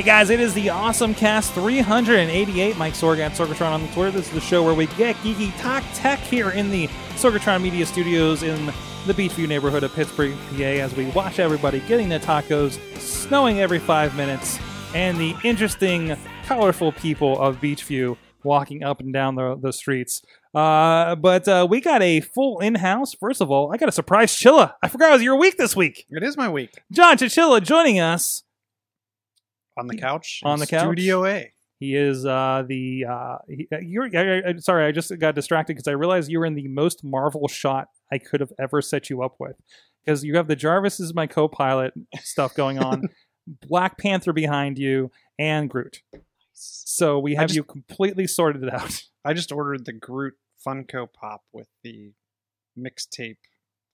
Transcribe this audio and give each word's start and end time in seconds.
Hey 0.00 0.06
guys, 0.06 0.30
it 0.30 0.40
is 0.40 0.54
the 0.54 0.70
Awesome 0.70 1.14
Cast 1.14 1.52
388. 1.52 2.78
Mike 2.78 2.94
Sorg 2.94 3.18
at 3.18 3.32
Sorgatron 3.32 3.72
on 3.72 3.82
the 3.82 3.88
Twitter. 3.88 4.12
This 4.12 4.28
is 4.28 4.32
the 4.32 4.40
show 4.40 4.62
where 4.62 4.72
we 4.72 4.86
get 4.86 5.14
geeky 5.16 5.54
talk 5.60 5.84
tech 5.92 6.20
here 6.20 6.50
in 6.50 6.70
the 6.70 6.86
Sorgatron 7.16 7.60
Media 7.60 7.84
Studios 7.84 8.42
in 8.42 8.64
the 9.06 9.12
Beechview 9.12 9.46
neighborhood 9.46 9.82
of 9.82 9.92
Pittsburgh, 9.92 10.34
PA, 10.56 10.62
as 10.62 10.96
we 10.96 11.06
watch 11.10 11.38
everybody 11.38 11.80
getting 11.80 12.08
their 12.08 12.18
tacos, 12.18 12.78
snowing 12.98 13.60
every 13.60 13.78
five 13.78 14.16
minutes, 14.16 14.58
and 14.94 15.18
the 15.18 15.36
interesting, 15.44 16.16
colorful 16.44 16.92
people 16.92 17.40
of 17.40 17.60
Beechview 17.60 18.16
walking 18.42 18.82
up 18.82 19.00
and 19.00 19.12
down 19.12 19.34
the, 19.34 19.58
the 19.60 19.72
streets. 19.72 20.22
Uh, 20.54 21.14
but 21.14 21.46
uh, 21.46 21.66
we 21.68 21.80
got 21.80 22.02
a 22.02 22.20
full 22.20 22.58
in-house. 22.58 23.14
First 23.14 23.40
of 23.40 23.50
all, 23.50 23.72
I 23.72 23.76
got 23.76 23.88
a 23.88 23.92
surprise 23.92 24.32
Chilla. 24.34 24.74
I 24.82 24.88
forgot 24.88 25.10
it 25.10 25.14
was 25.14 25.22
your 25.22 25.36
week 25.36 25.56
this 25.56 25.76
week. 25.76 26.06
It 26.10 26.22
is 26.22 26.36
my 26.36 26.48
week 26.48 26.72
John 26.90 27.16
Chichilla 27.16 27.62
joining 27.62 28.00
us. 28.00 28.42
on 29.76 29.86
the 29.86 29.96
couch. 29.96 30.40
On 30.42 30.58
the 30.58 30.66
couch? 30.66 30.82
Studio 30.82 31.24
A. 31.24 31.52
He 31.78 31.94
is 31.96 32.26
uh, 32.26 32.64
the 32.68 33.06
uh, 33.08 33.38
he, 33.48 33.66
uh, 33.72 33.78
you're. 33.78 34.04
I, 34.14 34.50
I, 34.50 34.56
sorry, 34.58 34.84
I 34.84 34.92
just 34.92 35.16
got 35.18 35.34
distracted 35.34 35.74
because 35.74 35.88
I 35.88 35.92
realized 35.92 36.30
you 36.30 36.38
were 36.38 36.44
in 36.44 36.54
the 36.54 36.68
most 36.68 37.02
Marvel 37.02 37.48
shot 37.48 37.88
I 38.12 38.18
could 38.18 38.40
have 38.40 38.52
ever 38.58 38.82
set 38.82 39.08
you 39.08 39.22
up 39.22 39.36
with. 39.38 39.56
Because 40.04 40.22
you 40.22 40.36
have 40.36 40.46
the 40.46 40.56
Jarvis 40.56 41.00
is 41.00 41.14
my 41.14 41.26
co-pilot 41.26 41.94
stuff 42.22 42.54
going 42.54 42.78
on, 42.78 43.08
Black 43.66 43.98
Panther 43.98 44.32
behind 44.32 44.78
you, 44.78 45.10
and 45.38 45.68
Groot. 45.70 46.02
So 46.52 47.18
we 47.18 47.34
have 47.34 47.48
just- 47.48 47.56
you 47.56 47.64
completely 47.64 48.26
sorted 48.26 48.62
it 48.64 48.72
out. 48.72 49.02
I 49.24 49.32
just 49.34 49.52
ordered 49.52 49.84
the 49.84 49.92
Groot 49.92 50.34
Funko 50.66 51.06
Pop 51.12 51.42
with 51.52 51.68
the 51.82 52.12
mixtape 52.78 53.36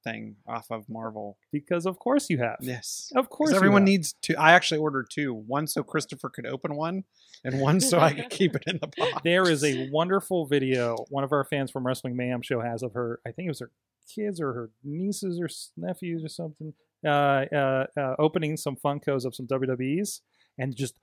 thing 0.04 0.36
off 0.46 0.66
of 0.70 0.88
Marvel. 0.88 1.36
Because 1.52 1.84
of 1.86 1.98
course 1.98 2.30
you 2.30 2.38
have. 2.38 2.56
Yes. 2.60 3.10
Of 3.16 3.28
course, 3.28 3.52
everyone 3.52 3.82
have. 3.82 3.88
needs 3.88 4.14
to. 4.22 4.34
I 4.36 4.52
actually 4.52 4.78
ordered 4.78 5.08
two. 5.10 5.32
One 5.34 5.66
so 5.66 5.82
Christopher 5.82 6.28
could 6.28 6.46
open 6.46 6.76
one, 6.76 7.04
and 7.44 7.60
one 7.60 7.80
so 7.80 7.98
I 7.98 8.12
could 8.12 8.30
keep 8.30 8.54
it 8.54 8.62
in 8.66 8.78
the 8.80 8.88
box. 8.88 9.22
There 9.24 9.48
is 9.50 9.64
a 9.64 9.88
wonderful 9.90 10.46
video 10.46 10.96
one 11.08 11.24
of 11.24 11.32
our 11.32 11.44
fans 11.44 11.70
from 11.70 11.86
Wrestling 11.86 12.16
Mayhem 12.16 12.42
show 12.42 12.60
has 12.60 12.82
of 12.82 12.92
her. 12.94 13.20
I 13.26 13.32
think 13.32 13.46
it 13.46 13.50
was 13.50 13.60
her 13.60 13.70
kids 14.14 14.40
or 14.40 14.52
her 14.52 14.70
nieces 14.84 15.40
or 15.40 15.48
nephews 15.76 16.24
or 16.24 16.28
something. 16.28 16.74
Uh, 17.04 17.44
uh, 17.54 17.86
uh, 17.96 18.14
opening 18.18 18.56
some 18.56 18.76
Funkos 18.76 19.24
of 19.24 19.34
some 19.34 19.46
WWE's 19.46 20.22
and 20.58 20.74
just 20.74 20.94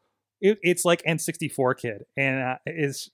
it, 0.41 0.57
it's 0.61 0.83
like 0.85 1.01
N64 1.03 1.77
kid 1.77 2.03
and 2.17 2.41
uh, 2.41 2.55
is 2.65 3.09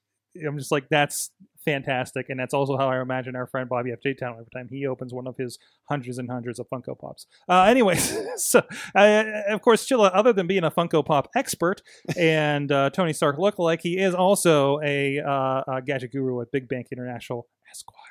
I'm 0.45 0.57
just 0.57 0.71
like 0.71 0.87
that's 0.89 1.31
fantastic 1.65 2.29
and 2.29 2.39
that's 2.39 2.53
also 2.53 2.77
how 2.77 2.89
I 2.89 3.01
imagine 3.01 3.35
our 3.35 3.47
friend 3.47 3.67
Bobby 3.67 3.91
F 3.91 3.99
J 4.01 4.13
Town 4.13 4.33
every 4.33 4.47
time 4.53 4.67
he 4.69 4.85
opens 4.85 5.13
one 5.13 5.27
of 5.27 5.35
his 5.37 5.57
hundreds 5.89 6.17
and 6.17 6.29
hundreds 6.29 6.59
of 6.59 6.67
Funko 6.69 6.97
Pops. 6.97 7.25
Uh, 7.47 7.63
anyways, 7.63 8.17
so 8.37 8.61
uh, 8.95 9.23
of 9.49 9.61
course 9.61 9.87
Chilla, 9.87 10.11
other 10.13 10.33
than 10.33 10.47
being 10.47 10.63
a 10.63 10.71
Funko 10.71 11.05
Pop 11.05 11.29
expert 11.35 11.81
and 12.17 12.71
uh, 12.71 12.89
Tony 12.91 13.13
Stark 13.13 13.37
lookalike, 13.37 13.81
he 13.81 13.97
is 13.97 14.13
also 14.13 14.79
a, 14.81 15.19
uh, 15.19 15.63
a 15.67 15.81
gadget 15.85 16.11
guru 16.11 16.41
at 16.41 16.51
Big 16.51 16.67
Bank 16.67 16.87
International 16.91 17.47
Esquire. 17.69 18.08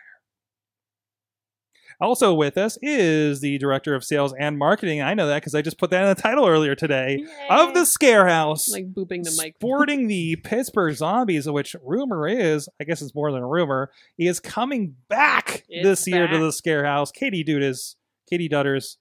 Also 2.00 2.32
with 2.32 2.56
us 2.56 2.78
is 2.80 3.40
the 3.40 3.58
director 3.58 3.94
of 3.94 4.04
sales 4.04 4.32
and 4.38 4.56
marketing. 4.56 5.02
I 5.02 5.14
know 5.14 5.26
that 5.26 5.42
because 5.42 5.54
I 5.54 5.62
just 5.62 5.78
put 5.78 5.90
that 5.90 6.02
in 6.02 6.08
the 6.14 6.14
title 6.20 6.46
earlier 6.46 6.74
today 6.76 7.24
of 7.50 7.74
the 7.74 7.84
Scare 7.84 8.28
House 8.28 8.68
like 8.68 8.92
booping 8.92 9.24
the 9.24 9.36
mic. 9.42 9.56
sporting 9.56 10.06
the 10.06 10.36
Pittsburgh 10.36 10.94
Zombies, 10.94 11.48
which 11.48 11.74
rumor 11.84 12.28
is, 12.28 12.68
I 12.80 12.84
guess 12.84 13.02
it's 13.02 13.14
more 13.16 13.32
than 13.32 13.42
a 13.42 13.46
rumor, 13.48 13.90
is 14.16 14.38
coming 14.38 14.94
back 15.08 15.64
It's 15.68 15.84
this 15.84 16.06
year 16.06 16.28
to 16.28 16.38
the 16.38 16.52
Scare 16.52 16.84
House. 16.84 17.10
Katie 17.10 17.42
Dudas, 17.42 17.96
Katie 18.30 18.48
Dutters, 18.48 18.96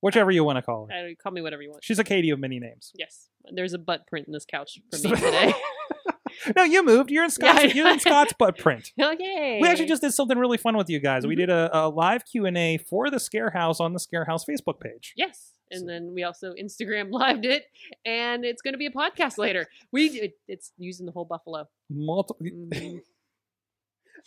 whichever 0.00 0.30
you 0.30 0.44
want 0.44 0.58
to 0.58 0.62
call 0.62 0.86
her. 0.88 0.94
I 0.94 1.14
Call 1.20 1.32
me 1.32 1.42
whatever 1.42 1.62
you 1.62 1.70
want. 1.70 1.82
She's 1.82 1.98
a 1.98 2.04
Katie 2.04 2.30
of 2.30 2.38
many 2.38 2.60
names. 2.60 2.92
Yes, 2.94 3.28
there's 3.52 3.72
a 3.74 3.78
butt 3.78 4.06
print 4.06 4.28
in 4.28 4.32
this 4.32 4.44
couch 4.44 4.78
for 4.92 4.96
me 5.08 5.14
today. 5.16 5.54
no, 6.56 6.62
you 6.64 6.84
moved. 6.84 7.10
You're 7.10 7.24
in 7.24 7.30
Scott's. 7.30 7.58
I 7.58 7.62
you're 7.64 7.88
in. 7.88 8.00
Scott's 8.00 8.32
butt 8.38 8.58
print. 8.58 8.92
okay. 9.00 9.58
We 9.60 9.68
actually 9.68 9.86
just 9.86 10.02
did 10.02 10.12
something 10.12 10.38
really 10.38 10.58
fun 10.58 10.76
with 10.76 10.88
you 10.90 10.98
guys. 11.00 11.26
We 11.26 11.34
Mhm. 11.34 11.38
did 11.38 11.50
a, 11.50 11.70
a 11.78 11.88
live 11.88 12.24
Q 12.24 12.46
and 12.46 12.56
A 12.56 12.78
for 12.78 13.10
the 13.10 13.18
Scare 13.20 13.50
House 13.50 13.80
on 13.80 13.92
the 13.92 14.00
Scare 14.00 14.24
House 14.24 14.44
Facebook 14.44 14.80
page. 14.80 15.12
Yes. 15.16 15.52
And 15.72 15.88
then 15.88 16.12
we 16.14 16.24
also 16.24 16.52
Instagram 16.54 17.08
lived 17.12 17.44
it, 17.44 17.64
and 18.04 18.44
it's 18.44 18.60
going 18.62 18.74
to 18.74 18.78
be 18.78 18.86
a 18.86 18.90
podcast 18.90 19.38
later. 19.38 19.68
We 19.92 20.06
it, 20.06 20.32
it's 20.48 20.72
using 20.78 21.06
the 21.06 21.12
whole 21.12 21.24
buffalo. 21.24 21.68
Multiple. 21.88 22.44
Mhm. 22.46 23.00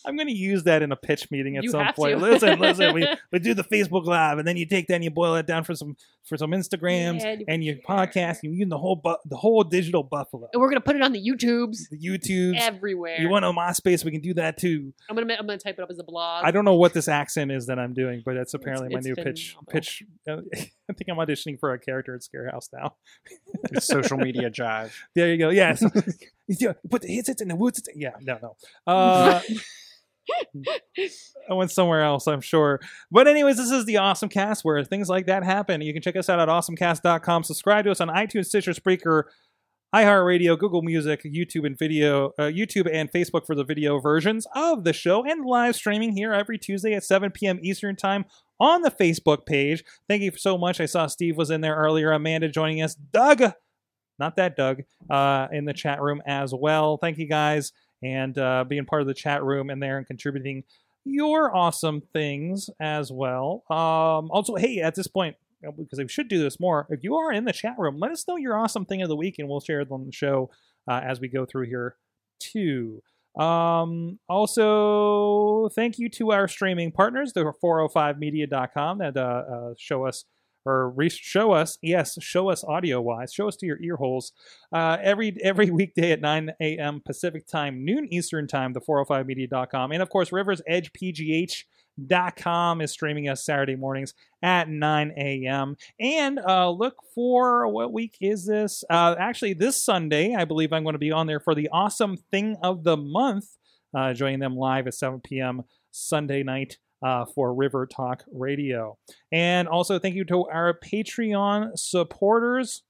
I'm 0.05 0.15
going 0.15 0.27
to 0.27 0.33
use 0.33 0.63
that 0.63 0.81
in 0.81 0.91
a 0.91 0.95
pitch 0.95 1.29
meeting 1.31 1.57
at 1.57 1.63
You 1.63 1.69
some 1.71 1.93
point. 1.93 2.19
Listen, 2.19 2.59
listen. 2.59 2.93
We, 2.93 3.07
we 3.31 3.39
do 3.39 3.53
the 3.53 3.63
Facebook 3.63 4.05
Live, 4.05 4.37
and 4.37 4.47
then 4.47 4.57
you 4.57 4.65
take 4.65 4.87
that 4.87 4.95
and 4.95 5.03
you 5.03 5.09
boil 5.11 5.35
it 5.35 5.45
down 5.47 5.63
for 5.63 5.75
some 5.75 5.95
for 6.25 6.37
some 6.37 6.51
Instagrams, 6.51 7.21
Yeah, 7.21 7.35
and 7.49 7.63
your 7.63 7.75
yeah. 7.75 7.81
podcast. 7.87 8.37
You 8.43 8.51
use 8.51 8.69
the 8.69 8.77
whole 8.77 8.95
bu- 8.95 9.15
the 9.25 9.35
whole 9.35 9.63
digital 9.63 10.03
buffalo, 10.03 10.47
And 10.53 10.61
we're 10.61 10.69
going 10.69 10.79
to 10.81 10.85
put 10.85 10.95
it 10.95 11.01
on 11.01 11.11
the 11.11 11.19
YouTubes 11.21 11.89
the 11.89 11.99
YouTubes. 11.99 12.59
everywhere. 12.59 13.19
You 13.19 13.29
want 13.29 13.43
a 13.45 13.49
MySpace? 13.49 14.05
We 14.05 14.11
can 14.11 14.21
do 14.21 14.33
that 14.35 14.57
too. 14.57 14.93
I'm 15.09 15.15
gonna 15.15 15.33
I'm 15.37 15.45
gonna 15.45 15.57
type 15.57 15.75
it 15.77 15.81
up 15.81 15.89
as 15.91 15.99
a 15.99 16.03
blog. 16.03 16.45
I 16.45 16.51
don't 16.51 16.63
know 16.65 16.75
what 16.75 16.93
this 16.93 17.07
accent 17.07 17.51
is 17.51 17.65
that 17.67 17.77
I'm 17.79 17.93
doing, 17.93 18.21
but 18.25 18.35
that's 18.35 18.53
apparently 18.53 18.89
my 18.89 18.99
it's 18.99 19.07
new 19.07 19.15
pitch. 19.15 19.55
phenomenal. 19.57 19.71
Pitch. 19.73 20.03
Uh, 20.27 20.41
I 20.89 20.93
think 20.93 21.09
I'm 21.09 21.17
auditioning 21.17 21.59
for 21.59 21.73
a 21.73 21.79
character 21.79 22.13
at 22.15 22.23
Scare 22.23 22.49
House 22.51 22.69
now. 22.73 22.95
It's 23.71 23.85
social 23.87 24.17
media 24.17 24.49
jive. 24.49 24.91
There 25.15 25.29
you 25.31 25.37
go. 25.37 25.49
Yes. 25.49 25.83
yeah, 26.47 26.73
put 26.89 27.01
the 27.03 27.07
hits 27.13 27.29
it 27.29 27.41
in 27.41 27.47
the 27.47 27.55
woods. 27.55 27.81
Yeah. 27.95 28.11
No. 28.21 28.37
No. 28.41 28.55
Uh, 28.87 29.41
I 31.49 31.53
went 31.53 31.71
somewhere 31.71 32.03
else, 32.03 32.27
I'm 32.27 32.41
sure. 32.41 32.79
But 33.11 33.27
anyways, 33.27 33.57
this 33.57 33.71
is 33.71 33.85
the 33.85 33.97
Awesome 33.97 34.29
Cast 34.29 34.63
where 34.63 34.83
things 34.83 35.09
like 35.09 35.25
that 35.27 35.43
happen. 35.43 35.81
You 35.81 35.93
can 35.93 36.01
check 36.01 36.15
us 36.15 36.29
out 36.29 36.39
at 36.39 36.47
awesomecast.com. 36.47 37.43
Subscribe 37.43 37.85
to 37.85 37.91
us 37.91 38.01
on 38.01 38.07
iTunes, 38.09 38.45
Stitcher, 38.45 38.71
Spreaker, 38.71 39.23
iHeartRadio, 39.93 40.57
Google 40.57 40.81
Music, 40.81 41.23
YouTube 41.23 41.65
and 41.65 41.77
video, 41.77 42.31
uh, 42.39 42.43
YouTube 42.43 42.89
and 42.91 43.11
Facebook 43.11 43.45
for 43.45 43.55
the 43.55 43.63
video 43.63 43.99
versions 43.99 44.47
of 44.55 44.83
the 44.83 44.93
show, 44.93 45.23
and 45.23 45.45
live 45.45 45.75
streaming 45.75 46.15
here 46.15 46.33
every 46.33 46.57
Tuesday 46.57 46.93
at 46.93 47.03
7 47.03 47.31
p.m. 47.31 47.59
Eastern 47.61 47.95
Time 47.95 48.25
on 48.59 48.81
the 48.81 48.89
Facebook 48.91 49.45
page. 49.45 49.83
Thank 50.07 50.23
you 50.23 50.31
so 50.35 50.57
much. 50.57 50.81
I 50.81 50.87
saw 50.87 51.05
Steve 51.07 51.37
was 51.37 51.51
in 51.51 51.61
there 51.61 51.75
earlier. 51.75 52.11
Amanda 52.11 52.49
joining 52.49 52.81
us. 52.81 52.95
Doug, 52.95 53.43
not 54.17 54.35
that 54.37 54.55
Doug, 54.55 54.81
uh, 55.11 55.47
in 55.51 55.65
the 55.65 55.73
chat 55.73 56.01
room 56.01 56.23
as 56.25 56.53
well. 56.55 56.97
Thank 56.97 57.19
you 57.19 57.27
guys 57.27 57.71
and 58.03 58.37
uh, 58.37 58.63
being 58.67 58.85
part 58.85 59.01
of 59.01 59.07
the 59.07 59.13
chat 59.13 59.43
room 59.43 59.69
and 59.69 59.81
there 59.81 59.97
and 59.97 60.07
contributing 60.07 60.63
your 61.05 61.55
awesome 61.55 62.01
things 62.13 62.69
as 62.79 63.11
well. 63.11 63.63
Um, 63.69 64.31
also, 64.31 64.55
hey, 64.55 64.79
at 64.79 64.95
this 64.95 65.07
point, 65.07 65.35
uh, 65.67 65.71
because 65.71 65.99
we 65.99 66.07
should 66.07 66.27
do 66.27 66.41
this 66.41 66.59
more, 66.59 66.87
if 66.89 67.03
you 67.03 67.15
are 67.15 67.31
in 67.31 67.45
the 67.45 67.53
chat 67.53 67.75
room, 67.77 67.97
let 67.99 68.11
us 68.11 68.27
know 68.27 68.35
your 68.35 68.57
awesome 68.57 68.85
thing 68.85 69.01
of 69.01 69.09
the 69.09 69.15
week 69.15 69.39
and 69.39 69.47
we'll 69.47 69.59
share 69.59 69.81
it 69.81 69.91
on 69.91 70.05
the 70.05 70.11
show 70.11 70.49
uh, 70.87 71.01
as 71.03 71.19
we 71.19 71.27
go 71.27 71.45
through 71.45 71.67
here 71.67 71.95
too. 72.39 73.01
Um, 73.37 74.19
also, 74.29 75.69
thank 75.69 75.97
you 75.97 76.07
to 76.09 76.31
our 76.31 76.47
streaming 76.47 76.91
partners, 76.91 77.33
the 77.33 77.51
405media.com 77.63 78.99
that 78.99 79.17
uh, 79.17 79.19
uh, 79.19 79.73
show 79.77 80.05
us 80.05 80.25
or 80.65 80.89
re- 80.89 81.09
show 81.09 81.51
us, 81.51 81.77
yes, 81.81 82.17
show 82.21 82.49
us 82.49 82.63
audio 82.63 83.01
wise, 83.01 83.33
show 83.33 83.47
us 83.47 83.55
to 83.57 83.65
your 83.65 83.81
ear 83.81 83.97
holes 83.97 84.31
uh, 84.71 84.97
every 85.01 85.35
every 85.43 85.69
weekday 85.69 86.11
at 86.11 86.21
9 86.21 86.51
a.m. 86.61 87.01
Pacific 87.05 87.47
time, 87.47 87.83
noon 87.83 88.07
Eastern 88.11 88.47
time, 88.47 88.73
the 88.73 88.81
405media.com. 88.81 89.91
And 89.91 90.01
of 90.01 90.09
course, 90.09 90.31
Rivers 90.31 90.61
Edge 90.67 90.91
PGH.com 90.93 92.81
is 92.81 92.91
streaming 92.91 93.29
us 93.29 93.45
Saturday 93.45 93.75
mornings 93.75 94.13
at 94.41 94.69
9 94.69 95.13
a.m. 95.17 95.75
And 95.99 96.39
uh, 96.39 96.69
look 96.69 96.95
for 97.13 97.67
what 97.67 97.93
week 97.93 98.17
is 98.21 98.45
this? 98.45 98.83
Uh, 98.89 99.15
actually, 99.19 99.53
this 99.53 99.81
Sunday, 99.81 100.35
I 100.35 100.45
believe 100.45 100.73
I'm 100.73 100.83
going 100.83 100.93
to 100.93 100.99
be 100.99 101.11
on 101.11 101.27
there 101.27 101.39
for 101.39 101.55
the 101.55 101.69
awesome 101.69 102.17
thing 102.31 102.57
of 102.63 102.83
the 102.83 102.97
month, 102.97 103.57
uh, 103.95 104.13
joining 104.13 104.39
them 104.39 104.55
live 104.55 104.87
at 104.87 104.93
7 104.93 105.21
p.m. 105.21 105.63
Sunday 105.91 106.41
night 106.41 106.77
uh, 107.03 107.25
for 107.25 107.53
River 107.53 107.85
Talk 107.85 108.23
Radio. 108.31 108.97
And 109.31 109.67
also, 109.67 109.99
thank 109.99 110.15
you 110.15 110.23
to 110.25 110.45
our 110.47 110.79
Patreon 110.79 111.77
supporters. 111.77 112.83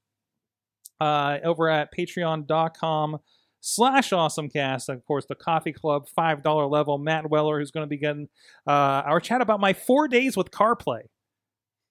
uh, 0.99 1.39
over 1.43 1.69
at 1.69 1.89
patreon.com 1.93 3.17
slash 3.61 4.11
awesomecast. 4.11 4.89
Of 4.89 5.05
course, 5.05 5.25
the 5.25 5.35
coffee 5.35 5.73
club, 5.73 6.07
$5 6.17 6.69
level. 6.71 6.97
Matt 6.97 7.29
Weller, 7.29 7.59
who's 7.59 7.71
going 7.71 7.85
to 7.85 7.89
be 7.89 7.97
getting 7.97 8.29
uh, 8.67 8.71
our 9.05 9.19
chat 9.19 9.41
about 9.41 9.59
my 9.59 9.73
four 9.73 10.07
days 10.07 10.37
with 10.37 10.51
CarPlay 10.51 11.03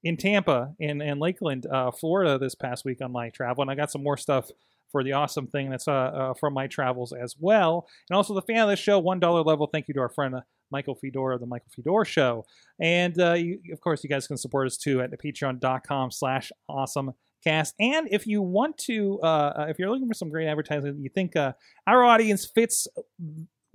in 0.05 0.17
Tampa 0.17 0.75
and, 0.81 1.03
and 1.03 1.21
Lakeland, 1.21 1.67
uh, 1.67 1.91
Florida 1.91 2.39
this 2.39 2.55
past 2.55 2.85
week 2.85 3.03
on 3.03 3.13
my 3.13 3.31
travel. 3.31 3.63
And 3.63 3.71
I 3.71 3.75
got 3.75 3.91
some 3.91 4.03
more 4.03 4.17
stuff 4.17 4.51
for 4.91 5.03
the 5.03 5.13
awesome 5.13 5.47
thing 5.47 5.71
that's 5.71 5.89
uh, 5.89 5.93
uh, 5.93 6.35
from 6.35 6.55
my 6.55 6.67
travels 6.67 7.13
as 7.13 7.37
well. 7.39 7.89
And 8.11 8.17
also 8.17 8.35
the 8.35 8.43
fan 8.43 8.63
of 8.63 8.69
the 8.69 8.77
show, 8.77 9.01
$1 9.01 9.47
level. 9.47 9.67
Thank 9.67 9.89
you 9.89 9.95
to 9.95 10.01
our 10.01 10.11
friend 10.11 10.35
Michael 10.73 10.97
Fedora, 10.97 11.37
of 11.37 11.41
the 11.41 11.47
Michael 11.47 11.69
Fedora 11.75 12.05
Show. 12.05 12.45
And 12.81 13.21
uh, 13.21 13.35
you, 13.35 13.61
of 13.73 13.81
course, 13.81 14.03
you 14.03 14.11
guys 14.11 14.27
can 14.27 14.37
support 14.37 14.67
us 14.67 14.77
too 14.77 15.01
at 15.01 15.11
patreon.com 15.23 16.11
slash 16.11 16.51
awesome 16.69 17.13
cast. 17.45 17.75
And 17.79 18.09
if 18.11 18.27
you 18.27 18.43
want 18.43 18.79
to, 18.79 19.21
uh, 19.21 19.67
if 19.69 19.79
you're 19.79 19.91
looking 19.91 20.09
for 20.09 20.15
some 20.15 20.31
great 20.31 20.49
advertising, 20.49 20.99
you 21.01 21.11
think 21.11 21.37
uh, 21.37 21.53
our 21.87 22.03
audience 22.03 22.47
fits 22.47 22.89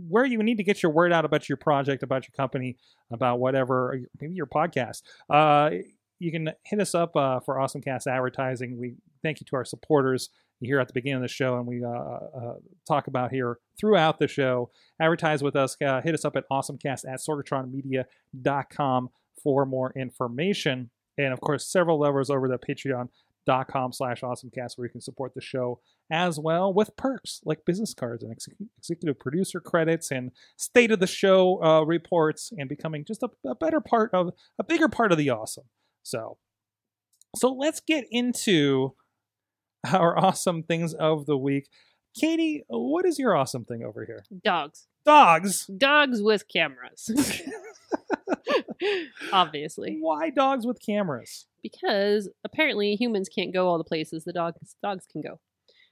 where 0.10 0.26
you 0.26 0.42
need 0.44 0.58
to 0.58 0.64
get 0.64 0.84
your 0.84 0.92
word 0.92 1.12
out 1.12 1.26
about 1.26 1.50
your 1.50 1.58
project, 1.58 2.04
about 2.04 2.28
your 2.28 2.34
company, 2.36 2.78
about 3.12 3.40
whatever, 3.40 4.00
maybe 4.20 4.36
your 4.36 4.46
podcast. 4.46 5.02
Uh, 5.30 5.72
you 6.20 6.32
can 6.32 6.52
hit 6.64 6.80
us 6.80 6.96
up 6.96 7.16
uh, 7.16 7.40
for 7.40 7.60
Awesome 7.60 7.82
Cast 7.82 8.08
advertising. 8.08 8.78
We 8.78 8.96
thank 9.24 9.40
you 9.40 9.46
to 9.50 9.56
our 9.56 9.66
supporters 9.66 10.30
here 10.62 10.80
at 10.80 10.88
the 10.88 10.94
beginning 10.94 11.18
of 11.18 11.22
the 11.22 11.28
show, 11.28 11.58
and 11.58 11.66
we 11.66 11.84
uh, 11.84 11.90
uh, 11.90 12.54
talk 12.88 13.08
about 13.08 13.32
here 13.32 13.60
throughout 13.80 14.20
the 14.20 14.28
show. 14.28 14.72
Advertise 15.00 15.44
with 15.44 15.56
us. 15.56 15.78
Uh, 15.86 16.02
hit 16.02 16.14
us 16.14 16.26
up 16.26 16.36
at 16.36 16.46
awesomecast 16.52 17.04
at 17.08 17.20
sorgatronmedia.com 17.20 19.10
for 19.44 19.66
more 19.66 19.94
information. 19.96 20.90
And 21.18 21.34
of 21.34 21.42
course, 21.42 21.72
several 21.72 22.00
levers 22.00 22.30
over 22.30 22.48
the 22.48 22.58
patreon.com 22.58 23.94
slash 23.94 24.22
awesomecast 24.22 24.78
where 24.78 24.88
you 24.88 24.92
can 24.92 25.02
support 25.02 25.34
the 25.34 25.42
show 25.42 25.80
as 26.12 26.40
well 26.40 26.74
with 26.74 26.96
perks 26.96 27.42
like 27.44 27.66
business 27.66 27.94
cards 27.94 28.24
and 28.24 28.32
ex- 28.32 28.48
executive 28.78 29.20
producer 29.20 29.60
credits 29.60 30.12
and 30.12 30.32
state 30.56 30.92
of 30.92 31.00
the 31.00 31.08
show 31.08 31.62
uh, 31.64 31.82
reports 31.84 32.52
and 32.58 32.70
becoming 32.70 33.04
just 33.06 33.24
a, 33.24 33.30
a 33.46 33.56
better 33.56 33.82
part 33.82 34.12
of 34.14 34.32
a 34.58 34.64
bigger 34.64 34.88
part 34.88 35.12
of 35.12 35.18
the 35.18 35.30
awesome. 35.30 35.66
So, 36.04 36.38
so 37.36 37.52
let's 37.52 37.82
get 37.82 38.06
into 38.10 38.96
our 39.94 40.18
awesome 40.18 40.64
things 40.64 40.94
of 40.94 41.26
the 41.26 41.38
week. 41.38 41.68
Katie, 42.20 42.64
what 42.68 43.06
is 43.06 43.20
your 43.20 43.36
awesome 43.36 43.66
thing 43.66 43.84
over 43.84 44.06
here? 44.06 44.24
Dogs. 44.44 44.88
Dogs. 45.06 45.66
Dogs 45.78 46.22
with 46.22 46.48
cameras. 46.48 47.10
Obviously. 49.32 49.98
Why 50.00 50.30
dogs 50.30 50.66
with 50.66 50.80
cameras? 50.84 51.48
Because 51.62 52.30
apparently 52.44 52.96
humans 52.96 53.30
can't 53.30 53.54
go 53.54 53.68
all 53.68 53.78
the 53.78 53.84
places 53.84 54.24
the 54.24 54.34
dogs 54.34 54.76
dogs 54.82 55.06
can 55.12 55.22
go. 55.22 55.40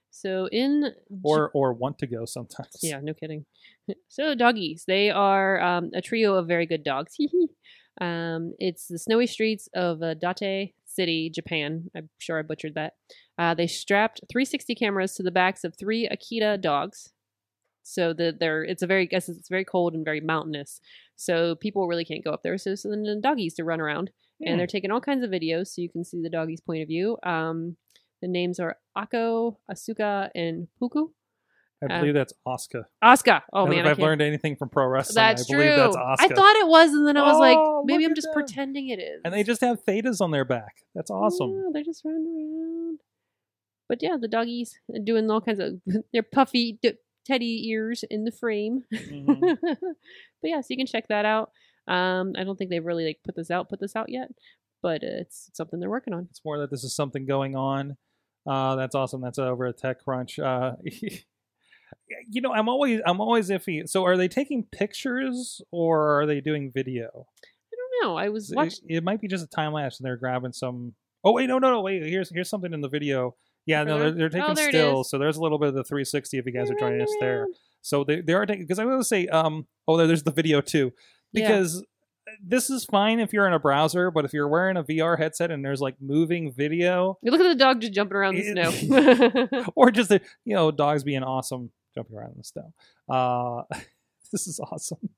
So 0.09 0.47
in 0.51 0.93
Or 1.23 1.51
or 1.53 1.73
want 1.73 1.97
to 1.99 2.07
go 2.07 2.25
sometimes. 2.25 2.79
Yeah, 2.81 2.99
no 3.01 3.13
kidding. 3.13 3.45
So 4.07 4.33
doggies, 4.33 4.85
they 4.87 5.11
are 5.11 5.61
um, 5.61 5.91
a 5.93 6.01
trio 6.01 6.35
of 6.35 6.47
very 6.47 6.65
good 6.65 6.83
dogs. 6.83 7.17
um, 8.01 8.53
it's 8.57 8.87
the 8.87 8.97
snowy 8.97 9.27
streets 9.27 9.67
of 9.75 10.01
uh, 10.01 10.13
Date 10.13 10.73
City, 10.95 11.29
Japan. 11.33 11.89
I'm 11.95 12.09
sure 12.19 12.39
I 12.39 12.41
butchered 12.43 12.75
that. 12.75 12.93
Uh, 13.37 13.53
they 13.53 13.67
strapped 13.67 14.21
360 14.31 14.75
cameras 14.75 15.13
to 15.15 15.23
the 15.23 15.31
backs 15.31 15.63
of 15.63 15.75
three 15.77 16.07
Akita 16.09 16.59
dogs. 16.61 17.11
So 17.87 18.13
that 18.13 18.39
they're 18.39 18.63
it's 18.63 18.81
a 18.81 18.87
very 18.87 19.03
I 19.03 19.05
guess 19.05 19.29
it's 19.29 19.47
very 19.49 19.63
cold 19.63 19.93
and 19.93 20.03
very 20.03 20.19
mountainous. 20.19 20.79
So 21.15 21.55
people 21.55 21.87
really 21.87 22.03
can't 22.05 22.23
go 22.23 22.31
up 22.31 22.41
there. 22.43 22.57
So, 22.57 22.73
so 22.75 22.89
then 22.89 23.03
the 23.03 23.19
doggies 23.21 23.53
to 23.55 23.63
run 23.63 23.79
around, 23.79 24.09
Hmm. 24.41 24.47
and 24.49 24.59
they're 24.59 24.67
taking 24.67 24.91
all 24.91 24.99
kinds 25.01 25.23
of 25.23 25.29
videos 25.29 25.67
so 25.67 25.81
you 25.81 25.89
can 25.89 26.03
see 26.03 26.21
the 26.21 26.29
doggies' 26.29 26.61
point 26.61 26.81
of 26.81 26.87
view. 26.87 27.17
Um, 27.23 27.77
the 28.21 28.27
names 28.27 28.59
are 28.59 28.77
Ako, 28.97 29.59
Asuka, 29.71 30.29
and 30.33 30.67
Puku. 30.81 31.09
I 31.83 31.93
uh, 31.93 31.99
believe 31.99 32.13
that's 32.13 32.33
Oscar. 32.45 32.87
Oscar. 33.01 33.41
Oh 33.53 33.67
man, 33.67 33.79
if 33.79 33.85
I 33.85 33.91
I've 33.91 33.99
learned 33.99 34.21
anything 34.21 34.55
from 34.55 34.69
pro 34.69 34.85
wrestling, 34.87 35.15
That's 35.15 35.43
I 35.43 35.53
believe 35.53 35.67
true. 35.73 35.77
that's 35.77 35.97
I 36.21 36.27
thought 36.29 36.55
it 36.55 36.67
was, 36.67 36.93
and 36.93 37.05
then 37.07 37.17
I 37.17 37.23
was 37.23 37.37
like, 37.37 37.57
Oh, 37.59 37.83
maybe 37.85 38.05
I'm 38.05 38.15
just 38.15 38.27
that. 38.27 38.33
pretending 38.33 38.89
it 38.89 38.99
is. 38.99 39.21
and 39.25 39.33
they 39.33 39.43
just 39.43 39.61
have 39.61 39.83
thetas 39.85 40.21
on 40.21 40.31
their 40.31 40.45
back. 40.45 40.83
That's 40.95 41.11
awesome. 41.11 41.51
Yeah, 41.51 41.69
they're 41.73 41.83
just 41.83 42.03
running 42.05 42.25
around. 42.27 42.99
But 43.89 44.01
yeah, 44.01 44.17
the 44.19 44.27
doggies 44.27 44.79
are 44.93 44.99
doing 44.99 45.29
all 45.29 45.41
kinds 45.41 45.59
of 45.59 45.73
their 46.13 46.23
puffy 46.23 46.79
d- 46.81 46.93
teddy 47.25 47.67
ears 47.69 48.03
in 48.09 48.23
the 48.23 48.31
frame. 48.31 48.83
Mhm. 48.93 49.57
but 49.61 49.77
yeah, 50.43 50.61
so 50.61 50.67
you 50.69 50.77
can 50.77 50.87
check 50.87 51.07
that 51.09 51.25
out. 51.25 51.51
Um, 51.87 52.33
I 52.37 52.43
don't 52.43 52.55
think 52.57 52.69
they've 52.71 52.83
really 52.85 53.05
like 53.05 53.19
put 53.23 53.35
this 53.35 53.51
out, 53.51 53.69
put 53.69 53.79
this 53.79 53.95
out 53.95 54.09
yet, 54.09 54.29
but 54.81 55.03
uh, 55.03 55.21
it's 55.21 55.51
something 55.53 55.79
they're 55.79 55.89
working 55.89 56.13
on. 56.13 56.27
It's 56.31 56.41
more 56.43 56.57
that 56.59 56.71
this 56.71 56.83
is 56.83 56.95
something 56.95 57.25
going 57.27 57.55
on. 57.55 57.97
Uh, 58.47 58.75
that's 58.75 58.95
awesome. 58.95 59.21
That's 59.21 59.37
over 59.39 59.65
at 59.67 59.77
TechCrunch. 59.79 60.39
Uh, 60.43 60.75
you 62.29 62.41
know, 62.41 62.53
I'm 62.53 62.69
always 62.69 63.01
I'm 63.05 63.19
always 63.21 63.49
iffy. 63.49 63.87
So, 63.89 64.03
are 64.05 64.17
they 64.17 64.27
taking 64.27 64.63
pictures 64.63 65.61
or 65.71 66.21
are 66.21 66.25
they 66.25 66.41
doing 66.41 66.71
video? 66.73 67.27
I 67.73 67.75
don't 67.75 68.09
know. 68.09 68.17
I 68.17 68.29
was 68.29 68.51
It, 68.51 68.55
watching. 68.55 68.85
it 68.89 69.03
might 69.03 69.21
be 69.21 69.27
just 69.27 69.43
a 69.43 69.47
time 69.47 69.73
lapse, 69.73 69.99
and 69.99 70.05
they're 70.05 70.17
grabbing 70.17 70.53
some. 70.53 70.93
Oh 71.23 71.31
wait, 71.33 71.47
no, 71.47 71.57
no, 71.59 71.71
no, 71.71 71.81
wait. 71.81 72.03
Here's 72.03 72.29
here's 72.29 72.49
something 72.49 72.73
in 72.73 72.81
the 72.81 72.89
video. 72.89 73.35
Yeah, 73.65 73.83
no, 73.83 73.97
they're, 73.97 74.11
they're 74.29 74.43
Oh, 74.43 74.53
taking 74.53 74.63
it 74.63 74.69
stills. 74.69 75.09
So 75.09 75.17
there's 75.17 75.37
a 75.37 75.41
little 75.41 75.57
bit 75.57 75.69
of 75.69 75.73
the 75.73 75.83
360 75.83 76.37
if 76.37 76.45
you 76.45 76.51
guys 76.51 76.69
are 76.69 76.75
joining 76.75 77.01
us 77.01 77.11
there. 77.19 77.47
So 77.81 78.03
they, 78.03 78.21
they 78.21 78.33
are 78.33 78.45
taking 78.45 78.63
because 78.63 78.77
I 78.77 78.85
was 78.85 78.91
going 78.91 79.01
to 79.01 79.05
say, 79.07 79.27
um, 79.29 79.65
oh, 79.87 79.97
there- 79.97 80.05
there's 80.05 80.21
the 80.21 80.31
video 80.31 80.61
too, 80.61 80.93
because 81.33 81.83
this 82.43 82.69
is 82.69 82.85
fine 82.85 83.19
if 83.19 83.33
you're 83.33 83.47
in 83.47 83.53
a 83.53 83.59
browser, 83.59 84.11
but 84.11 84.25
if 84.25 84.33
you're 84.33 84.47
wearing 84.47 84.77
a 84.77 84.83
VR 84.83 85.17
headset 85.17 85.51
and 85.51 85.63
there's 85.63 85.81
like 85.81 85.95
moving 85.99 86.51
video, 86.51 87.17
You 87.21 87.31
look 87.31 87.41
at 87.41 87.49
the 87.49 87.55
dog 87.55 87.81
just 87.81 87.93
jumping 87.93 88.15
around 88.15 88.35
the 88.35 89.41
snow. 89.41 89.65
or 89.75 89.91
just 89.91 90.09
the, 90.09 90.21
you 90.43 90.55
know 90.55 90.71
dogs 90.71 91.03
being 91.03 91.23
awesome 91.23 91.71
jumping 91.93 92.17
around 92.17 92.31
in 92.31 92.37
the 92.37 92.43
snow, 92.43 92.73
uh, 93.09 93.63
this 94.31 94.47
is 94.47 94.59
awesome. 94.59 95.09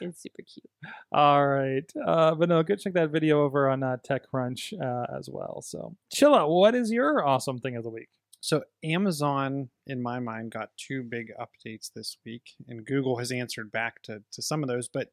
it's 0.00 0.22
super 0.22 0.42
cute. 0.42 0.66
All 1.12 1.46
right, 1.46 1.90
uh, 2.06 2.34
but 2.34 2.48
no, 2.48 2.62
go 2.62 2.76
check 2.76 2.94
that 2.94 3.10
video 3.10 3.42
over 3.42 3.68
on 3.68 3.82
uh, 3.82 3.96
TechCrunch 4.08 4.72
uh, 4.80 5.16
as 5.16 5.28
well. 5.30 5.62
So, 5.62 5.96
Chilla, 6.14 6.48
what 6.48 6.74
is 6.74 6.90
your 6.90 7.26
awesome 7.26 7.58
thing 7.58 7.76
of 7.76 7.82
the 7.82 7.90
week? 7.90 8.08
So 8.42 8.64
Amazon, 8.82 9.68
in 9.86 10.02
my 10.02 10.18
mind, 10.18 10.50
got 10.50 10.70
two 10.76 11.04
big 11.04 11.28
updates 11.40 11.92
this 11.94 12.16
week, 12.26 12.42
and 12.66 12.84
Google 12.84 13.18
has 13.18 13.30
answered 13.30 13.70
back 13.70 14.02
to, 14.02 14.24
to 14.32 14.42
some 14.42 14.64
of 14.64 14.68
those. 14.68 14.88
But 14.88 15.10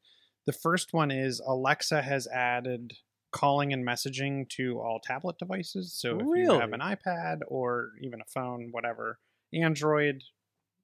the 0.49 0.53
first 0.53 0.93
one 0.93 1.11
is 1.11 1.39
Alexa 1.45 2.01
has 2.01 2.25
added 2.25 2.93
calling 3.31 3.71
and 3.71 3.85
messaging 3.85 4.49
to 4.49 4.79
all 4.79 4.99
tablet 4.99 5.37
devices. 5.37 5.93
So 5.93 6.17
if 6.19 6.25
you 6.35 6.59
have 6.59 6.73
an 6.73 6.79
iPad 6.79 7.41
or 7.47 7.91
even 8.01 8.19
a 8.19 8.25
phone, 8.25 8.69
whatever, 8.71 9.19
Android, 9.53 10.23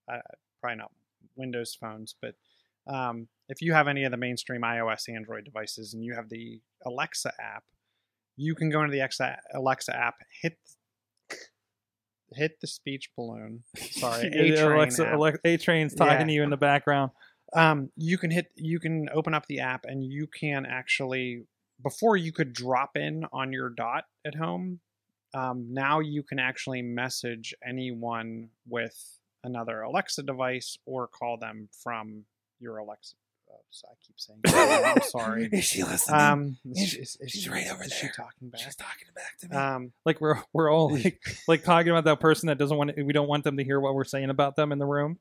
uh, 0.08 0.20
probably 0.62 0.78
not 0.78 0.92
Windows 1.36 1.76
phones, 1.82 2.14
but 2.22 2.36
um, 2.86 3.28
if 3.50 3.60
you 3.64 3.74
have 3.74 3.88
any 3.88 4.04
of 4.04 4.12
the 4.12 4.18
mainstream 4.18 4.62
iOS 4.62 5.10
Android 5.12 5.46
devices 5.46 5.96
and 5.96 6.04
you 6.04 6.14
have 6.14 6.30
the 6.30 6.62
Alexa 6.86 7.34
app, 7.42 7.64
you 8.38 8.54
can 8.54 8.70
go 8.70 8.82
into 8.82 8.92
the 8.92 9.00
Alexa, 9.00 9.40
Alexa 9.56 9.98
app, 9.98 10.18
hit 10.44 10.60
hit 12.34 12.60
the 12.62 12.68
speech 12.68 13.10
balloon. 13.18 13.64
Sorry, 13.78 14.28
A 14.28 14.56
train. 14.56 14.72
Alexa, 14.74 15.16
Alexa, 15.16 15.40
A 15.46 15.58
Train's 15.58 15.96
talking 15.96 16.20
Yeah. 16.22 16.26
to 16.28 16.34
you 16.34 16.44
in 16.44 16.50
the 16.52 16.58
background. 16.58 17.10
Um, 17.56 17.90
you 17.96 18.18
can 18.18 18.30
hit. 18.32 18.48
You 18.56 18.80
can 18.80 19.10
open 19.14 19.34
up 19.34 19.48
the 19.48 19.62
app 19.62 19.86
and 19.86 20.04
you 20.04 20.28
can 20.28 20.66
actually 20.66 21.44
before 21.84 22.16
you 22.18 22.32
could 22.32 22.54
drop 22.54 22.96
in 22.96 23.26
on 23.34 23.52
your 23.52 23.70
dot 23.70 24.06
at 24.26 24.36
home. 24.36 24.80
Um, 25.34 25.68
now 25.74 26.00
you 26.00 26.24
can 26.24 26.40
actually 26.40 26.82
message 26.82 27.54
anyone 27.68 28.50
with 28.68 29.20
another 29.44 29.82
Alexa 29.82 30.24
device 30.24 30.78
or 30.86 31.08
call 31.08 31.38
them 31.38 31.68
from 31.84 32.24
your 32.60 32.78
Alexa. 32.78 33.16
Oh, 33.52 33.60
so 33.70 33.88
I 33.90 33.94
keep 34.06 34.16
saying. 34.18 34.40
I'm 34.86 35.02
sorry. 35.10 35.50
Is 35.52 35.66
she 35.66 35.84
listening? 35.84 36.20
Um, 36.20 36.58
is, 36.72 36.90
she- 36.90 37.00
is, 37.00 37.18
is 37.20 37.32
she's 37.32 37.44
she, 37.44 37.50
right 37.50 37.68
over 37.72 37.84
is 37.84 37.94
she 37.94 38.08
talking 38.08 38.50
back? 38.50 38.62
She's 38.62 38.76
talking 38.76 39.08
back 39.16 39.38
to 39.50 39.58
Um, 39.76 39.92
like 40.06 40.20
we're 40.22 40.42
we're 40.54 40.72
all 40.72 40.94
like 40.94 41.22
like 41.48 41.64
talking 41.64 41.92
about 41.92 42.06
that 42.06 42.20
person 42.20 42.48
that 42.48 42.58
doesn't 42.58 42.76
want 42.78 42.96
to, 42.96 43.04
we 43.04 43.14
don't 43.14 43.28
want 43.28 43.44
them 43.44 43.58
to 43.58 43.64
hear 43.64 43.80
what 43.80 43.94
we're 43.94 44.04
saying 44.06 44.30
about 44.30 44.56
them 44.56 44.72
in 44.72 44.80
the 44.80 44.86
room. 44.86 45.20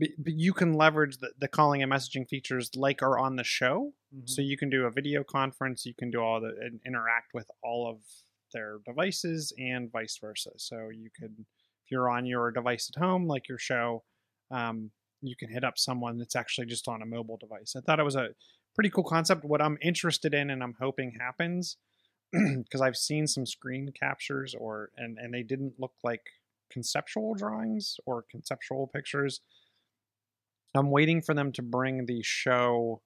But, 0.00 0.08
but 0.18 0.32
you 0.32 0.52
can 0.52 0.72
leverage 0.72 1.18
the, 1.18 1.30
the 1.38 1.48
calling 1.48 1.82
and 1.82 1.92
messaging 1.92 2.28
features 2.28 2.70
like 2.74 3.02
are 3.02 3.18
on 3.18 3.36
the 3.36 3.44
show. 3.44 3.92
Mm-hmm. 4.14 4.26
So 4.26 4.42
you 4.42 4.56
can 4.56 4.70
do 4.70 4.86
a 4.86 4.90
video 4.90 5.22
conference, 5.22 5.84
you 5.84 5.94
can 5.94 6.10
do 6.10 6.20
all 6.20 6.40
the 6.40 6.54
and 6.60 6.80
interact 6.86 7.34
with 7.34 7.50
all 7.62 7.88
of 7.88 7.98
their 8.52 8.78
devices 8.84 9.52
and 9.58 9.92
vice 9.92 10.18
versa. 10.20 10.50
So 10.56 10.88
you 10.88 11.10
could, 11.18 11.34
if 11.38 11.90
you're 11.90 12.10
on 12.10 12.26
your 12.26 12.50
device 12.50 12.90
at 12.94 13.00
home, 13.00 13.26
like 13.26 13.48
your 13.48 13.58
show, 13.58 14.02
um, 14.50 14.90
you 15.22 15.36
can 15.36 15.50
hit 15.50 15.64
up 15.64 15.78
someone 15.78 16.18
that's 16.18 16.34
actually 16.34 16.66
just 16.66 16.88
on 16.88 17.02
a 17.02 17.06
mobile 17.06 17.36
device. 17.36 17.74
I 17.76 17.80
thought 17.80 18.00
it 18.00 18.04
was 18.04 18.16
a 18.16 18.30
pretty 18.74 18.90
cool 18.90 19.04
concept. 19.04 19.44
What 19.44 19.60
I'm 19.60 19.78
interested 19.82 20.32
in 20.32 20.50
and 20.50 20.62
I'm 20.62 20.76
hoping 20.80 21.12
happens, 21.20 21.76
because 22.32 22.80
I've 22.80 22.96
seen 22.96 23.26
some 23.26 23.44
screen 23.44 23.92
captures 23.98 24.54
or 24.58 24.90
and 24.96 25.18
and 25.18 25.34
they 25.34 25.42
didn't 25.42 25.74
look 25.78 25.92
like 26.02 26.22
conceptual 26.70 27.34
drawings 27.34 27.96
or 28.06 28.24
conceptual 28.30 28.86
pictures. 28.86 29.40
I'm 30.74 30.90
waiting 30.90 31.22
for 31.22 31.34
them 31.34 31.52
to 31.52 31.62
bring 31.62 32.06
the 32.06 32.22
show 32.22 33.02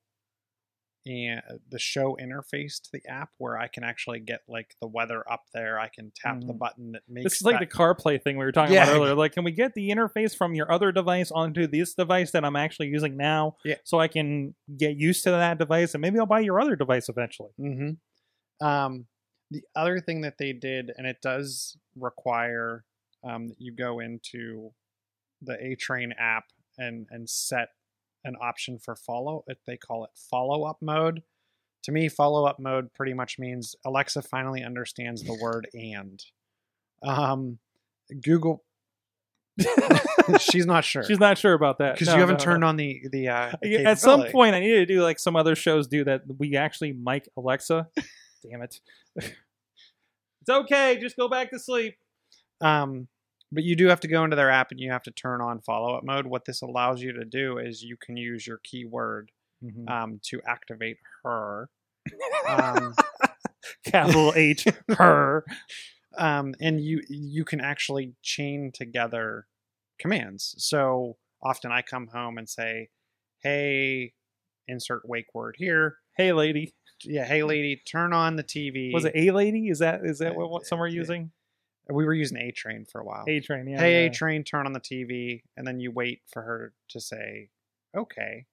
and 1.07 1.43
the 1.69 1.79
show 1.79 2.17
interface 2.19 2.81
to 2.81 2.89
the 2.91 3.03
app 3.07 3.29
where 3.37 3.59
I 3.59 3.69
can 3.69 3.85
actually 3.85 4.21
get 4.21 4.41
like 4.49 4.75
the 4.81 4.87
weather 4.89 5.23
up 5.31 5.43
there. 5.53 5.79
I 5.79 5.89
can 5.89 6.11
tap 6.17 6.41
the 6.41 6.55
Mhm. 6.55 6.59
button 6.59 6.93
that 6.93 7.03
makes 7.07 7.25
This 7.25 7.35
is 7.37 7.43
like 7.43 7.59
that- 7.61 7.69
the 7.71 7.77
CarPlay 7.77 8.23
thing 8.23 8.39
we 8.39 8.45
were 8.45 8.53
talking 8.53 8.75
Yeah. 8.75 8.85
about 8.85 8.97
earlier. 8.97 9.15
Like, 9.15 9.33
can 9.33 9.45
we 9.45 9.53
get 9.53 9.75
the 9.75 9.91
interface 9.91 10.35
from 10.35 10.55
your 10.55 10.71
other 10.73 10.93
device 10.93 11.31
onto 11.31 11.67
this 11.67 11.93
device 11.95 12.31
that 12.31 12.43
I'm 12.43 12.57
actually 12.57 12.89
using 12.89 13.19
now, 13.19 13.57
Yeah. 13.67 13.77
so 13.85 14.01
I 14.01 14.09
can 14.09 14.55
get 14.79 14.97
used 14.97 15.25
to 15.25 15.31
that 15.33 15.59
device, 15.59 15.93
and 15.95 16.01
maybe 16.01 16.19
I'll 16.19 16.25
buy 16.25 16.41
your 16.41 16.59
other 16.59 16.75
device 16.75 17.11
eventually. 17.11 17.53
Mm-hmm. 17.61 18.67
Um, 18.67 19.07
the 19.51 19.63
other 19.77 20.01
thing 20.01 20.23
that 20.23 20.39
they 20.39 20.55
did, 20.55 20.91
and 20.97 21.07
it 21.07 21.21
does 21.21 21.77
require 21.97 22.85
um, 23.23 23.49
that 23.49 23.59
you 23.61 23.73
go 23.73 24.01
into 24.01 24.75
the 25.43 25.63
A 25.63 25.75
Train 25.77 26.13
app 26.19 26.45
and 26.79 27.07
and 27.11 27.29
set 27.29 27.69
an 28.25 28.37
option 28.41 28.79
for 28.79 28.97
follow. 28.97 29.45
It, 29.47 29.59
they 29.67 29.77
call 29.77 30.05
it 30.05 30.11
follow 30.15 30.65
up 30.65 30.79
mode. 30.81 31.23
To 31.85 31.93
me, 31.93 32.09
follow 32.09 32.47
up 32.47 32.59
mode 32.59 32.95
pretty 32.95 33.13
much 33.13 33.39
means 33.39 33.77
Alexa 33.85 34.23
finally 34.23 34.63
understands 34.63 35.23
the 35.23 35.35
word 35.35 35.69
and. 35.75 36.25
Um, 37.03 37.59
Google, 38.23 38.65
she's 40.41 40.67
not 40.67 40.85
sure 40.85 41.05
She's 41.05 41.21
not 41.21 41.39
sure 41.39 41.53
about 41.55 41.79
that 41.79 41.95
because 41.95 42.09
No, 42.09 42.15
you 42.15 42.21
haven't 42.21 42.39
no, 42.41 42.45
turned 42.45 42.61
no. 42.63 42.69
on 42.69 42.77
the 42.77 43.03
the. 43.11 43.29
Uh, 43.29 43.53
the 43.63 43.85
At 43.85 43.99
some 43.99 44.25
point, 44.31 44.55
I 44.55 44.61
need 44.61 44.73
to 44.73 44.87
do 44.87 45.03
like 45.03 45.19
some 45.19 45.37
other 45.37 45.55
shows 45.55 45.87
do 45.87 46.05
that. 46.05 46.23
We 46.39 46.57
actually 46.57 46.93
mic 46.93 47.29
Alexa. 47.37 47.89
Damn 48.43 48.63
it! 48.63 48.81
it's 49.17 49.31
okay. 50.49 50.99
Just 51.01 51.17
go 51.17 51.29
back 51.29 51.51
to 51.51 51.59
sleep. 51.59 51.97
Um, 52.61 53.09
but 53.55 53.65
you 53.65 53.77
do 53.77 53.87
have 53.87 54.01
to 54.01 54.09
go 54.09 54.25
into 54.25 54.37
their 54.37 54.51
app 54.51 54.71
and 54.71 54.81
you 54.81 54.91
have 54.91 55.03
to 55.05 55.11
turn 55.11 55.41
on 55.41 55.61
follow 55.61 55.95
up 55.95 56.05
mode. 56.05 56.27
What 56.27 56.45
this 56.45 56.61
allows 56.63 57.01
you 57.01 57.13
to 57.13 57.25
do 57.25 57.59
is 57.59 57.83
you 57.83 57.97
can 57.97 58.17
use 58.17 58.47
your 58.47 58.61
keyword 58.65 59.31
Mm-hmm. 59.65 59.89
um, 59.89 60.21
to 60.25 60.43
activate 60.47 60.99
her. 61.23 61.71
Um, 62.47 62.95
Capital 63.87 64.33
H 64.37 64.67
her. 64.99 65.45
um, 66.19 66.55
and 66.61 66.81
you 66.85 67.03
you 67.09 67.45
can 67.47 67.61
actually 67.61 68.13
chain 68.23 68.73
together 68.75 69.47
commands. 69.99 70.55
So 70.59 71.17
often 71.43 71.73
I 71.73 71.81
come 71.81 72.09
home 72.09 72.37
and 72.37 72.49
say, 72.49 72.91
"Hey, 73.43 74.13
insert 74.69 75.09
wake 75.09 75.35
word 75.35 75.55
here." 75.59 75.97
Hey, 76.17 76.33
lady. 76.35 76.75
Yeah, 77.03 77.25
hey 77.25 77.43
lady, 77.43 77.81
turn 77.91 78.13
on 78.13 78.37
the 78.37 78.45
TV. 78.45 78.93
Was 78.93 79.05
it 79.07 79.13
a 79.15 79.31
lady? 79.31 79.69
Is 79.69 79.79
that 79.79 80.01
is 80.05 80.19
that 80.19 80.33
Uh, 80.33 80.35
what, 80.35 80.51
what 80.51 80.67
some 80.67 80.81
are 80.81 80.87
using? 80.87 81.31
We 81.91 82.05
were 82.05 82.15
using 82.15 82.39
A 82.39 82.51
Train 82.51 82.85
for 82.85 83.01
a 83.01 83.05
while. 83.05 83.25
A 83.29 83.41
train. 83.41 83.69
Yeah. 83.69 83.79
hey 83.79 84.05
yeah. 84.05 84.11
A 84.11 84.11
Train, 84.11 84.45
turn 84.45 84.67
on 84.67 84.73
the 84.73 84.81
TV, 84.81 85.43
and 85.57 85.67
then 85.67 85.81
you 85.81 85.91
wait 85.91 86.23
for 86.27 86.43
her 86.43 86.73
to 86.91 87.01
say, 87.01 87.51
"Okay," 87.97 88.47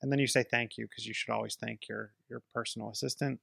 and 0.00 0.12
then 0.12 0.18
you 0.18 0.26
say 0.26 0.44
thank 0.44 0.78
you 0.78 0.86
because 0.86 1.06
you 1.06 1.14
should 1.14 1.32
always 1.32 1.56
thank 1.56 1.88
your 1.88 2.12
your 2.28 2.42
personal 2.54 2.90
assistant. 2.90 3.40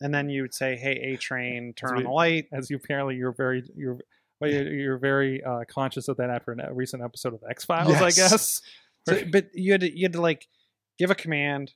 And 0.00 0.12
then 0.12 0.28
you 0.30 0.42
would 0.42 0.54
say, 0.54 0.76
"Hey 0.76 0.92
A 1.12 1.16
Train, 1.16 1.72
turn 1.76 1.96
on 1.96 2.04
the 2.04 2.10
light." 2.10 2.46
As 2.52 2.70
you 2.70 2.76
apparently 2.76 3.16
you're 3.16 3.32
very 3.32 3.62
you're 3.76 3.98
well, 4.40 4.50
you're, 4.50 4.72
you're 4.72 4.98
very 4.98 5.42
uh, 5.44 5.64
conscious 5.68 6.08
of 6.08 6.16
that 6.16 6.30
after 6.30 6.52
a 6.52 6.74
recent 6.74 7.02
episode 7.02 7.34
of 7.34 7.42
X 7.48 7.64
Files, 7.64 7.94
I 7.94 8.10
guess. 8.10 8.60
So, 9.08 9.24
but 9.30 9.48
you 9.54 9.72
had 9.72 9.82
to 9.82 9.96
you 9.96 10.04
had 10.04 10.12
to 10.14 10.20
like 10.20 10.48
give 10.98 11.10
a 11.10 11.14
command, 11.14 11.74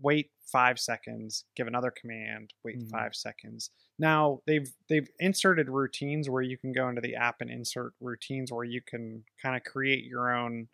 wait 0.00 0.30
five 0.50 0.78
seconds, 0.78 1.44
give 1.56 1.66
another 1.66 1.90
command, 1.90 2.54
wait 2.64 2.78
Mhm. 2.80 2.90
five 2.90 3.14
seconds. 3.14 3.70
Now 3.98 4.42
they've 4.46 4.68
they've 4.88 5.08
inserted 5.18 5.68
routines 5.68 6.28
where 6.30 6.42
you 6.42 6.56
can 6.56 6.72
go 6.72 6.88
into 6.88 7.00
the 7.00 7.14
app 7.16 7.40
and 7.40 7.50
insert 7.50 7.94
routines 8.00 8.52
where 8.52 8.64
you 8.64 8.80
can 8.80 9.24
kind 9.42 9.56
of 9.56 9.64
create 9.64 10.04
your 10.04 10.32
own. 10.34 10.68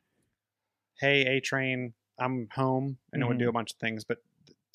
Hey, 1.00 1.26
A 1.26 1.40
Train, 1.40 1.94
I'm 2.18 2.48
home, 2.52 2.98
and 3.12 3.22
it 3.22 3.26
would 3.26 3.38
do 3.38 3.48
a 3.48 3.52
bunch 3.52 3.72
of 3.72 3.78
things. 3.78 4.04
But 4.04 4.18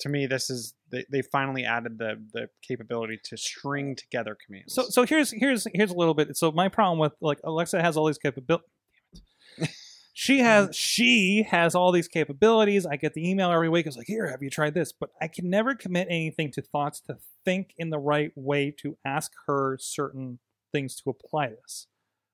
to 0.00 0.08
me, 0.08 0.26
this 0.26 0.50
is 0.50 0.74
they, 0.90 1.04
they 1.10 1.22
finally 1.22 1.64
added 1.64 1.98
the 1.98 2.22
the 2.32 2.48
capability 2.66 3.18
to 3.24 3.36
string 3.36 3.96
together 3.96 4.36
commands. 4.44 4.74
So 4.74 4.84
so 4.88 5.04
here's 5.04 5.30
here's 5.30 5.66
here's 5.72 5.90
a 5.90 5.96
little 5.96 6.14
bit. 6.14 6.36
So 6.36 6.52
my 6.52 6.68
problem 6.68 6.98
with 6.98 7.12
like 7.20 7.38
Alexa 7.44 7.80
has 7.80 7.96
all 7.96 8.06
these 8.06 8.18
capabilities. 8.18 8.68
She 10.20 10.40
has 10.40 10.68
mm. 10.68 10.74
she 10.74 11.46
has 11.50 11.74
all 11.74 11.92
these 11.92 12.06
capabilities. 12.06 12.84
I 12.84 12.96
get 12.96 13.14
the 13.14 13.26
email 13.26 13.50
every 13.50 13.70
week. 13.70 13.86
It's 13.86 13.96
like, 13.96 14.06
here, 14.06 14.28
have 14.28 14.42
you 14.42 14.50
tried 14.50 14.74
this? 14.74 14.92
But 14.92 15.08
I 15.18 15.28
can 15.28 15.48
never 15.48 15.74
commit 15.74 16.08
anything 16.10 16.50
to 16.50 16.60
thoughts 16.60 17.00
to 17.06 17.16
think 17.42 17.72
in 17.78 17.88
the 17.88 17.98
right 17.98 18.30
way 18.36 18.70
to 18.82 18.98
ask 19.02 19.32
her 19.46 19.78
certain 19.80 20.38
things 20.72 20.94
to 20.96 21.08
apply 21.08 21.48
this. 21.48 21.86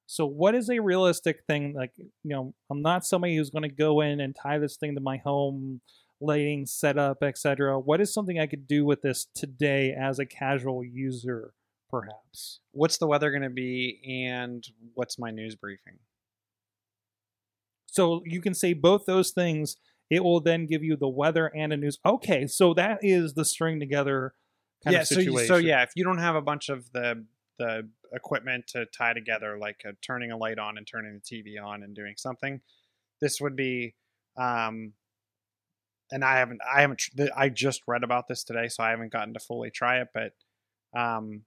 So 0.05 0.26
what 0.26 0.57
is 0.57 0.69
a 0.69 0.81
realistic 0.81 1.45
thing? 1.47 1.75
Like, 1.75 1.93
you 1.97 2.11
know, 2.25 2.55
I'm 2.73 2.83
not 2.83 3.07
somebody 3.07 3.37
who's 3.37 3.50
going 3.50 3.62
to 3.62 3.69
go 3.69 4.00
in 4.00 4.19
and 4.19 4.35
tie 4.35 4.59
this 4.59 4.76
thing 4.76 4.97
to 4.97 5.00
my 5.00 5.19
home 5.19 5.81
lighting 6.21 6.66
setup, 6.66 7.23
etc. 7.23 7.78
What 7.78 8.00
is 8.00 8.12
something 8.12 8.40
I 8.40 8.49
could 8.49 8.66
do 8.66 8.85
with 8.85 9.02
this 9.02 9.28
today 9.33 9.93
as 9.93 10.19
a 10.19 10.26
casual 10.26 10.83
user, 10.83 11.52
perhaps? 11.88 12.59
what's 12.73 12.99
the 12.99 13.07
weather 13.07 13.31
going 13.31 13.43
to 13.43 13.49
be, 13.49 14.25
and 14.26 14.66
what's 14.95 15.21
my 15.21 15.31
news 15.31 15.55
briefing? 15.55 16.00
So 17.97 18.23
you 18.26 18.43
can 18.43 18.53
say 18.53 18.75
both 18.75 19.07
those 19.07 19.31
things. 19.31 19.76
It 20.11 20.23
will 20.23 20.41
then 20.41 20.67
give 20.67 20.85
you 20.85 20.97
the 20.97 21.09
weather 21.09 21.50
and 21.57 21.73
a 21.73 21.76
news. 21.76 21.99
Okay, 22.05 22.47
so 22.47 22.75
that 22.75 22.99
is 23.03 23.35
the 23.35 23.45
string 23.45 23.81
together 23.81 24.35
kind 24.85 24.95
yeah, 24.95 25.00
of 25.00 25.09
so, 25.09 25.15
situation. 25.17 25.47
so 25.49 25.57
yeah, 25.57 25.83
if 25.83 25.91
you 25.97 26.05
don't 26.05 26.19
have 26.19 26.37
a 26.37 26.43
bunch 26.43 26.69
of 26.69 26.93
the 26.93 27.25
the 27.59 27.88
equipment 28.12 28.67
to 28.69 28.85
tie 28.87 29.15
together, 29.15 29.59
like 29.59 29.81
uh, 29.88 29.93
turning 30.03 30.31
a 30.31 30.37
light 30.37 30.59
on 30.59 30.76
and 30.76 30.87
turning 30.87 31.19
the 31.19 31.21
TV 31.21 31.62
on 31.62 31.83
and 31.83 31.97
doing 31.97 32.15
something, 32.17 32.61
this 33.21 33.41
would 33.41 33.57
be. 33.57 33.95
Um, 34.37 34.93
and 36.12 36.23
I 36.23 36.37
haven't, 36.38 36.61
I 36.62 36.83
haven't, 36.83 37.03
I 37.35 37.49
just 37.49 37.83
read 37.88 38.05
about 38.05 38.29
this 38.29 38.45
today, 38.45 38.69
so 38.69 38.85
I 38.85 38.91
haven't 38.91 39.11
gotten 39.11 39.35
to 39.35 39.41
fully 39.41 39.71
try 39.71 40.03
it. 40.03 40.09
But 40.15 40.35
um, 40.97 41.43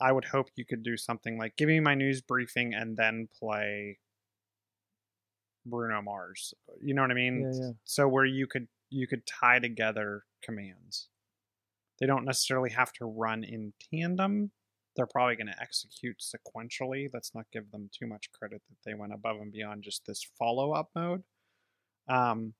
I 0.00 0.12
would 0.12 0.24
hope 0.24 0.46
you 0.54 0.64
could 0.64 0.84
do 0.84 0.96
something 0.96 1.36
like 1.36 1.56
give 1.56 1.68
me 1.68 1.80
my 1.80 1.94
news 1.94 2.22
briefing 2.22 2.72
and 2.72 2.96
then 2.96 3.28
play 3.38 3.98
Bruno 5.66 6.02
Mars. 6.02 6.54
You 6.82 6.94
know 6.94 7.02
what 7.02 7.10
I 7.10 7.14
mean? 7.14 7.50
Yeah, 7.52 7.66
yeah. 7.66 7.70
So 7.84 8.08
where 8.08 8.24
you 8.24 8.46
could 8.46 8.68
you 8.90 9.06
could 9.06 9.26
tie 9.26 9.58
together 9.58 10.24
commands. 10.42 11.08
They 12.00 12.06
don't 12.06 12.24
necessarily 12.24 12.70
have 12.70 12.92
to 12.94 13.04
run 13.04 13.44
in 13.44 13.72
tandem. 13.92 14.50
They're 14.96 15.06
probably 15.06 15.36
going 15.36 15.48
to 15.48 15.60
execute 15.60 16.20
sequentially. 16.20 17.08
Let's 17.12 17.34
not 17.34 17.46
give 17.52 17.70
them 17.70 17.90
too 17.96 18.06
much 18.06 18.30
credit 18.32 18.62
that 18.68 18.76
they 18.84 18.94
went 18.94 19.12
above 19.12 19.40
and 19.40 19.52
beyond 19.52 19.82
just 19.82 20.02
this 20.06 20.24
follow 20.38 20.72
up 20.72 20.90
mode. 20.94 21.22
Um, 22.08 22.54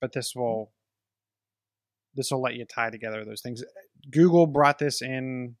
but 0.00 0.12
this 0.12 0.34
will 0.34 0.72
this 2.14 2.30
will 2.30 2.40
let 2.40 2.54
you 2.54 2.64
tie 2.64 2.90
together 2.90 3.24
those 3.24 3.40
things. 3.40 3.62
Google 4.10 4.46
brought 4.46 4.78
this 4.78 5.02
in 5.02 5.56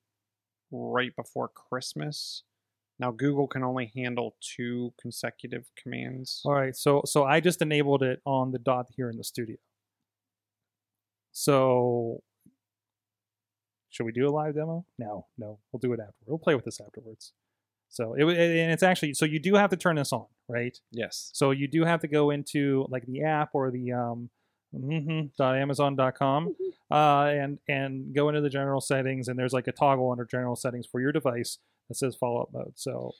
right 0.70 1.14
before 1.16 1.48
Christmas. 1.48 2.44
Now 2.98 3.10
Google 3.10 3.46
can 3.48 3.64
only 3.64 3.90
handle 3.96 4.36
two 4.40 4.92
consecutive 5.00 5.64
commands. 5.80 6.40
All 6.44 6.52
right, 6.54 6.76
so 6.76 7.02
so 7.04 7.24
I 7.24 7.40
just 7.40 7.60
enabled 7.62 8.02
it 8.02 8.20
on 8.24 8.52
the 8.52 8.58
dot 8.58 8.86
here 8.96 9.10
in 9.10 9.16
the 9.16 9.24
studio. 9.24 9.56
So 11.32 12.22
should 13.90 14.04
we 14.06 14.12
do 14.12 14.26
a 14.28 14.30
live 14.30 14.54
demo? 14.54 14.84
No, 14.98 15.26
no, 15.38 15.58
we'll 15.72 15.80
do 15.80 15.92
it 15.92 16.00
after. 16.00 16.14
We'll 16.26 16.38
play 16.38 16.54
with 16.54 16.64
this 16.64 16.80
afterwards. 16.80 17.32
So 17.88 18.14
it 18.14 18.24
wa- 18.24 18.30
and 18.30 18.72
it's 18.72 18.82
actually 18.82 19.14
so 19.14 19.24
you 19.24 19.38
do 19.38 19.54
have 19.54 19.70
to 19.70 19.76
turn 19.76 19.96
this 19.96 20.12
on, 20.12 20.26
right? 20.48 20.76
Yes. 20.90 21.30
So 21.32 21.50
you 21.52 21.68
do 21.68 21.84
have 21.84 22.00
to 22.00 22.08
go 22.08 22.30
into 22.30 22.86
like 22.88 23.06
the 23.06 23.22
app 23.22 23.50
or 23.54 23.70
the 23.70 23.92
um 23.92 24.30
mhm, 24.74 25.30
dot 25.36 25.56
amazon.com 25.56 26.56
uh 26.90 27.24
and 27.26 27.58
and 27.68 28.12
go 28.14 28.28
into 28.28 28.40
the 28.40 28.50
general 28.50 28.80
settings 28.80 29.28
and 29.28 29.38
there's 29.38 29.52
like 29.52 29.68
a 29.68 29.72
toggle 29.72 30.10
under 30.10 30.24
general 30.24 30.56
settings 30.56 30.84
for 30.90 31.00
your 31.00 31.12
device 31.12 31.58
that 31.88 31.94
says 31.96 32.16
follow 32.16 32.42
up 32.42 32.48
mode. 32.52 32.72
So 32.76 33.12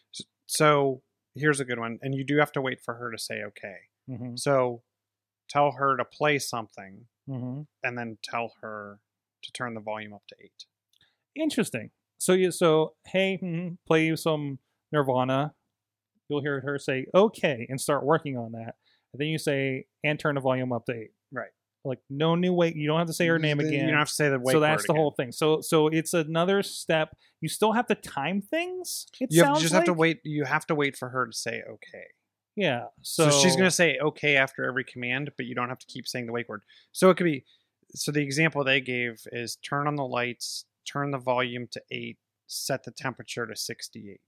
So 0.47 1.03
here's 1.35 1.61
a 1.61 1.65
good 1.65 1.79
one, 1.79 1.99
and 2.03 2.15
you 2.15 2.25
do 2.25 2.37
have 2.39 2.53
to 2.53 2.61
wait 2.61 2.81
for 2.85 2.95
her 2.95 3.11
to 3.11 3.19
say 3.19 3.43
okay. 3.43 3.77
mhm, 4.09 4.39
So 4.39 4.83
tell 5.49 5.73
her 5.73 5.97
to 5.97 6.05
play 6.05 6.39
something, 6.39 7.07
mhm. 7.29 7.67
and 7.83 7.99
then 7.99 8.19
tell 8.23 8.53
her 8.61 9.01
to 9.43 9.53
turn 9.53 9.75
the 9.75 9.81
volume 9.81 10.13
up 10.15 10.23
to 10.29 10.37
eight. 10.43 10.67
Interesting. 11.35 11.91
So 12.19 12.33
you 12.33 12.51
so 12.51 12.95
hey, 13.07 13.39
mhm, 13.43 13.79
play 13.87 14.07
you 14.07 14.17
some 14.17 14.59
Nirvana. 14.93 15.55
You'll 16.29 16.43
hear 16.43 16.61
her 16.61 16.79
say 16.79 17.07
okay 17.15 17.67
and 17.69 17.81
start 17.81 18.05
working 18.05 18.39
on 18.39 18.53
that. 18.53 18.77
And 19.13 19.21
then 19.21 19.29
you 19.29 19.39
say 19.39 19.87
and 20.03 20.19
turn 20.19 20.37
the 20.37 20.41
volume 20.41 20.73
up 20.73 20.87
to 20.87 20.93
eight. 20.95 21.11
Like 21.85 22.01
no 22.09 22.35
new 22.35 22.53
way. 22.55 22.73
You 22.75 22.87
don't 22.87 22.99
have 22.99 23.09
to 23.09 23.13
say 23.13 23.27
her 23.27 23.39
name 23.39 23.61
again. 23.61 23.73
You 23.73 23.91
don't 23.91 23.99
have 23.99 24.09
to 24.09 24.15
say 24.15 24.31
the 24.31 24.39
wake 24.39 24.55
so 24.55 24.61
that's 24.61 24.87
the 24.87 24.93
again. 24.93 25.01
whole 25.01 25.11
thing. 25.11 25.33
So 25.33 25.61
so 25.61 25.89
it's 25.89 26.15
another 26.15 26.63
step. 26.63 27.15
You 27.43 27.49
still 27.49 27.73
have 27.73 27.87
to 27.89 27.95
time 27.95 28.41
things. 28.41 29.07
It 29.21 29.29
You 29.31 29.45
have, 29.45 29.61
just 29.61 29.75
have 29.75 29.85
to 29.85 29.93
wait. 29.93 30.21
You 30.25 30.45
have 30.45 30.67
to 30.67 30.75
wait 30.75 30.97
for 30.97 31.11
her 31.11 31.27
to 31.27 31.33
say 31.33 31.63
okay. 31.69 32.07
Yeah. 32.57 32.85
So, 33.03 33.29
So, 33.29 33.39
she's 33.41 33.57
going 33.57 33.67
to 33.67 33.75
say 33.75 33.99
okay 33.99 34.37
after 34.37 34.65
every 34.65 34.85
command, 34.85 35.33
but 35.37 35.45
you 35.45 35.55
don't 35.55 35.69
have 35.69 35.81
to 35.81 35.87
keep 35.87 36.07
saying 36.07 36.27
the 36.27 36.33
wake 36.33 36.49
word. 36.49 36.63
So 36.93 37.11
it 37.11 37.17
could 37.17 37.25
be. 37.25 37.45
So 37.95 38.13
the 38.13 38.23
example 38.23 38.65
they 38.65 38.81
gave 38.81 39.21
is 39.33 39.57
turn 39.57 39.87
on 39.87 39.97
the 39.97 40.07
lights, 40.07 40.65
turn 40.91 41.11
the 41.11 41.19
volume 41.19 41.67
to 41.73 41.83
eight, 41.91 42.17
set 42.47 42.85
the 42.85 42.93
temperature 42.93 43.47
to 43.47 43.55
sixty-eight. 43.57 44.21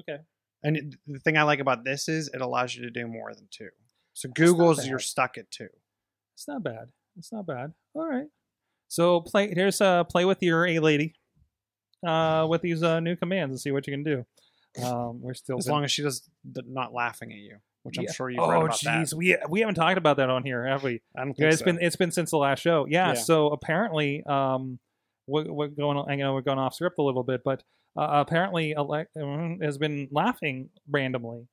Okay. 0.00 0.18
And 0.64 0.76
it- 0.76 0.94
the 1.06 1.20
thing 1.20 1.36
I 1.38 1.44
like 1.44 1.60
about 1.60 1.84
this 1.84 2.08
is 2.08 2.28
it 2.34 2.40
allows 2.40 2.74
you 2.74 2.82
to 2.82 2.90
do 2.90 3.06
more 3.06 3.32
than 3.34 3.46
two. 3.50 3.68
So 4.14 4.28
Google's 4.30 4.86
you're 4.86 4.98
stuck 4.98 5.38
at 5.38 5.50
two. 5.50 5.68
It's 6.36 6.46
not 6.46 6.62
bad. 6.62 6.90
It's 7.16 7.32
not 7.32 7.46
bad. 7.46 7.72
All 7.94 8.06
right. 8.06 8.26
So 8.88 9.20
play. 9.22 9.52
Here's 9.54 9.80
uh 9.80 10.04
play 10.04 10.24
with 10.24 10.42
your 10.42 10.66
a 10.66 10.78
lady, 10.78 11.14
uh, 12.06 12.46
with 12.48 12.60
these 12.62 12.82
uh 12.82 13.00
new 13.00 13.16
commands 13.16 13.52
and 13.52 13.60
see 13.60 13.70
what 13.72 13.86
you 13.86 13.92
can 13.92 14.04
do. 14.04 14.24
Um, 14.84 15.22
we're 15.22 15.34
still 15.34 15.56
As 15.58 15.66
long 15.68 15.84
as 15.84 15.90
she 15.90 16.02
does 16.02 16.28
not 16.44 16.92
laughing 16.92 17.32
at 17.32 17.38
you, 17.38 17.56
which 17.82 17.96
I'm 17.98 18.04
Yeah. 18.04 18.12
sure 18.12 18.28
you've 18.28 18.46
read 18.46 18.56
Oh 18.58 18.66
about 18.66 18.76
jeez, 18.78 19.10
that. 19.10 19.16
we 19.16 19.36
we 19.48 19.60
haven't 19.60 19.76
talked 19.76 19.96
about 19.98 20.18
that 20.18 20.28
on 20.28 20.44
here, 20.44 20.66
have 20.66 20.82
we? 20.84 21.00
I 21.16 21.20
don't 21.24 21.28
think 21.28 21.38
Yeah, 21.38 21.48
it's 21.48 21.58
so. 21.60 21.64
been 21.64 21.78
it's 21.80 21.96
been 21.96 22.10
since 22.12 22.30
the 22.30 22.36
last 22.38 22.60
show. 22.60 22.86
Yeah. 22.86 23.08
Yeah. 23.08 23.14
So 23.14 23.46
apparently, 23.48 24.22
um, 24.26 24.78
what 25.24 25.48
what 25.48 25.74
going 25.76 25.96
on? 25.96 26.10
I 26.10 26.16
know 26.16 26.34
we're 26.34 26.42
going 26.42 26.58
off 26.58 26.74
script 26.74 26.98
a 26.98 27.02
little 27.02 27.24
bit, 27.24 27.40
but 27.44 27.62
uh, 27.98 28.06
apparently, 28.26 28.74
Alec 28.74 29.08
uh, 29.18 29.54
has 29.62 29.78
been 29.78 30.08
laughing 30.12 30.68
randomly, 30.88 31.48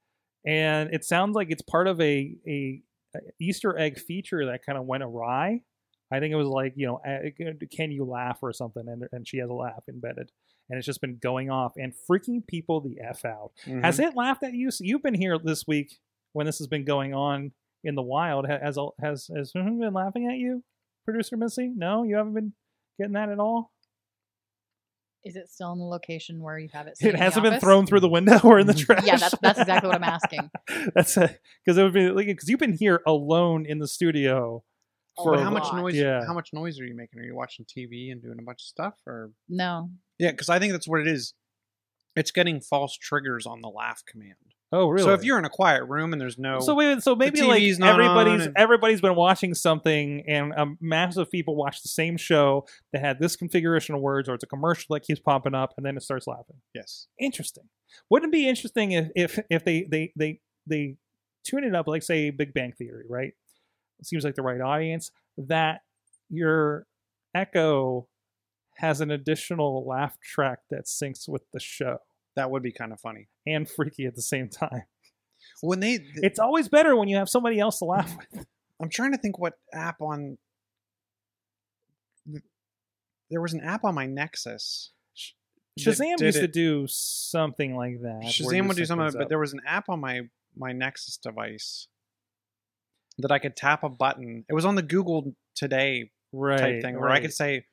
and 0.46 0.94
it 0.94 1.06
sounds 1.06 1.34
like 1.36 1.50
it's 1.50 1.62
part 1.62 1.88
of 1.88 2.02
a 2.02 2.36
a 2.46 2.82
Easter 3.40 3.78
egg 3.78 4.00
feature 4.00 4.46
that 4.48 4.66
kind 4.66 4.78
of 4.78 4.86
went 4.86 5.04
awry. 5.04 5.62
I 6.12 6.20
think 6.20 6.32
it 6.32 6.36
was 6.36 6.48
like 6.48 6.74
you 6.76 6.88
know, 6.88 7.02
can 7.76 7.92
you 7.92 8.06
laugh 8.06 8.40
or 8.42 8.54
something, 8.54 8.84
and 8.88 9.04
and 9.12 9.28
she 9.28 9.38
has 9.40 9.50
a 9.50 9.54
laugh 9.54 9.84
embedded, 9.90 10.32
and 10.70 10.78
it's 10.78 10.86
just 10.86 11.02
been 11.02 11.18
going 11.18 11.50
off 11.50 11.74
and 11.78 11.94
freaking 12.10 12.46
people 12.48 12.82
the 12.82 13.00
f 13.02 13.26
out. 13.26 13.52
Mhm. 13.66 13.84
Has 13.84 14.00
it 14.00 14.16
laughed 14.16 14.44
at 14.44 14.54
you? 14.54 14.70
So 14.72 14.84
you've 14.84 15.02
been 15.04 15.14
here 15.16 15.38
this 15.40 15.66
week 15.68 16.00
when 16.34 16.46
this 16.46 16.60
has 16.60 16.68
been 16.68 16.86
going 16.86 17.14
on 17.14 17.52
in 17.84 17.96
the 17.96 18.02
wild. 18.04 18.48
Ha- 18.48 18.60
Has 18.62 18.78
has 19.02 19.28
has 19.36 19.52
been 19.54 19.94
laughing 19.94 20.28
at 20.28 20.38
you, 20.38 20.64
producer 21.06 21.36
Missy? 21.36 21.68
No, 21.76 22.04
you 22.04 22.16
haven't 22.16 22.34
been 22.36 22.54
getting 23.00 23.14
that 23.14 23.30
at 23.30 23.40
all. 23.40 23.73
Is 25.26 25.36
it 25.38 25.50
still 25.50 25.72
in 25.72 25.80
the 25.80 25.86
location 25.86 26.42
where 26.42 26.58
you 26.58 26.68
have 26.74 26.88
it? 26.88 26.98
It 27.00 27.16
hasn't 27.16 27.44
been 27.44 27.60
thrown 27.60 27.86
through 27.86 28.02
the 28.02 28.10
window 28.10 28.40
or 28.44 28.60
in 28.60 28.68
the 28.68 28.74
mm. 28.74 28.86
trash. 28.86 29.06
Yeah, 29.06 29.18
that's 29.18 29.36
that's 29.42 29.60
exactly 29.60 29.88
what 29.88 29.96
I'm 29.96 30.04
asking. 30.04 30.50
that's 30.96 31.16
because 31.16 31.78
it 31.78 31.84
would 31.84 31.94
be 31.94 32.10
like 32.10 32.28
because 32.28 32.50
you've 32.50 32.60
been 32.60 32.78
here 32.78 33.02
alone 33.08 33.66
in 33.66 33.80
the 33.80 33.88
studio. 33.88 34.64
A 35.18 35.24
For 35.24 35.32
But 35.34 35.42
a 35.42 35.44
how 35.44 35.52
much 35.52 35.72
noise? 35.74 35.96
Yeah. 35.96 36.26
How 36.26 36.34
much 36.34 36.50
noise 36.54 36.80
are 36.80 36.86
you 36.86 36.96
making? 36.96 37.20
Are 37.20 37.24
you 37.24 37.36
watching 37.36 37.66
TV 37.66 38.12
and 38.12 38.22
doing 38.22 38.38
a 38.40 38.44
bunch 38.44 38.62
of 38.62 38.66
stuff, 38.66 38.96
or 39.06 39.32
No, 39.48 39.92
yeah? 40.20 40.32
Because 40.32 40.50
I 40.50 40.60
think 40.60 40.74
that's 40.74 40.88
what 40.88 41.00
it 41.02 41.08
is. 41.08 41.34
It's 42.16 42.32
getting 42.32 42.62
false 42.62 42.98
triggers 42.98 43.46
on 43.46 43.62
the 43.62 43.70
laugh 43.70 44.04
command. 44.06 44.53
Oh, 44.76 44.90
really? 44.90 45.04
So 45.06 45.14
if 45.14 45.24
you're 45.24 45.38
in 45.38 45.46
a 45.46 45.50
quiet 45.50 45.84
room 45.86 46.14
and 46.14 46.20
there's 46.22 46.40
no, 46.40 46.60
So 46.60 46.74
wait, 46.74 47.04
so 47.04 47.16
maybe 47.16 47.42
like 47.44 47.62
everybody's 47.62 48.48
and- 48.48 48.58
everybody's 48.58 49.02
been 49.02 49.16
watching 49.16 49.54
something, 49.54 50.24
and 50.28 50.52
a 50.54 50.66
mass 50.82 51.16
of 51.16 51.30
people 51.30 51.56
watch 51.56 51.84
the 51.84 51.90
same 51.90 52.18
show 52.18 52.66
that 52.92 53.02
had 53.02 53.20
this 53.20 53.36
configuration 53.36 53.94
of 53.94 54.02
words, 54.02 54.28
or 54.28 54.34
it's 54.34 54.44
a 54.44 54.48
commercial 54.48 54.96
that 54.96 55.02
keeps 55.02 55.20
popping 55.20 55.54
up, 55.54 55.74
and 55.78 55.86
then 55.86 55.96
it 55.96 56.02
starts 56.02 56.26
laughing. 56.26 56.58
yes, 56.74 57.08
Interesting. 57.20 57.66
Wouldn't 58.10 58.34
it 58.34 58.36
be 58.36 58.50
interesting 58.50 58.92
if 58.94 59.12
if 59.16 59.40
if 59.52 59.64
they 59.64 59.84
they 59.84 60.12
they 60.16 60.40
they 60.66 60.96
tune 61.44 61.64
it 61.64 61.76
up 61.76 61.88
like 61.88 62.02
say 62.02 62.32
Big 62.32 62.52
Bang 62.54 62.72
Theory, 62.72 63.06
right? 63.08 63.34
It 64.00 64.06
seems 64.08 64.24
like 64.24 64.34
the 64.34 64.42
right 64.42 64.60
audience. 64.60 65.12
That 65.38 65.82
your 66.30 66.88
Echo 67.36 68.08
has 68.78 69.02
an 69.02 69.12
additional 69.12 69.86
laugh 69.86 70.18
track 70.20 70.60
that 70.72 70.86
syncs 70.86 71.30
with 71.30 71.44
the 71.52 71.60
show 71.60 72.00
that 72.36 72.50
would 72.52 72.64
be 72.64 72.72
kind 72.72 72.92
of 72.94 73.00
funny. 73.00 73.28
and 73.46 73.70
freaky 73.70 74.06
at 74.06 74.16
the 74.16 74.22
same 74.22 74.50
time. 74.50 74.84
When 75.62 75.80
they, 75.80 76.00
It's 76.16 76.40
always 76.40 76.70
better 76.70 76.96
when 76.96 77.08
you 77.08 77.18
have 77.18 77.30
somebody 77.30 77.60
else 77.60 77.80
to 77.80 77.86
laugh 77.86 78.16
with. 78.34 78.46
I'm 78.82 78.90
trying 78.90 79.12
to 79.12 79.18
think 79.18 79.38
what 79.40 79.54
app 79.74 80.02
on. 80.02 80.38
There 83.30 83.42
was 83.42 83.54
an 83.54 83.62
app 83.62 83.84
on 83.84 83.96
my 83.96 84.06
Nexus. 84.06 84.92
Shazam 85.80 86.20
used 86.22 86.40
to 86.40 86.48
do 86.48 86.86
something 86.88 87.76
like 87.76 88.02
that. 88.02 88.22
Shazam 88.26 88.68
would 88.68 88.78
do 88.78 88.86
something, 88.86 89.12
but 89.18 89.30
there 89.30 89.40
was 89.40 89.54
an 89.54 89.62
app 89.66 89.90
on 89.90 90.00
my 90.00 90.22
my 90.56 90.72
Nexus 90.72 91.18
device 91.18 91.88
that 93.18 93.32
I 93.32 93.40
could 93.40 93.56
tap 93.56 93.84
a 93.84 93.90
button. 93.90 94.46
It 94.48 94.54
was 94.54 94.66
on 94.66 94.76
the 94.76 94.82
Google 94.84 95.36
Today 95.56 96.12
right, 96.32 96.60
type 96.60 96.82
thing 96.82 97.00
where 97.00 97.10
I 97.10 97.20
could 97.22 97.34
say, 97.34 97.66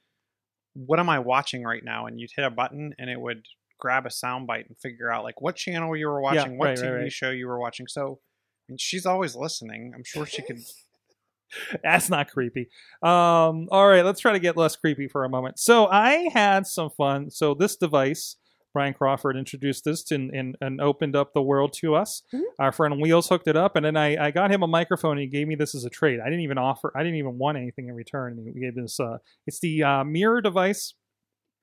"What 0.75 0.99
am 0.99 1.11
I 1.11 1.19
watching 1.19 1.63
right 1.63 1.85
now?" 1.85 2.07
and 2.07 2.19
you'd 2.19 2.31
hit 2.35 2.45
a 2.45 2.51
button 2.51 2.95
and 2.99 3.11
it 3.11 3.21
would 3.21 3.45
grab 3.81 4.07
a 4.07 4.11
soundbite 4.11 4.67
and 4.69 4.77
figure 4.81 5.11
out 5.11 5.25
like 5.25 5.41
what 5.41 5.57
channel 5.57 5.97
you 5.97 6.07
were 6.07 6.21
watching, 6.21 6.59
what 6.59 6.67
right, 6.67 6.79
right, 6.79 6.87
TV 6.91 7.03
right. 7.03 7.13
show 7.13 7.31
you 7.31 7.47
were 7.47 7.59
watching. 7.59 7.87
So, 7.89 8.21
I 8.69 8.73
mean, 8.73 8.79
she's 8.79 9.07
always 9.07 9.35
listening. 9.35 9.93
I'm 9.95 10.05
sure 10.05 10.27
she 10.27 10.43
could. 10.43 10.59
That's 11.83 12.09
not 12.09 12.31
creepy. 12.31 12.69
Um, 13.03 13.67
all 13.73 13.89
right, 13.89 14.05
let's 14.05 14.21
try 14.21 14.33
to 14.33 14.39
get 14.39 14.57
less 14.57 14.77
creepy 14.77 15.09
for 15.09 15.25
a 15.25 15.29
moment. 15.29 15.59
So 15.59 15.87
I 15.89 16.29
had 16.33 16.67
some 16.67 16.91
fun. 16.91 17.31
So 17.31 17.55
this 17.55 17.75
device, 17.77 18.37
Brian 18.73 18.95
Crawford 18.95 19.37
introduced 19.37 19.85
this 19.85 20.13
and, 20.13 20.31
and, 20.31 20.57
and 20.61 20.81
opened 20.81 21.17
up 21.17 21.35
the 21.35 21.43
world 21.43 21.73
to 21.81 21.97
us. 21.97 22.23
Mhm. 22.33 22.43
Our 22.61 22.71
friend 22.71 23.01
Wheels 23.01 23.29
hooked 23.29 23.49
it 23.49 23.57
up, 23.57 23.75
and 23.75 23.85
then 23.85 23.97
I, 23.97 24.27
I 24.27 24.31
got 24.31 24.53
him 24.53 24.63
a 24.63 24.69
microphone. 24.69 25.13
and 25.19 25.23
He 25.23 25.27
gave 25.27 25.49
me 25.49 25.57
this 25.57 25.75
as 25.75 25.85
a 25.85 25.91
trade. 25.91 26.21
I 26.21 26.27
didn't 26.27 26.43
even 26.45 26.57
offer. 26.59 26.93
I 26.95 27.01
didn't 27.03 27.19
even 27.19 27.37
want 27.37 27.59
anything 27.59 27.89
in 27.89 27.95
return. 27.97 28.35
And 28.39 28.47
he 28.55 28.61
gave 28.61 28.77
this. 28.77 29.01
Uh, 29.01 29.19
it's 29.49 29.59
the 29.59 29.83
uh, 29.83 30.05
mirror 30.05 30.41
device. 30.41 30.95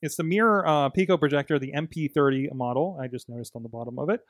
It's 0.02 0.16
the 0.16 0.24
mirror 0.24 0.68
uh, 0.68 0.90
Pico 0.90 1.18
projector, 1.18 1.58
the 1.60 1.74
MP30 1.74 2.54
model. 2.54 2.98
I 3.02 3.08
just 3.08 3.30
noticed 3.30 3.56
on 3.56 3.64
the 3.64 3.70
bottom 3.70 3.98
of 4.00 4.10
it. 4.10 4.22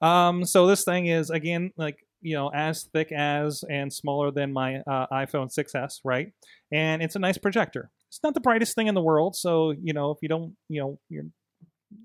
Um, 0.00 0.44
so 0.44 0.66
this 0.66 0.84
thing 0.84 1.06
is 1.06 1.30
again 1.30 1.72
like 1.76 2.06
you 2.20 2.34
know 2.34 2.50
as 2.54 2.84
thick 2.92 3.12
as 3.12 3.64
and 3.70 3.92
smaller 3.92 4.30
than 4.30 4.52
my 4.52 4.76
uh, 4.80 5.06
iPhone 5.12 5.54
6s, 5.54 6.00
right? 6.04 6.32
And 6.72 7.02
it's 7.02 7.16
a 7.16 7.20
nice 7.20 7.38
projector. 7.38 7.90
It's 8.08 8.20
not 8.22 8.34
the 8.34 8.40
brightest 8.40 8.74
thing 8.74 8.86
in 8.86 8.94
the 8.94 9.02
world, 9.02 9.36
so 9.36 9.72
you 9.82 9.92
know 9.92 10.10
if 10.10 10.18
you 10.20 10.28
don't, 10.28 10.56
you 10.68 10.80
know, 10.80 10.98
you're, 11.08 11.24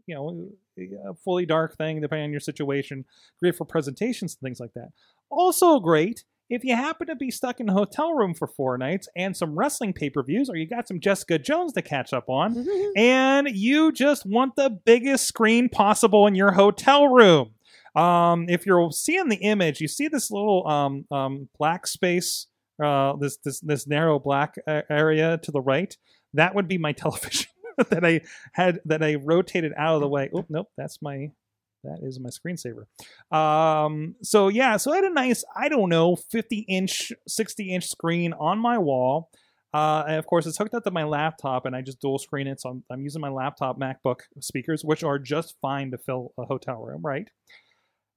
you 0.08 0.16
know, 0.16 0.50
a 1.10 1.14
fully 1.16 1.46
dark 1.46 1.76
thing 1.78 2.02
depending 2.02 2.26
on 2.26 2.32
your 2.32 2.40
situation. 2.40 3.06
Great 3.42 3.56
for 3.56 3.66
presentations 3.66 4.36
and 4.36 4.48
things 4.48 4.60
like 4.60 4.74
that. 4.76 4.90
Also 5.30 5.80
great 5.80 6.24
if 6.50 6.64
you 6.64 6.76
happen 6.76 7.08
to 7.08 7.16
be 7.16 7.32
stuck 7.32 7.60
in 7.60 7.70
a 7.70 7.74
hotel 7.74 8.14
room 8.14 8.34
for 8.34 8.48
four 8.48 8.78
nights 8.78 9.08
and 9.16 9.36
some 9.36 9.58
wrestling 9.58 9.94
pay 9.94 10.10
per 10.10 10.24
views, 10.24 10.50
or 10.50 10.56
you 10.56 10.68
got 10.68 10.88
some 10.88 11.00
Jessica 11.00 11.38
Jones 11.38 11.74
to 11.74 11.82
catch 11.82 12.14
up 12.14 12.30
on 12.30 12.68
and 12.96 13.48
you 13.50 13.92
just 13.92 14.26
want 14.26 14.56
the 14.56 14.70
biggest 14.70 15.28
screen 15.28 15.70
possible 15.70 16.28
in 16.28 16.36
your 16.36 16.52
hotel 16.52 17.08
room. 17.08 17.52
Um, 17.96 18.48
if 18.50 18.66
you're 18.66 18.92
seeing 18.92 19.30
the 19.30 19.38
image, 19.38 19.82
you 19.82 19.88
see 19.88 20.08
this 20.08 20.32
little 20.32 20.68
um, 20.68 21.06
um, 21.12 21.50
black 21.58 21.88
space, 21.88 22.48
uh, 22.84 23.16
this 23.18 23.38
this 23.44 23.60
this 23.60 23.88
narrow 23.88 24.20
black 24.20 24.56
area 24.90 25.38
to 25.44 25.52
the 25.52 25.62
right. 25.62 25.96
That 26.34 26.56
would 26.56 26.68
be 26.68 26.78
my 26.78 26.92
television 26.94 27.48
that 27.90 28.06
I 28.06 28.22
had 28.54 28.80
that 28.86 29.04
I 29.04 29.16
rotated 29.16 29.74
out 29.78 29.96
of 29.96 30.02
the 30.02 30.08
way. 30.08 30.30
Oh 30.34 30.46
nope, 30.50 30.70
that's 30.78 31.02
my 31.02 31.32
that 31.84 32.00
is 32.02 32.20
my 32.20 32.30
screensaver. 32.30 32.86
Um, 33.36 34.16
so 34.22 34.48
yeah, 34.48 34.78
so 34.78 34.92
I 34.92 34.96
had 34.96 35.06
a 35.06 35.14
nice, 35.14 35.44
I 35.56 35.70
don't 35.70 35.90
know, 35.90 36.16
50 36.16 36.66
inch, 36.68 37.12
60 37.28 37.74
inch 37.74 37.88
screen 37.88 38.34
on 38.34 38.60
my 38.60 38.78
wall. 38.78 39.30
Uh, 39.74 40.04
and 40.08 40.16
of 40.18 40.26
course, 40.26 40.48
it's 40.48 40.58
hooked 40.58 40.74
up 40.74 40.84
to 40.84 40.92
my 40.92 41.04
laptop, 41.04 41.66
and 41.66 41.76
I 41.76 41.82
just 41.82 42.02
dual 42.02 42.18
screen 42.18 42.48
it. 42.48 42.60
So 42.60 42.70
I'm, 42.70 42.84
I'm 42.90 43.02
using 43.02 43.22
my 43.22 43.30
laptop 43.30 43.80
MacBook 43.80 44.22
speakers, 44.40 44.84
which 44.84 45.04
are 45.04 45.20
just 45.20 45.56
fine 45.62 45.92
to 45.92 45.98
fill 45.98 46.34
a 46.40 46.46
hotel 46.46 46.82
room, 46.82 47.02
right? 47.04 47.30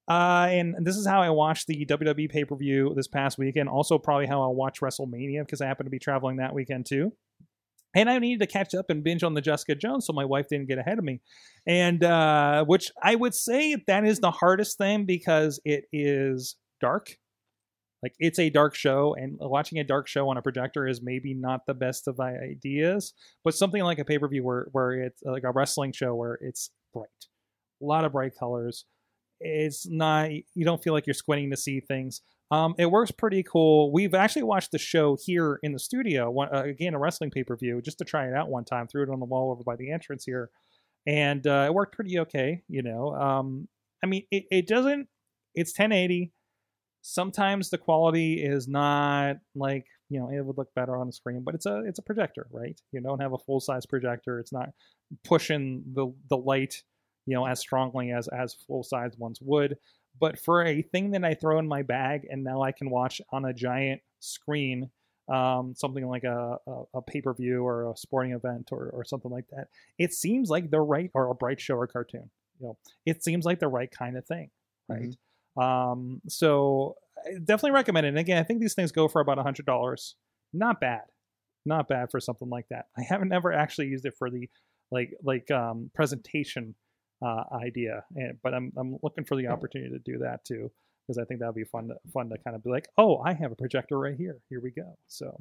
Uh, 0.09 0.49
and 0.51 0.75
this 0.81 0.97
is 0.97 1.07
how 1.07 1.23
I 1.23 1.31
watched 1.31 1.67
the 1.67 1.87
WWE 1.87 2.31
pay 2.31 2.45
per 2.45 2.57
view 2.57 2.93
this 2.97 3.07
past 3.07 3.39
weekend. 3.39 3.69
Also, 3.69 3.99
probably 3.99 4.27
how 4.27 4.43
I'll 4.43 4.55
watch 4.55 4.81
WrestleMania 4.81 5.45
because 5.45 5.61
I 5.61 5.67
happen 5.67 5.85
to 5.85 5.91
be 5.91 5.99
traveling 5.99 6.37
that 6.37 6.55
weekend 6.55 6.87
too. 6.87 7.13
And 7.95 8.09
I 8.09 8.19
needed 8.19 8.41
to 8.41 8.47
catch 8.47 8.75
up 8.75 8.89
and 8.89 9.05
binge 9.05 9.23
on 9.23 9.35
the 9.35 9.41
Jessica 9.41 9.75
Jones, 9.75 10.07
so 10.07 10.13
my 10.13 10.25
wife 10.25 10.49
didn't 10.49 10.69
get 10.69 10.79
ahead 10.79 10.99
of 10.99 11.05
me. 11.05 11.21
And 11.67 12.03
uh, 12.03 12.65
which 12.65 12.91
I 13.03 13.15
would 13.15 13.35
say 13.35 13.77
that 13.87 14.05
is 14.05 14.21
the 14.21 14.31
hardest 14.31 14.79
thing 14.79 15.05
because 15.05 15.61
it 15.65 15.85
is 15.93 16.57
dark. 16.81 17.17
Like 18.03 18.15
it's 18.19 18.39
a 18.39 18.51
dark 18.51 18.75
show, 18.75 19.15
and 19.15 19.37
watching 19.41 19.79
a 19.79 19.85
dark 19.85 20.09
show 20.09 20.29
on 20.29 20.37
a 20.37 20.43
projector 20.43 20.89
is 20.89 21.01
maybe 21.03 21.35
not 21.35 21.67
the 21.67 21.75
best 21.75 22.09
of 22.09 22.19
ideas. 22.19 23.13
But 23.45 23.55
something 23.55 23.83
like 23.83 24.01
a 24.01 24.05
pay 24.05 24.19
per 24.19 24.27
view 24.27 24.43
where 24.43 24.67
where 24.73 24.93
it's 24.93 25.23
like 25.23 25.45
a 25.45 25.53
wrestling 25.53 25.93
show 25.93 26.15
where 26.15 26.39
it's 26.41 26.71
bright, 26.93 27.07
a 27.81 27.85
lot 27.85 28.05
of 28.05 28.13
bright 28.13 28.33
colors. 28.37 28.87
It's 29.39 29.87
not 29.89 30.31
you 30.33 30.65
don't 30.65 30.83
feel 30.83 30.95
like 30.95 31.07
you're 31.07 31.15
squinting 31.15 31.51
to 31.51 31.57
see 31.57 31.79
things. 31.81 32.23
Um, 32.53 32.75
it 32.77 32.85
works 32.85 33.11
pretty 33.11 33.43
cool. 33.43 33.91
We've 33.91 34.13
actually 34.13 34.43
watched 34.43 34.73
the 34.73 34.79
show 34.79 35.17
here 35.19 35.59
in 35.63 35.73
the 35.73 35.79
studio. 35.79 36.31
One, 36.31 36.55
uh, 36.55 36.65
again, 36.65 36.93
a 36.93 36.99
wrestling 36.99 37.31
pay 37.31 37.45
per 37.45 37.57
view, 37.57 37.81
just 37.81 37.97
to 37.99 38.05
try 38.05 38.27
it 38.27 38.35
out 38.35 38.51
one 38.51 38.67
time. 38.67 38.87
Threw 38.87 39.03
it 39.03 39.09
on 39.09 39.21
the 39.21 39.25
wall 39.25 39.51
over 39.51 39.65
by 39.65 39.75
the 39.77 39.91
entrance 39.91 40.27
here, 40.27 40.51
and 41.07 41.47
uh, 41.47 41.65
it 41.67 41.73
worked 41.73 41.97
pretty 41.97 42.19
okay. 42.19 42.63
You 42.69 42.83
know, 42.83 43.15
um, 43.15 43.69
I 44.05 44.07
mean, 44.07 44.25
it, 44.31 44.45
it 44.51 44.67
doesn't. 44.67 45.09
It's 45.55 45.71
1080. 45.71 46.31
Sometimes 47.01 47.71
the 47.71 47.79
quality 47.79 48.45
is 48.45 48.69
not 48.69 49.37
like 49.55 49.87
you 50.11 50.21
know 50.21 50.29
it 50.29 50.45
would 50.45 50.59
look 50.59 50.75
better 50.75 50.95
on 50.99 51.07
the 51.07 51.13
screen, 51.15 51.43
but 51.43 51.55
it's 51.55 51.65
a 51.65 51.83
it's 51.87 52.01
a 52.01 52.03
projector, 52.03 52.49
right? 52.51 52.79
You 52.93 53.01
don't 53.01 53.23
have 53.23 53.33
a 53.33 53.39
full 53.39 53.61
size 53.61 53.87
projector. 53.87 54.39
It's 54.39 54.53
not 54.53 54.69
pushing 55.25 55.85
the 55.95 56.13
the 56.29 56.37
light 56.37 56.83
you 57.25 57.35
know 57.35 57.47
as 57.47 57.61
strongly 57.61 58.13
as 58.13 58.29
as 58.29 58.57
full 58.67 58.83
size 58.83 59.13
ones 59.17 59.39
would 59.41 59.79
but 60.21 60.39
for 60.39 60.65
a 60.65 60.83
thing 60.83 61.11
that 61.13 61.25
I 61.25 61.35
throw 61.35 61.59
in 61.59 61.67
my 61.69 61.83
bag 61.83 62.27
and 62.31 62.45
now 62.45 62.63
I 62.63 62.73
can 62.73 62.91
watch 62.91 63.21
on 63.31 63.45
a 63.45 63.53
giant 63.53 64.01
screen, 64.21 64.91
um, 65.33 65.75
something 65.77 66.07
like 66.07 66.25
a, 66.25 66.59
a, 66.67 66.83
a 66.95 67.03
pay 67.03 67.21
per 67.21 67.33
view 67.35 67.65
or 67.65 67.91
a 67.91 67.97
sporting 67.97 68.33
event 68.33 68.69
or, 68.73 68.91
or 68.91 69.05
something 69.05 69.31
like 69.31 69.47
that, 69.51 69.69
it 69.99 70.13
seems 70.13 70.51
like 70.51 70.71
the 70.71 70.81
right 70.81 71.11
or 71.15 71.29
a 71.31 71.35
bright 71.35 71.61
show 71.61 71.75
or 71.77 71.87
cartoon. 71.87 72.31
You 72.61 72.67
know, 72.67 72.79
it 73.07 73.25
seems 73.25 73.45
like 73.45 73.59
the 73.61 73.69
right 73.69 73.91
kind 73.91 74.17
of 74.17 74.27
thing, 74.27 74.51
right? 74.89 75.15
Um, 75.57 76.21
so 76.29 76.97
I 77.27 77.35
definitely 77.39 77.73
recommend 77.73 78.07
it. 78.07 78.11
And 78.11 78.19
again, 78.19 78.39
I 78.39 78.43
think 78.45 78.61
these 78.61 78.75
things 78.75 78.93
go 78.93 79.09
for 79.09 79.21
about 79.21 79.39
a 79.39 79.43
hundred 79.43 79.67
dollars. 79.67 80.17
Not 80.53 80.81
bad. 80.81 81.03
not 81.65 81.89
bad 81.89 82.11
for 82.11 82.21
something 82.21 82.49
like 82.49 82.67
that. 82.71 82.87
I 82.99 83.03
haven't 83.03 83.33
ever 83.33 83.53
actually 83.53 83.89
used 83.89 84.05
it 84.07 84.15
for 84.19 84.31
the 84.31 84.49
like 84.91 85.15
like 85.23 85.51
um, 85.51 85.91
presentation 85.95 86.75
uh, 87.25 87.45
idea, 87.55 88.05
and, 88.17 88.39
but 88.43 88.55
I'm 88.55 88.73
I'm 88.77 88.99
looking 89.03 89.25
for 89.25 89.37
the 89.37 89.49
opportunity 89.49 89.91
to 89.91 89.99
do 89.99 90.19
that 90.19 90.45
too 90.45 90.71
because 91.07 91.19
I 91.19 91.25
think 91.25 91.41
that 91.41 91.47
would 91.47 91.57
be 91.57 91.65
fun 91.65 91.89
to, 91.89 91.95
fun 92.13 92.29
to 92.31 92.39
kind 92.39 92.55
of 92.55 92.63
be 92.63 92.71
like, 92.71 92.89
oh, 92.97 93.19
I 93.19 93.33
have 93.35 93.53
a 93.53 93.57
projector 93.57 93.99
right 93.99 94.15
here. 94.17 94.39
Here 94.49 94.61
we 94.61 94.71
go. 94.71 94.97
So, 95.09 95.37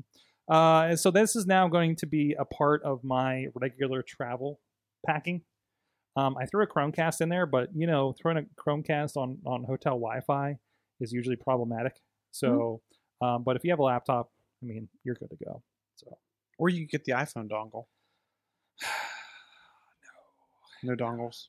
uh, 0.50 0.88
and 0.90 1.00
so 1.00 1.12
this 1.12 1.36
is 1.36 1.46
now 1.46 1.68
going 1.68 1.96
to 1.98 2.08
be 2.08 2.36
a 2.38 2.46
part 2.46 2.84
of 2.84 3.04
my 3.04 3.48
regular 3.54 4.02
travel 4.02 4.60
packing. 5.06 5.42
Um, 6.18 6.36
I 6.38 6.46
threw 6.46 6.64
a 6.64 6.68
Chromecast 6.68 7.22
in 7.22 7.30
there, 7.30 7.46
but 7.46 7.70
you 7.76 7.88
know, 7.88 8.14
throwing 8.20 8.38
a 8.38 8.44
Chromecast 8.62 9.16
on 9.18 9.38
on 9.46 9.64
hotel 9.64 9.94
Wi-Fi 9.94 10.58
is 11.00 11.12
usually 11.12 11.36
problematic. 11.36 11.94
So, 12.32 12.82
um, 13.22 13.44
but 13.44 13.56
if 13.56 13.64
you 13.64 13.72
have 13.72 13.80
a 13.80 13.84
laptop, 13.84 14.32
I 14.62 14.66
mean, 14.66 14.88
you're 15.04 15.16
good 15.16 15.30
to 15.30 15.46
go. 15.46 15.64
So, 15.96 16.18
Or 16.58 16.70
you 16.70 16.86
get 16.86 17.06
the 17.06 17.14
iPhone 17.14 17.50
dongle. 17.50 17.86
no. 20.84 20.96
No 20.96 20.96
dongles. 20.96 21.48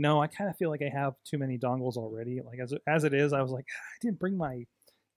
No, 0.00 0.22
I 0.22 0.26
kind 0.26 0.48
of 0.48 0.56
feel 0.56 0.70
like 0.70 0.82
I 0.82 0.88
have 0.88 1.14
too 1.24 1.38
many 1.38 1.58
dongles 1.58 1.96
already. 1.96 2.40
Like 2.44 2.58
as 2.58 2.72
as 2.88 3.04
it 3.04 3.14
is, 3.14 3.32
I 3.32 3.42
was 3.42 3.50
like, 3.50 3.66
I 3.68 3.98
didn't 4.00 4.18
bring 4.18 4.36
my 4.36 4.64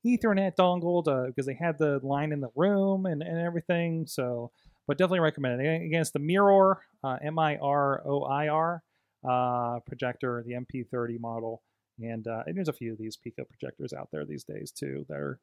Ethernet 0.05 0.51
dongle 0.59 1.03
to 1.05 1.27
because 1.27 1.45
they 1.45 1.53
had 1.53 1.77
the 1.77 1.99
line 2.03 2.33
in 2.33 2.41
the 2.41 2.49
room 2.55 3.05
and, 3.05 3.23
and 3.23 3.39
everything. 3.39 4.05
So, 4.07 4.51
but 4.85 4.97
definitely 4.97 5.21
recommend 5.21 5.61
it. 5.61 5.85
Again, 5.85 6.01
it's 6.01 6.11
the 6.11 6.19
Mirror, 6.19 6.81
uh, 7.03 7.17
M 7.23 7.39
I 7.39 7.57
R 7.57 8.03
O 8.05 8.23
I 8.23 8.49
R 8.49 8.83
uh, 9.27 9.79
projector, 9.87 10.43
the 10.45 10.53
MP30 10.53 11.19
model, 11.19 11.63
and, 11.99 12.27
uh, 12.27 12.43
and 12.45 12.57
there's 12.57 12.67
a 12.67 12.73
few 12.73 12.91
of 12.91 12.97
these 12.97 13.15
Pico 13.15 13.45
projectors 13.45 13.93
out 13.93 14.09
there 14.11 14.25
these 14.25 14.43
days 14.43 14.71
too 14.71 15.05
that 15.07 15.17
are 15.17 15.39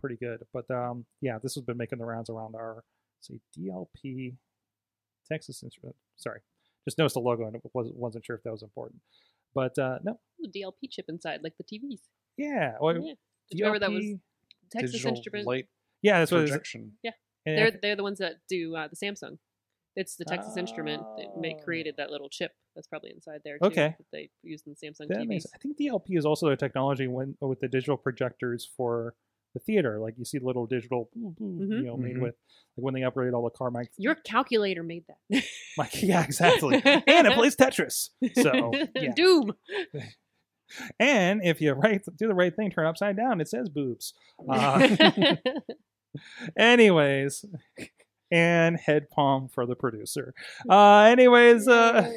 pretty 0.00 0.16
good. 0.16 0.44
But 0.52 0.70
um, 0.70 1.04
yeah, 1.20 1.38
this 1.42 1.54
has 1.56 1.64
been 1.64 1.76
making 1.76 1.98
the 1.98 2.04
rounds 2.04 2.30
around 2.30 2.54
our 2.54 2.84
say 3.20 3.40
DLP 3.58 4.36
Texas 5.26 5.62
Instrument. 5.64 5.96
Sorry, 6.16 6.40
just 6.84 6.98
noticed 6.98 7.14
the 7.14 7.20
logo 7.20 7.46
and 7.46 7.56
wasn't 7.72 7.96
wasn't 7.96 8.24
sure 8.24 8.36
if 8.36 8.42
that 8.44 8.52
was 8.52 8.62
important. 8.62 9.00
But 9.54 9.78
uh, 9.78 9.98
no, 10.02 10.18
Ooh, 10.44 10.48
DLP 10.50 10.90
chip 10.90 11.06
inside, 11.08 11.40
like 11.42 11.54
the 11.58 11.64
TVs. 11.64 12.00
yeah, 12.36 12.72
well, 12.80 12.94
yeah. 13.00 13.14
Did 13.50 13.58
you 13.58 13.64
remember 13.66 13.80
that 13.86 13.92
was 13.92 14.04
Texas 14.72 14.92
Digital 14.92 15.16
Instrument? 15.16 15.46
light 15.46 15.66
yeah, 16.02 16.18
that's 16.18 16.32
what 16.32 16.40
it 16.42 16.44
is. 16.44 16.50
projection. 16.50 16.92
And 17.46 17.58
They're 17.58 17.70
they're 17.82 17.96
the 17.96 18.02
ones 18.02 18.18
that 18.18 18.34
do 18.48 18.74
uh, 18.74 18.88
the 18.88 18.96
Samsung. 18.96 19.38
It's 19.96 20.16
the 20.16 20.24
Texas 20.24 20.56
Instrument 20.56 21.02
that 21.18 21.26
ma- 21.36 21.48
Oh. 21.56 21.62
created 21.64 21.94
that 21.98 22.10
little 22.10 22.28
chip 22.28 22.52
that's 22.74 22.88
probably 22.88 23.10
inside 23.10 23.40
there 23.44 23.58
too. 23.58 23.66
Okay. 23.66 23.94
That 23.98 24.06
they 24.12 24.30
used 24.42 24.66
in 24.66 24.74
Samsung 24.74 25.08
That 25.08 25.18
TVs. 25.18 25.28
makes, 25.28 25.46
I 25.54 25.58
think 25.58 25.78
DLP 25.78 26.16
is 26.18 26.26
also 26.26 26.48
a 26.48 26.56
technology 26.56 27.06
when 27.06 27.36
with 27.40 27.60
the 27.60 27.68
digital 27.68 27.96
projectors 27.96 28.68
for 28.76 29.14
the 29.54 29.60
theater. 29.60 29.98
Like 30.00 30.14
you 30.18 30.24
see 30.24 30.38
the 30.38 30.44
little 30.46 30.66
digital, 30.66 31.08
boo- 31.14 31.34
boo, 31.38 31.58
Mhm. 31.66 31.78
you 31.78 31.82
know, 31.84 31.96
made 31.96 32.16
Mhm. 32.16 32.22
with 32.22 32.34
like 32.76 32.84
when 32.84 32.92
they 32.94 33.00
upgraded 33.00 33.34
all 33.34 33.44
the 33.44 33.50
car 33.50 33.70
mics. 33.70 33.88
Your 33.96 34.14
calculator 34.16 34.82
made 34.82 35.04
that. 35.08 35.44
Like, 35.78 36.02
yeah, 36.02 36.22
exactly. 36.24 36.80
and 36.84 37.26
it 37.26 37.32
plays 37.34 37.56
Tetris. 37.56 38.10
So 38.34 38.72
yeah. 38.96 39.12
Doom. 39.14 39.52
And 40.98 41.40
if 41.44 41.60
you 41.60 41.72
right 41.72 42.02
do 42.16 42.26
the 42.28 42.34
right 42.34 42.54
thing, 42.54 42.70
turn 42.70 42.86
upside 42.86 43.16
down, 43.16 43.40
it 43.40 43.48
says 43.48 43.68
boobs. 43.68 44.12
Uh, 44.48 44.96
anyways, 46.56 47.44
and 48.34 48.76
head 48.76 49.08
palm 49.10 49.48
for 49.48 49.64
the 49.64 49.76
producer. 49.76 50.34
Uh, 50.68 51.02
anyways, 51.02 51.68
uh, 51.68 52.10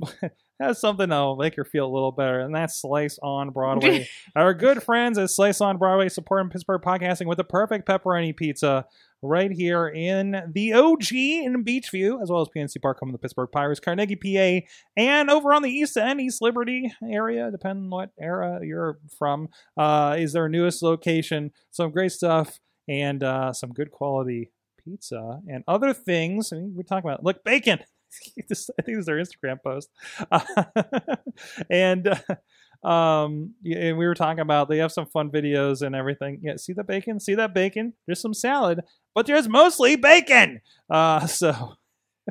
that's 0.58 0.80
something 0.80 1.10
that'll 1.10 1.36
make 1.36 1.54
her 1.54 1.64
feel 1.64 1.86
a 1.86 1.92
little 1.92 2.12
better, 2.12 2.40
and 2.40 2.54
that's 2.54 2.80
Slice 2.80 3.18
on 3.22 3.50
Broadway. 3.50 4.08
Our 4.36 4.54
good 4.54 4.82
friends 4.82 5.18
at 5.18 5.30
Slice 5.30 5.60
on 5.60 5.76
Broadway 5.76 6.08
supporting 6.08 6.48
Pittsburgh 6.50 6.80
podcasting 6.80 7.26
with 7.26 7.36
the 7.36 7.44
perfect 7.44 7.86
pepperoni 7.86 8.34
pizza 8.34 8.86
right 9.22 9.50
here 9.50 9.88
in 9.88 10.50
the 10.54 10.72
OG 10.72 11.12
in 11.12 11.64
Beechview, 11.64 12.22
as 12.22 12.30
well 12.30 12.40
as 12.40 12.48
PNC 12.56 12.80
Park, 12.80 12.98
home 13.00 13.10
of 13.10 13.12
the 13.12 13.18
Pittsburgh 13.18 13.50
Pirates, 13.52 13.80
Carnegie, 13.80 14.16
PA, 14.16 14.66
and 14.96 15.30
over 15.30 15.52
on 15.52 15.62
the 15.62 15.70
East 15.70 15.96
End, 15.96 16.20
East 16.20 16.40
Liberty 16.40 16.90
area, 17.04 17.50
depending 17.50 17.84
on 17.84 17.90
what 17.90 18.10
era 18.18 18.60
you're 18.62 18.98
from, 19.18 19.48
uh, 19.76 20.16
is 20.18 20.32
their 20.32 20.48
newest 20.48 20.82
location. 20.82 21.52
Some 21.70 21.90
great 21.90 22.12
stuff 22.12 22.60
and 22.88 23.22
uh, 23.22 23.52
some 23.52 23.72
good 23.72 23.90
quality 23.90 24.50
pizza 24.88 25.40
and 25.48 25.64
other 25.68 25.92
things. 25.92 26.52
I 26.52 26.56
mean, 26.56 26.72
we're 26.74 26.82
talking 26.82 27.08
about 27.08 27.24
look 27.24 27.44
bacon. 27.44 27.80
I 27.80 28.32
think 28.34 28.48
this 28.48 28.70
is 28.86 29.06
their 29.06 29.16
Instagram 29.16 29.58
post, 29.62 29.90
and 31.70 32.08
uh, 32.08 32.86
um, 32.86 33.54
and 33.64 33.98
we 33.98 34.06
were 34.06 34.14
talking 34.14 34.40
about 34.40 34.68
they 34.68 34.78
have 34.78 34.92
some 34.92 35.06
fun 35.06 35.30
videos 35.30 35.82
and 35.82 35.94
everything. 35.94 36.40
Yeah, 36.42 36.56
see 36.56 36.72
the 36.72 36.84
bacon? 36.84 37.20
See 37.20 37.34
that 37.34 37.54
bacon? 37.54 37.92
There's 38.06 38.20
some 38.20 38.34
salad, 38.34 38.80
but 39.14 39.26
there's 39.26 39.48
mostly 39.48 39.96
bacon. 39.96 40.60
Uh, 40.88 41.26
so. 41.26 41.74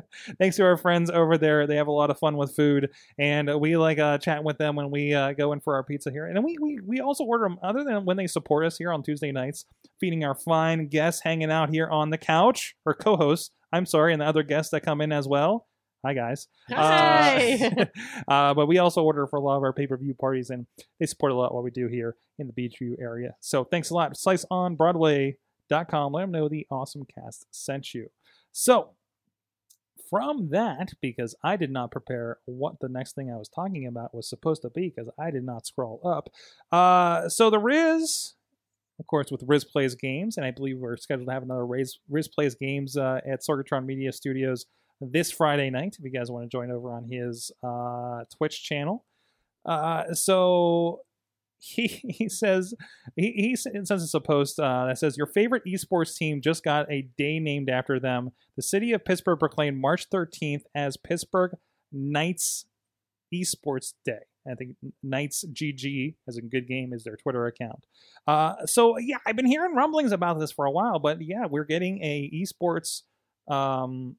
Thanks 0.38 0.56
to 0.56 0.64
our 0.64 0.76
friends 0.76 1.10
over 1.10 1.38
there. 1.38 1.66
They 1.66 1.76
have 1.76 1.86
a 1.86 1.92
lot 1.92 2.10
of 2.10 2.18
fun 2.18 2.36
with 2.36 2.54
food, 2.54 2.90
and 3.18 3.60
we 3.60 3.76
like 3.76 3.98
uh, 3.98 4.18
chatting 4.18 4.44
with 4.44 4.58
them 4.58 4.76
when 4.76 4.90
we 4.90 5.14
uh, 5.14 5.32
go 5.32 5.52
in 5.52 5.60
for 5.60 5.74
our 5.74 5.82
pizza 5.82 6.10
here. 6.10 6.26
And 6.26 6.44
we, 6.44 6.56
we 6.60 6.80
we 6.84 7.00
also 7.00 7.24
order 7.24 7.44
them 7.44 7.58
other 7.62 7.84
than 7.84 8.04
when 8.04 8.16
they 8.16 8.26
support 8.26 8.66
us 8.66 8.78
here 8.78 8.92
on 8.92 9.02
Tuesday 9.02 9.32
nights, 9.32 9.64
feeding 10.00 10.24
our 10.24 10.34
fine 10.34 10.88
guests 10.88 11.22
hanging 11.22 11.50
out 11.50 11.70
here 11.70 11.88
on 11.88 12.10
the 12.10 12.18
couch 12.18 12.74
or 12.84 12.94
co-hosts. 12.94 13.50
I'm 13.72 13.86
sorry, 13.86 14.12
and 14.12 14.22
the 14.22 14.26
other 14.26 14.42
guests 14.42 14.70
that 14.72 14.80
come 14.80 15.00
in 15.00 15.12
as 15.12 15.28
well. 15.28 15.66
Hi 16.04 16.14
guys. 16.14 16.46
Hi. 16.70 17.72
Uh, 17.76 17.84
uh, 18.30 18.54
but 18.54 18.66
we 18.66 18.78
also 18.78 19.02
order 19.02 19.26
for 19.26 19.36
a 19.36 19.40
lot 19.40 19.56
of 19.56 19.64
our 19.64 19.72
pay-per-view 19.72 20.14
parties, 20.14 20.50
and 20.50 20.66
they 21.00 21.06
support 21.06 21.32
a 21.32 21.34
lot 21.34 21.52
what 21.52 21.64
we 21.64 21.72
do 21.72 21.88
here 21.88 22.14
in 22.38 22.46
the 22.46 22.52
Beechview 22.52 23.00
area. 23.00 23.34
So 23.40 23.64
thanks 23.64 23.90
a 23.90 23.94
lot. 23.94 24.14
SliceOnBroadway.com. 24.14 26.12
Let 26.12 26.20
them 26.20 26.30
know 26.30 26.48
the 26.48 26.68
awesome 26.70 27.04
cast 27.04 27.46
sent 27.50 27.94
you. 27.94 28.10
So 28.52 28.90
from 30.10 30.50
that, 30.50 30.92
because 31.00 31.34
I 31.42 31.56
did 31.56 31.70
not 31.70 31.90
prepare 31.90 32.38
what 32.46 32.80
the 32.80 32.88
next 32.88 33.14
thing 33.14 33.30
I 33.30 33.36
was 33.36 33.48
talking 33.48 33.86
about 33.86 34.14
was 34.14 34.28
supposed 34.28 34.62
to 34.62 34.70
be, 34.70 34.92
because 34.94 35.10
I 35.18 35.30
did 35.30 35.44
not 35.44 35.66
scroll 35.66 36.00
up. 36.04 36.28
Uh, 36.72 37.28
so 37.28 37.50
the 37.50 37.58
Riz, 37.58 38.34
of 38.98 39.06
course, 39.06 39.30
with 39.30 39.44
Riz 39.46 39.64
Plays 39.64 39.94
Games, 39.94 40.36
and 40.36 40.46
I 40.46 40.50
believe 40.50 40.78
we're 40.78 40.96
scheduled 40.96 41.28
to 41.28 41.32
have 41.32 41.42
another 41.42 41.66
Riz, 41.66 41.98
Riz 42.08 42.28
Plays 42.28 42.54
Games 42.54 42.96
uh, 42.96 43.20
at 43.30 43.40
Sorgatron 43.48 43.84
Media 43.84 44.12
Studios 44.12 44.66
this 45.00 45.30
Friday 45.30 45.70
night. 45.70 45.96
If 45.98 46.04
you 46.04 46.10
guys 46.10 46.30
want 46.30 46.44
to 46.44 46.48
join 46.48 46.70
over 46.70 46.92
on 46.92 47.04
his 47.04 47.52
uh, 47.62 48.24
Twitch 48.36 48.64
channel, 48.64 49.04
uh, 49.64 50.12
so 50.14 51.02
he 51.58 51.86
he 51.86 52.28
says 52.28 52.74
he, 53.16 53.32
he 53.32 53.56
sends 53.56 53.90
us 53.90 54.14
a 54.14 54.20
post 54.20 54.60
uh, 54.60 54.86
that 54.86 54.98
says 54.98 55.16
your 55.16 55.26
favorite 55.26 55.64
esports 55.66 56.16
team 56.16 56.40
just 56.40 56.64
got 56.64 56.90
a 56.90 57.08
day 57.16 57.38
named 57.38 57.68
after 57.68 57.98
them. 57.98 58.30
The 58.56 58.62
city 58.62 58.92
of 58.92 59.04
Pittsburgh 59.04 59.38
proclaimed 59.38 59.80
March 59.80 60.08
13th 60.10 60.62
as 60.74 60.96
Pittsburgh 60.96 61.52
Knights 61.92 62.66
Esports 63.34 63.94
Day. 64.04 64.20
I 64.50 64.54
think 64.54 64.76
Knights 65.02 65.44
GG, 65.52 66.14
as 66.26 66.38
a 66.38 66.42
good 66.42 66.66
game, 66.66 66.92
is 66.94 67.04
their 67.04 67.16
Twitter 67.16 67.46
account. 67.46 67.84
Uh, 68.26 68.54
so 68.64 68.96
yeah, 68.98 69.18
I've 69.26 69.36
been 69.36 69.46
hearing 69.46 69.74
rumblings 69.74 70.12
about 70.12 70.38
this 70.38 70.52
for 70.52 70.64
a 70.64 70.70
while, 70.70 70.98
but 70.98 71.18
yeah, 71.20 71.46
we're 71.48 71.64
getting 71.64 72.02
a 72.02 72.30
esports 72.32 73.02
um, 73.48 74.16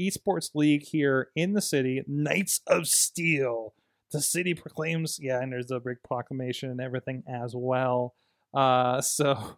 esports 0.00 0.50
league 0.54 0.84
here 0.84 1.28
in 1.34 1.52
the 1.52 1.60
city, 1.60 2.02
Knights 2.06 2.60
of 2.66 2.86
Steel. 2.86 3.74
The 4.12 4.20
city 4.22 4.54
proclaims, 4.54 5.18
yeah, 5.20 5.40
and 5.42 5.52
there's 5.52 5.70
a 5.70 5.80
big 5.80 6.02
proclamation 6.02 6.70
and 6.70 6.80
everything 6.80 7.22
as 7.28 7.54
well. 7.54 8.14
Uh, 8.54 9.00
so 9.00 9.56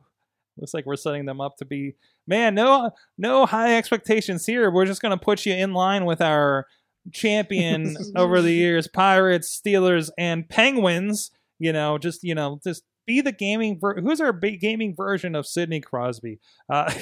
looks 0.57 0.75
like 0.75 0.87
we're 0.87 0.97
setting 0.97 1.27
them 1.27 1.41
up 1.41 1.57
to 1.59 1.65
be, 1.65 1.95
man, 2.27 2.55
no, 2.55 2.91
no 3.17 3.47
high 3.47 3.77
expectations 3.77 4.47
here. 4.47 4.71
We're 4.71 4.87
just 4.87 5.03
gonna 5.03 5.19
put 5.19 5.47
you 5.47 5.55
in 5.55 5.73
line 5.73 6.05
with 6.05 6.21
our 6.21 6.67
champion 7.13 7.97
over 8.17 8.43
the 8.43 8.53
years, 8.53 8.89
Pirates, 8.89 9.61
Steelers, 9.61 10.11
and 10.19 10.49
Penguins. 10.49 11.31
You 11.59 11.73
know, 11.73 11.99
just 11.99 12.23
you 12.23 12.35
know, 12.35 12.61
just 12.63 12.85
be 13.07 13.21
the 13.21 13.33
gaming. 13.33 13.79
Ver- 13.81 14.01
Who's 14.01 14.21
our 14.21 14.33
big 14.33 14.61
gaming 14.61 14.95
version 14.95 15.35
of 15.35 15.47
Sidney 15.47 15.81
Crosby? 15.81 16.39
Uh, 16.71 16.93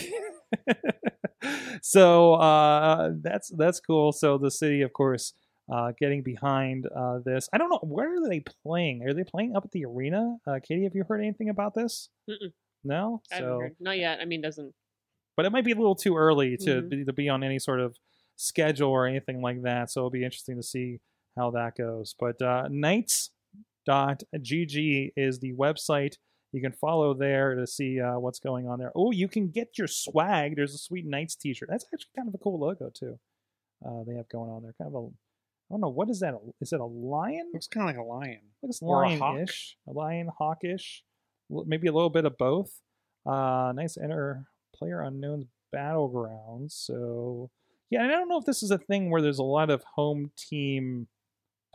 so 1.83 2.35
uh, 2.35 3.13
that's 3.21 3.49
that's 3.51 3.81
cool. 3.81 4.13
So 4.13 4.39
the 4.39 4.51
city, 4.51 4.83
of 4.83 4.93
course, 4.93 5.35
uh, 5.72 5.92
getting 5.98 6.22
behind 6.22 6.87
uh, 6.94 7.18
this. 7.24 7.48
I 7.52 7.59
don't 7.59 7.68
know 7.70 7.81
where 7.83 8.14
are 8.14 8.29
they 8.29 8.40
playing. 8.64 9.02
Are 9.07 9.12
they 9.14 9.24
playing 9.24 9.57
up 9.57 9.64
at 9.64 9.70
the 9.72 9.85
arena? 9.85 10.37
Uh, 10.46 10.59
Katie, 10.62 10.85
have 10.85 10.94
you 10.94 11.05
heard 11.09 11.20
anything 11.20 11.48
about 11.48 11.74
this? 11.74 12.09
Mm-mm. 12.31 12.52
No. 12.85 13.20
I 13.33 13.38
So, 13.40 13.61
heard. 13.61 13.76
Not 13.81 13.98
yet. 13.98 14.20
I 14.20 14.24
mean, 14.26 14.40
doesn't. 14.40 14.72
but 15.37 15.44
it 15.44 15.50
might 15.52 15.64
be 15.64 15.72
a 15.72 15.76
little 15.76 15.94
too 15.96 16.16
early 16.16 16.57
to 16.59 16.83
Mhm. 16.83 16.88
be, 16.88 17.05
to 17.05 17.12
be 17.12 17.29
on 17.29 17.42
any 17.42 17.59
sort 17.59 17.81
of 17.81 17.96
schedule 18.37 18.90
or 18.90 19.07
anything 19.07 19.42
like 19.42 19.62
that. 19.62 19.90
So 19.90 20.00
it'll 20.00 20.11
be 20.11 20.24
interesting 20.24 20.57
to 20.57 20.62
see 20.62 21.00
how 21.37 21.50
that 21.50 21.74
goes. 21.76 22.14
But 22.18 22.40
uh, 22.40 22.68
Knights.gg 23.87 25.12
is 25.16 25.38
the 25.40 25.52
website. 25.55 26.14
You 26.52 26.61
can 26.62 26.72
follow 26.72 27.12
there 27.12 27.55
to 27.55 27.66
see 27.66 28.00
uh, 28.00 28.18
what's 28.18 28.38
going 28.38 28.66
on 28.68 28.79
there. 28.79 28.92
Oh, 28.94 29.11
you 29.11 29.29
can 29.29 29.48
get 29.48 29.76
your 29.76 29.88
swag. 29.88 30.57
There's 30.57 30.74
a 30.74 30.79
sweet 30.79 31.05
Knights 31.07 31.37
T-shirt. 31.37 31.68
That's 31.70 31.85
actually 31.92 32.11
kind 32.16 32.29
of 32.29 32.35
a 32.35 32.38
cool 32.38 32.59
logo 32.59 32.90
too. 32.94 33.18
Uh, 33.85 34.05
they 34.07 34.14
have 34.14 34.29
going 34.29 34.50
on 34.50 34.62
there. 34.62 34.72
Kind 34.81 34.94
of 34.94 35.05
a, 35.05 35.09
I 35.70 35.74
don't 35.74 35.81
know 35.81 35.88
what 35.88 36.09
is 36.11 36.20
that? 36.20 36.35
Is 36.61 36.72
it 36.72 36.81
a 36.81 36.85
lion? 36.85 37.50
Looks 37.52 37.66
kind 37.66 37.88
of 37.90 37.96
like 37.96 38.05
a 38.05 38.09
lion. 38.09 38.40
Looks 38.62 38.81
Or 38.83 39.05
a 39.05 39.11
hawk. 39.16 39.20
lion-ish, 39.35 39.76
a 39.88 39.92
lion 39.92 40.31
hawkish, 40.38 41.02
maybe 41.50 41.88
a 41.88 41.92
little 41.92 42.11
bit 42.11 42.24
of 42.24 42.38
both. 42.38 42.81
Uh, 43.24 43.72
nice 43.74 43.96
enter 43.96 44.44
player 44.74 45.00
unknown's 45.00 45.46
battlegrounds. 45.74 46.72
So 46.72 47.50
yeah, 47.90 48.02
and 48.02 48.12
I 48.12 48.14
don't 48.14 48.29
know 48.29 48.38
if 48.38 48.44
this 48.44 48.62
is 48.62 48.70
a 48.70 48.79
thing 48.79 49.11
where 49.11 49.20
there's 49.22 49.38
a 49.40 49.44
lot 49.44 49.70
of 49.70 49.83
home 49.94 50.31
team 50.37 51.09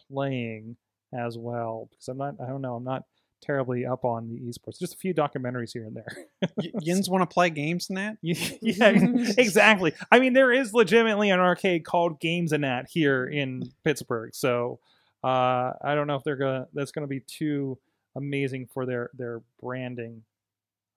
playing 0.09 0.77
as 1.13 1.37
well 1.37 1.87
because 1.91 2.07
I'm 2.07 2.17
not. 2.17 2.35
I 2.41 2.47
don't 2.47 2.61
know. 2.61 2.75
I'm 2.75 2.83
not 2.85 3.03
terribly 3.41 3.85
up 3.85 4.05
on 4.05 4.29
the 4.29 4.39
esports. 4.39 4.79
Just 4.79 4.93
a 4.93 4.97
few 4.97 5.13
documentaries 5.13 5.71
here 5.73 5.85
and 5.85 5.95
there. 5.95 6.25
Y- 6.57 6.71
Yins 6.81 7.09
want 7.09 7.27
to 7.27 7.31
play 7.33 7.49
games 7.49 7.89
in 7.89 7.95
that? 7.95 8.17
yeah, 8.21 8.89
exactly. 9.37 9.93
I 10.11 10.19
mean, 10.19 10.33
there 10.33 10.51
is 10.51 10.73
legitimately 10.73 11.29
an 11.29 11.39
arcade 11.39 11.85
called 11.85 12.19
Games 12.19 12.53
in 12.53 12.61
That 12.61 12.87
here 12.89 13.25
in 13.25 13.71
Pittsburgh. 13.83 14.33
So 14.33 14.79
uh, 15.23 15.73
I 15.83 15.95
don't 15.95 16.07
know 16.07 16.15
if 16.15 16.23
they're 16.23 16.35
gonna. 16.35 16.67
That's 16.73 16.91
gonna 16.91 17.07
be 17.07 17.19
too 17.21 17.77
amazing 18.15 18.67
for 18.73 18.85
their 18.85 19.09
their 19.13 19.41
branding 19.61 20.23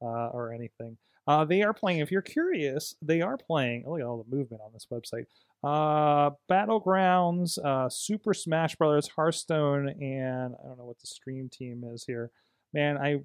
uh, 0.02 0.28
or 0.28 0.52
anything. 0.52 0.96
Uh, 1.27 1.45
they 1.45 1.63
are 1.63 1.73
playing. 1.73 2.01
If 2.01 2.11
you're 2.11 2.23
curious, 2.23 2.95
they 3.01 3.21
are 3.23 3.37
playing. 3.37 3.85
Look 3.87 4.01
at 4.01 4.07
all 4.07 4.23
the 4.29 4.37
movement 4.37 4.63
on 4.65 4.73
this 4.73 4.87
website. 4.93 5.27
Uh, 5.63 6.31
Battlegrounds, 6.51 7.59
uh, 7.65 7.89
Super 7.89 8.35
Smash 8.35 8.77
Brothers, 8.77 9.09
Hearthstone, 9.09 9.89
and 9.89 10.55
I 10.63 10.69
don't 10.69 10.79
know 10.79 10.85
what 10.85 11.01
the 11.01 11.07
stream 11.07 11.49
team 11.49 11.85
is 11.91 12.05
here. 12.05 12.31
Man, 12.75 12.99
I, 12.99 13.21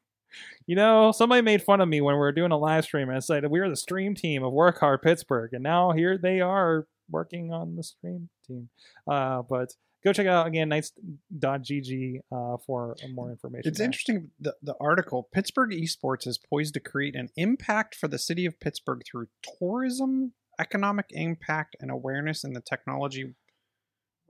you 0.66 0.76
know, 0.76 1.12
somebody 1.12 1.42
made 1.42 1.62
fun 1.62 1.82
of 1.82 1.88
me 1.88 2.00
when 2.00 2.14
we 2.14 2.20
were 2.20 2.32
doing 2.32 2.52
a 2.52 2.56
live 2.56 2.84
stream 2.84 3.10
and 3.10 3.22
said 3.22 3.46
we 3.50 3.60
are 3.60 3.68
the 3.68 3.76
stream 3.76 4.14
team 4.14 4.42
of 4.42 4.52
Work 4.52 4.80
Hard 4.80 5.02
Pittsburgh, 5.02 5.52
and 5.52 5.62
now 5.62 5.92
here 5.92 6.16
they 6.16 6.40
are 6.40 6.86
working 7.10 7.52
on 7.52 7.76
the 7.76 7.82
stream 7.82 8.30
team. 8.46 8.70
Uh, 9.06 9.42
but 9.42 9.74
go 10.04 10.12
check 10.12 10.26
out 10.26 10.46
again 10.46 10.68
knights.gg 10.68 12.20
uh, 12.30 12.56
for 12.66 12.96
more 13.12 13.30
information. 13.30 13.68
It's 13.68 13.78
there. 13.78 13.84
interesting. 13.86 14.30
The, 14.40 14.54
the 14.62 14.74
article 14.80 15.28
Pittsburgh 15.32 15.70
Esports 15.70 16.26
is 16.26 16.38
poised 16.38 16.74
to 16.74 16.80
create 16.80 17.16
an 17.16 17.30
impact 17.36 17.94
for 17.94 18.08
the 18.08 18.18
city 18.18 18.46
of 18.46 18.60
Pittsburgh 18.60 19.02
through 19.04 19.28
tourism, 19.58 20.32
economic 20.60 21.06
impact, 21.10 21.76
and 21.80 21.90
awareness 21.90 22.44
in 22.44 22.52
the 22.52 22.60
technology 22.60 23.34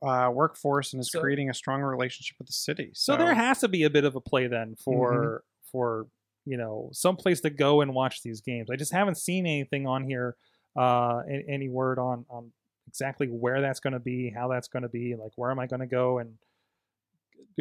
uh, 0.03 0.31
workforce, 0.33 0.93
and 0.93 1.01
is 1.01 1.11
So- 1.11 1.21
creating 1.21 1.51
a 1.51 1.55
strong 1.55 1.83
relationship 1.83 2.37
with 2.39 2.47
the 2.47 2.53
city. 2.53 2.91
So 2.95 3.17
there 3.17 3.35
has 3.35 3.61
to 3.61 3.69
be 3.69 3.85
a 3.85 3.91
bit 3.91 4.05
of 4.05 4.15
a 4.17 4.21
play 4.21 4.47
then 4.47 4.77
for 4.77 5.43
for 5.73 6.07
you 6.45 6.57
know 6.57 6.91
some 6.93 7.17
place 7.17 7.41
to 7.41 7.51
go 7.51 7.81
and 7.81 7.95
watch 7.95 8.23
these 8.23 8.41
games. 8.41 8.69
I 8.71 8.77
just 8.77 8.93
haven't 8.93 9.17
seen 9.17 9.47
anything 9.47 9.87
on 9.87 10.05
here, 10.05 10.37
uh, 10.77 11.23
any 11.49 11.69
word 11.69 11.99
on 11.99 12.27
on 12.29 12.53
exactly 12.89 13.27
where 13.27 13.61
that's 13.61 13.81
going 13.81 13.93
to 13.93 14.01
be, 14.01 14.31
how 14.35 14.49
that's 14.49 14.69
going 14.69 14.83
to 14.83 14.89
be, 14.89 15.15
like 15.15 15.33
where 15.37 15.51
am 15.51 15.59
I 15.59 15.67
going 15.67 15.81
to 15.81 15.87
go 15.87 16.19
and 16.19 16.35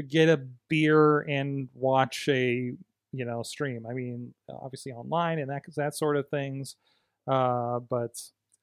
get 0.09 0.29
a 0.29 0.41
beer 0.69 1.19
and 1.21 1.69
watch 1.73 2.27
a 2.29 2.73
you 3.11 3.25
know 3.25 3.43
stream. 3.43 3.85
I 3.89 3.93
mean, 3.93 4.33
obviously 4.49 4.91
online 4.91 5.39
and 5.39 5.49
that 5.49 5.63
that 5.77 5.95
sort 5.95 6.17
of 6.17 6.27
things, 6.29 6.75
uh, 7.27 7.79
but 7.79 8.19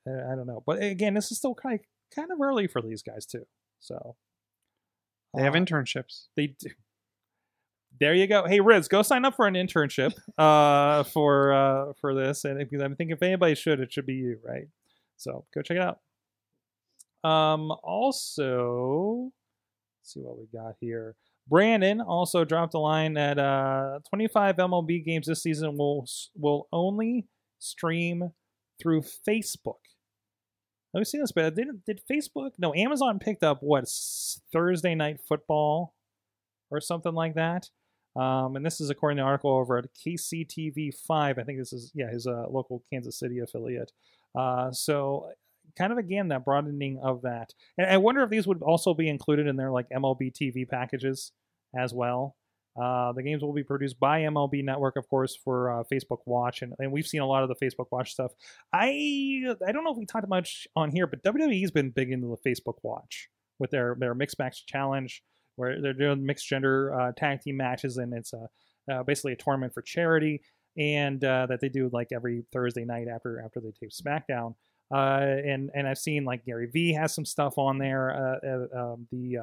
I 0.07 0.35
don't 0.35 0.47
know. 0.47 0.63
But 0.67 0.83
again, 0.83 1.15
this 1.15 1.31
is 1.31 1.39
still 1.39 1.55
kind 1.55 1.79
of 1.81 1.81
kind 2.15 2.31
of 2.33 2.41
early 2.41 2.67
for 2.67 2.83
these 2.83 3.03
guys 3.03 3.27
too. 3.27 3.47
So 3.79 4.17
they 5.35 5.43
have 5.43 5.55
uh, 5.55 5.59
internships. 5.59 6.27
they 6.37 6.49
do. 6.49 6.71
There 7.99 8.15
you 8.15 8.27
go. 8.27 8.47
Hey 8.47 8.61
Riz, 8.61 8.89
go 8.89 9.03
sign 9.03 9.25
up 9.25 9.37
for 9.37 9.47
an 9.47 9.55
internship 9.55 10.13
uh, 10.39 11.05
for 11.05 11.53
uh, 11.53 11.93
for 12.01 12.15
this, 12.15 12.45
and 12.45 12.59
because 12.59 12.83
I'm 12.83 12.97
thinking 12.97 13.17
if 13.17 13.23
anybody 13.23 13.55
should, 13.55 13.81
it 13.81 13.93
should 13.93 14.07
be 14.07 14.15
you, 14.15 14.39
right? 14.45 14.69
So 15.17 15.45
go 15.55 15.63
check 15.63 15.77
it 15.77 15.83
out. 15.83 15.99
Um, 17.25 17.73
also, 17.83 19.31
let's 20.01 20.15
see 20.15 20.21
what 20.21 20.39
we 20.39 20.47
got 20.53 20.75
here. 20.81 21.17
Brandon 21.49 22.01
also 22.01 22.45
dropped 22.45 22.75
a 22.75 22.79
line 22.79 23.15
that 23.15 23.39
uh, 23.39 23.99
25 24.09 24.57
MLB 24.57 25.05
games 25.05 25.27
this 25.27 25.43
season 25.43 25.77
will 25.77 26.07
will 26.37 26.69
only 26.73 27.27
stream 27.59 28.31
through 28.81 29.03
Facebook. 29.03 29.81
I've 30.97 31.07
seen 31.07 31.21
this, 31.21 31.33
but 31.33 31.55
did 31.55 31.85
did 31.87 32.01
Facebook? 32.11 32.53
No, 32.59 32.75
Amazon 32.75 33.19
picked 33.19 33.43
up 33.43 33.59
what 33.63 33.85
Thursday 34.53 34.95
night 34.95 35.21
football 35.29 35.95
or 36.71 36.81
something 36.81 37.15
like 37.15 37.35
that. 37.35 37.69
Um, 38.17 38.57
and 38.57 38.67
this 38.67 38.81
is 38.81 38.91
according 38.91 39.19
to 39.19 39.23
article 39.23 39.51
over 39.53 39.79
at 39.79 39.87
KCTV 39.95 40.95
five. 41.07 41.39
I 41.39 41.45
think 41.45 41.59
this 41.59 41.73
is 41.73 41.93
yeah 41.95 42.11
his 42.11 42.27
uh, 42.27 42.47
local 42.51 42.83
Kansas 42.93 43.19
City 43.19 43.39
affiliate. 43.39 43.93
Uh, 44.37 44.73
so 44.73 45.31
kind 45.77 45.93
of 45.93 45.99
again 45.99 46.29
that 46.29 46.45
broadening 46.45 47.01
of 47.03 47.23
that. 47.23 47.53
And 47.79 47.87
I 47.89 47.97
wonder 47.97 48.23
if 48.23 48.31
these 48.31 48.47
would 48.47 48.63
also 48.63 48.95
be 48.95 49.09
included 49.09 49.47
in 49.47 49.57
their 49.57 49.71
like 49.71 49.89
MLB 49.91 50.33
TV 50.33 50.69
packages 50.69 51.33
as 51.79 51.93
well. 51.93 52.37
Uh, 52.81 53.13
the 53.13 53.23
games 53.23 53.43
will 53.43 53.53
be 53.53 53.65
produced 53.65 53.99
by 53.99 54.21
MLB 54.21 54.65
Network, 54.65 54.97
of 54.97 55.09
course, 55.09 55.37
for 55.37 55.71
uh, 55.71 55.83
Facebook 55.93 56.21
Watch, 56.25 56.63
and, 56.63 56.73
and 56.79 56.93
we've 56.93 57.07
seen 57.07 57.21
a 57.21 57.27
lot 57.27 57.43
of 57.43 57.49
the 57.49 57.57
Facebook 57.57 57.87
Watch 57.91 58.13
stuff. 58.13 58.31
I 58.73 59.43
I 59.67 59.73
don't 59.73 59.83
know 59.83 59.91
if 59.91 59.99
we 59.99 60.07
talked 60.07 60.29
much 60.29 60.69
on 60.77 60.91
here, 60.91 61.07
but 61.07 61.23
WWE's 61.25 61.73
been 61.73 61.91
big 61.91 62.13
into 62.13 62.29
the 62.29 62.49
Facebook 62.49 62.77
Watch 62.83 63.29
with 63.59 63.71
their 63.71 63.97
their 63.99 64.15
mixed 64.15 64.39
match 64.39 64.67
challenge, 64.67 65.23
where 65.57 65.83
they're 65.83 65.93
doing 65.93 66.25
mixed 66.25 66.47
gender 66.47 66.95
uh, 66.95 67.13
tag 67.17 67.41
team 67.41 67.57
matches, 67.57 67.97
and 67.97 68.15
it's 68.15 68.33
a 68.33 68.49
uh, 68.91 69.03
basically 69.03 69.33
a 69.33 69.37
tournament 69.37 69.75
for 69.75 69.83
charity, 69.83 70.41
and 70.79 71.25
uh, 71.25 71.47
that 71.47 71.61
they 71.61 71.69
do 71.69 71.91
like 71.93 72.09
every 72.13 72.45
Thursday 72.53 72.85
night 72.85 73.09
after 73.13 73.43
after 73.45 73.61
they 73.61 73.73
tape 73.73 73.91
SmackDown. 73.91 74.55
Uh, 74.93 75.37
and 75.45 75.71
and 75.75 75.87
I've 75.87 75.99
seen 75.99 76.25
like 76.25 76.45
Gary 76.45 76.67
Vee 76.67 76.93
has 76.93 77.15
some 77.15 77.25
stuff 77.25 77.59
on 77.59 77.79
there. 77.79 78.39
Uh, 78.45 78.49
uh, 78.49 78.93
um, 78.93 79.07
the 79.13 79.39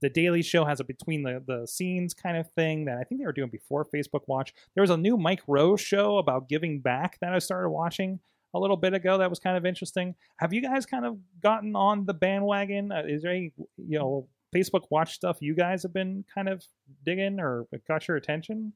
the 0.00 0.10
Daily 0.10 0.42
Show 0.42 0.64
has 0.64 0.80
a 0.80 0.84
between 0.84 1.22
the 1.22 1.42
the 1.46 1.66
scenes 1.66 2.14
kind 2.14 2.36
of 2.36 2.48
thing 2.52 2.84
that 2.84 2.98
I 2.98 3.04
think 3.04 3.20
they 3.20 3.26
were 3.26 3.32
doing 3.32 3.50
before 3.50 3.84
Facebook 3.84 4.22
Watch. 4.26 4.52
There 4.74 4.82
was 4.82 4.90
a 4.90 4.96
new 4.96 5.16
Mike 5.16 5.42
Rowe's 5.46 5.80
show 5.80 6.18
about 6.18 6.48
giving 6.48 6.80
back 6.80 7.18
that 7.20 7.32
I 7.32 7.38
started 7.38 7.70
watching 7.70 8.20
a 8.54 8.60
little 8.60 8.76
bit 8.76 8.94
ago. 8.94 9.18
That 9.18 9.30
was 9.30 9.38
kind 9.38 9.56
of 9.56 9.66
interesting. 9.66 10.14
Have 10.38 10.52
you 10.52 10.62
guys 10.62 10.86
kind 10.86 11.04
of 11.04 11.18
gotten 11.42 11.74
on 11.76 12.06
the 12.06 12.14
bandwagon? 12.14 12.92
Uh, 12.92 13.02
is 13.06 13.22
there 13.22 13.32
any 13.32 13.52
you 13.76 13.98
know 13.98 14.28
Facebook 14.54 14.84
Watch 14.90 15.14
stuff 15.14 15.38
you 15.40 15.54
guys 15.54 15.82
have 15.82 15.92
been 15.92 16.24
kind 16.32 16.48
of 16.48 16.64
digging 17.04 17.40
or 17.40 17.66
got 17.88 18.06
your 18.08 18.16
attention? 18.16 18.72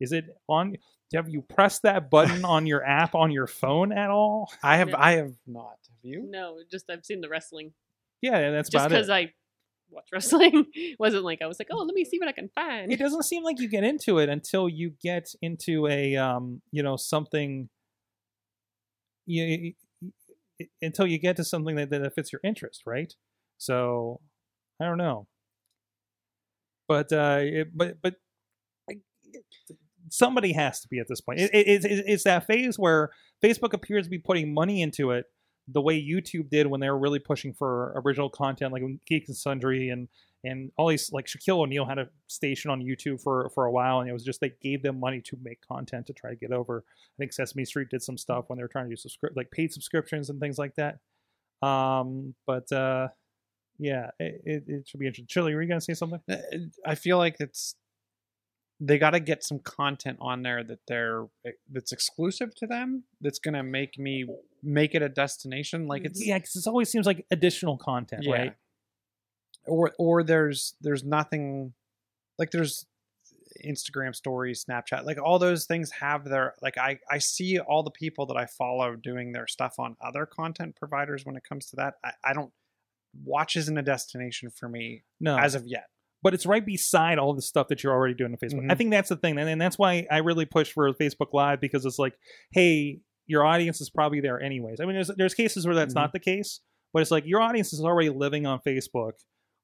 Is 0.00 0.12
it 0.12 0.24
on? 0.48 0.76
Have 1.14 1.28
you 1.28 1.42
pressed 1.42 1.82
that 1.82 2.10
button 2.10 2.44
on 2.56 2.66
your 2.66 2.84
app 2.84 3.14
on 3.14 3.30
your 3.30 3.46
phone 3.46 3.92
at 3.92 4.10
all? 4.10 4.50
I 4.62 4.76
have 4.78 4.88
No. 4.88 4.96
I 4.98 5.12
have 5.12 5.32
not. 5.46 5.76
Have 5.88 5.98
you? 6.04 6.26
No, 6.28 6.58
just 6.70 6.88
I've 6.90 7.04
seen 7.04 7.20
the 7.20 7.28
wrestling. 7.28 7.72
Yeah, 8.20 8.36
and 8.38 8.54
that's 8.54 8.68
Just 8.70 8.86
about 8.86 8.92
it. 8.92 8.94
because 8.96 9.10
I 9.10 9.32
watch 9.90 10.06
wrestling 10.12 10.64
wasn't 10.98 11.24
like 11.24 11.42
I 11.42 11.46
was 11.46 11.58
like, 11.58 11.68
oh, 11.70 11.82
let 11.84 11.94
me 11.94 12.04
see 12.04 12.18
what 12.18 12.28
I 12.28 12.32
can 12.32 12.48
find. 12.54 12.90
it 12.90 12.98
doesn't 12.98 13.24
seem 13.24 13.42
like 13.44 13.60
you 13.60 13.68
get 13.68 13.84
into 13.84 14.18
it 14.18 14.28
until 14.30 14.68
you 14.68 14.94
get 15.02 15.28
into 15.42 15.86
a 15.86 16.16
um 16.16 16.62
you 16.70 16.82
know 16.82 16.96
something 16.96 17.68
you, 19.26 19.44
you- 19.44 19.74
you- 20.58 20.68
until 20.80 21.06
you 21.06 21.18
get 21.18 21.36
to 21.36 21.44
something 21.44 21.76
that, 21.76 21.90
that 21.90 22.14
fits 22.14 22.32
your 22.32 22.40
interest 22.44 22.82
right 22.86 23.14
so 23.58 24.20
i 24.80 24.84
don't 24.84 24.96
know 24.98 25.26
but 26.88 27.12
uh 27.12 27.38
it, 27.42 27.68
but 27.76 27.96
but 28.00 28.14
I- 28.88 29.00
somebody 30.12 30.52
has 30.52 30.80
to 30.80 30.88
be 30.88 30.98
at 30.98 31.08
this 31.08 31.20
point 31.20 31.40
it, 31.40 31.50
it, 31.54 31.84
it's- 31.84 32.24
that 32.24 32.46
phase 32.46 32.78
where 32.78 33.10
facebook 33.42 33.72
appears 33.72 34.04
to 34.06 34.10
be 34.10 34.18
putting 34.18 34.52
money 34.52 34.82
into 34.82 35.10
it 35.10 35.26
the 35.68 35.80
way 35.80 36.00
youtube 36.00 36.50
did 36.50 36.66
when 36.66 36.80
they 36.80 36.90
were 36.90 36.98
really 36.98 37.18
pushing 37.18 37.52
for 37.52 37.92
original 38.04 38.28
content 38.28 38.72
like 38.72 38.82
when 38.82 38.98
geek 39.06 39.24
and 39.28 39.36
sundry 39.36 39.88
and 39.88 40.08
and 40.44 40.72
all 40.76 40.88
these 40.88 41.12
like 41.12 41.26
Shaquille 41.26 41.60
O'Neal 41.60 41.84
had 41.84 42.00
a 42.00 42.08
station 42.26 42.68
on 42.72 42.80
YouTube 42.82 43.22
for 43.22 43.48
for 43.50 43.66
a 43.66 43.70
while, 43.70 44.00
and 44.00 44.10
it 44.10 44.12
was 44.12 44.24
just 44.24 44.40
they 44.40 44.52
gave 44.60 44.82
them 44.82 44.98
money 44.98 45.20
to 45.20 45.36
make 45.40 45.60
content 45.64 46.04
to 46.08 46.12
try 46.12 46.30
to 46.30 46.34
get 46.34 46.50
over. 46.50 46.82
I 46.88 47.14
think 47.16 47.32
Sesame 47.32 47.64
Street 47.64 47.90
did 47.90 48.02
some 48.02 48.18
stuff 48.18 48.46
when 48.48 48.56
they 48.56 48.64
were 48.64 48.68
trying 48.68 48.90
to 48.90 48.96
do 48.96 49.00
subscri- 49.00 49.36
like 49.36 49.52
paid 49.52 49.72
subscriptions 49.72 50.30
and 50.30 50.40
things 50.40 50.58
like 50.58 50.74
that. 50.74 50.98
Um, 51.64 52.34
but 52.44 52.72
uh, 52.72 53.06
yeah, 53.78 54.10
it, 54.18 54.42
it, 54.44 54.64
it 54.66 54.88
should 54.88 54.98
be 54.98 55.06
interesting. 55.06 55.28
Chili, 55.28 55.54
were 55.54 55.62
you 55.62 55.68
gonna 55.68 55.80
say 55.80 55.94
something? 55.94 56.18
Uh, 56.28 56.36
I 56.84 56.96
feel 56.96 57.18
like 57.18 57.36
it's 57.38 57.76
they 58.84 58.98
got 58.98 59.10
to 59.10 59.20
get 59.20 59.44
some 59.44 59.60
content 59.60 60.18
on 60.20 60.42
there 60.42 60.64
that 60.64 60.80
they're 60.88 61.26
eh, 61.46 61.52
that's 61.70 61.92
exclusive 61.92 62.52
to 62.56 62.66
them. 62.66 63.04
That's 63.20 63.38
gonna 63.38 63.62
make 63.62 63.98
me 63.98 64.26
make 64.62 64.94
it 64.94 65.02
a 65.02 65.08
destination. 65.08 65.86
Like 65.86 66.04
it's 66.04 66.24
Yeah, 66.24 66.38
because 66.38 66.56
it 66.56 66.66
always 66.66 66.90
seems 66.90 67.06
like 67.06 67.24
additional 67.30 67.76
content, 67.78 68.24
Yeah. 68.24 68.32
right? 68.32 68.54
or 69.66 69.92
or 69.98 70.24
there's 70.24 70.74
there's 70.80 71.04
nothing 71.04 71.72
like 72.38 72.50
there's 72.50 72.84
Instagram 73.64 74.14
stories, 74.14 74.64
Snapchat, 74.68 75.04
like 75.04 75.18
all 75.22 75.38
those 75.38 75.66
things 75.66 75.92
have 76.00 76.24
their 76.24 76.54
like 76.62 76.76
I 76.78 76.98
I 77.08 77.18
see 77.18 77.58
all 77.60 77.82
the 77.84 77.90
people 77.92 78.26
that 78.26 78.36
I 78.36 78.46
follow 78.46 78.96
doing 78.96 79.30
their 79.32 79.46
stuff 79.46 79.74
on 79.78 79.96
other 80.00 80.26
content 80.26 80.74
providers 80.74 81.24
when 81.24 81.36
it 81.36 81.44
comes 81.48 81.66
to 81.66 81.76
that. 81.76 81.94
I, 82.04 82.12
I 82.24 82.32
don't 82.32 82.52
watch 83.24 83.54
isn't 83.56 83.76
a 83.78 83.82
destination 83.82 84.50
for 84.50 84.68
me 84.68 85.04
No, 85.20 85.38
as 85.38 85.54
of 85.54 85.66
yet. 85.66 85.88
But 86.22 86.34
it's 86.34 86.46
right 86.46 86.64
beside 86.64 87.18
all 87.18 87.34
the 87.34 87.42
stuff 87.42 87.68
that 87.68 87.82
you're 87.82 87.92
already 87.92 88.14
doing 88.14 88.32
on 88.32 88.38
Facebook. 88.38 88.70
I 88.70 88.74
Mhm. 88.74 88.78
think 88.78 88.90
that's 88.90 89.08
the 89.08 89.16
thing, 89.16 89.38
and, 89.38 89.48
and 89.48 89.60
that's 89.60 89.78
why 89.78 90.06
I 90.10 90.18
really 90.18 90.44
push 90.46 90.70
for 90.72 90.92
Facebook 90.94 91.32
Live 91.32 91.60
because 91.60 91.84
it's 91.84 91.98
like, 91.98 92.14
hey, 92.52 93.00
your 93.26 93.44
audience 93.44 93.80
is 93.80 93.90
probably 93.90 94.20
there 94.20 94.40
anyways. 94.40 94.80
I 94.80 94.84
mean, 94.84 94.94
there's 94.94 95.10
there's 95.16 95.34
cases 95.34 95.66
where 95.66 95.74
that's 95.74 95.92
Mhm. 95.94 95.96
not 96.02 96.12
the 96.12 96.20
case, 96.20 96.60
but 96.92 97.02
it's 97.02 97.10
like 97.10 97.24
your 97.26 97.40
audience 97.40 97.72
is 97.72 97.80
already 97.80 98.08
living 98.10 98.46
on 98.46 98.60
Facebook, 98.66 99.12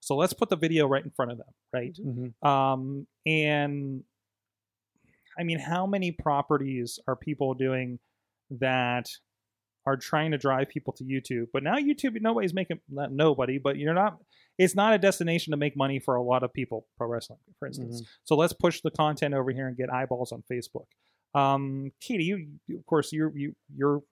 so 0.00 0.16
let's 0.16 0.32
put 0.32 0.48
the 0.48 0.56
video 0.56 0.86
right 0.88 1.04
in 1.04 1.10
front 1.10 1.32
of 1.32 1.38
them, 1.38 1.46
right? 1.72 1.94
Mm-hmm. 1.94 2.48
Um, 2.48 3.06
and 3.26 4.04
I 5.38 5.44
mean, 5.44 5.58
how 5.60 5.86
many 5.86 6.10
properties 6.12 6.98
are 7.06 7.14
people 7.16 7.54
doing 7.54 7.98
that 8.50 9.08
are 9.86 9.96
trying 9.96 10.32
to 10.32 10.38
drive 10.38 10.68
people 10.68 10.92
to 10.92 11.04
YouTube. 11.04 11.46
But 11.52 11.62
now 11.62 11.76
YouTube, 11.76 12.20
nobody's 12.20 12.52
making 12.52 12.80
not 12.90 13.10
nobody, 13.12 13.58
but 13.58 13.76
you're 13.78 13.94
not. 13.94 14.18
It's 14.58 14.74
not 14.74 14.92
a 14.92 14.98
destination 14.98 15.52
to 15.52 15.56
make 15.56 15.76
money 15.76 15.98
for 16.00 16.16
a 16.16 16.22
lot 16.22 16.42
of 16.42 16.52
people. 16.52 16.86
Pro 16.96 17.06
wrestling, 17.06 17.38
for 17.58 17.66
instance. 17.68 18.02
So 18.24 18.34
let's 18.36 18.52
push 18.52 18.80
the 18.82 18.90
content 18.90 19.32
over 19.34 19.50
here 19.52 19.68
and 19.68 19.76
get 19.76 19.92
eyeballs 19.92 20.32
on 20.32 20.42
Facebook. 20.50 20.86
Um, 21.34 21.92
Katie, 22.00 22.24
you, 22.24 22.48
of 22.76 22.84
course, 22.86 23.12
you're 23.12 23.36
you, 23.36 23.54
you're 23.74 24.02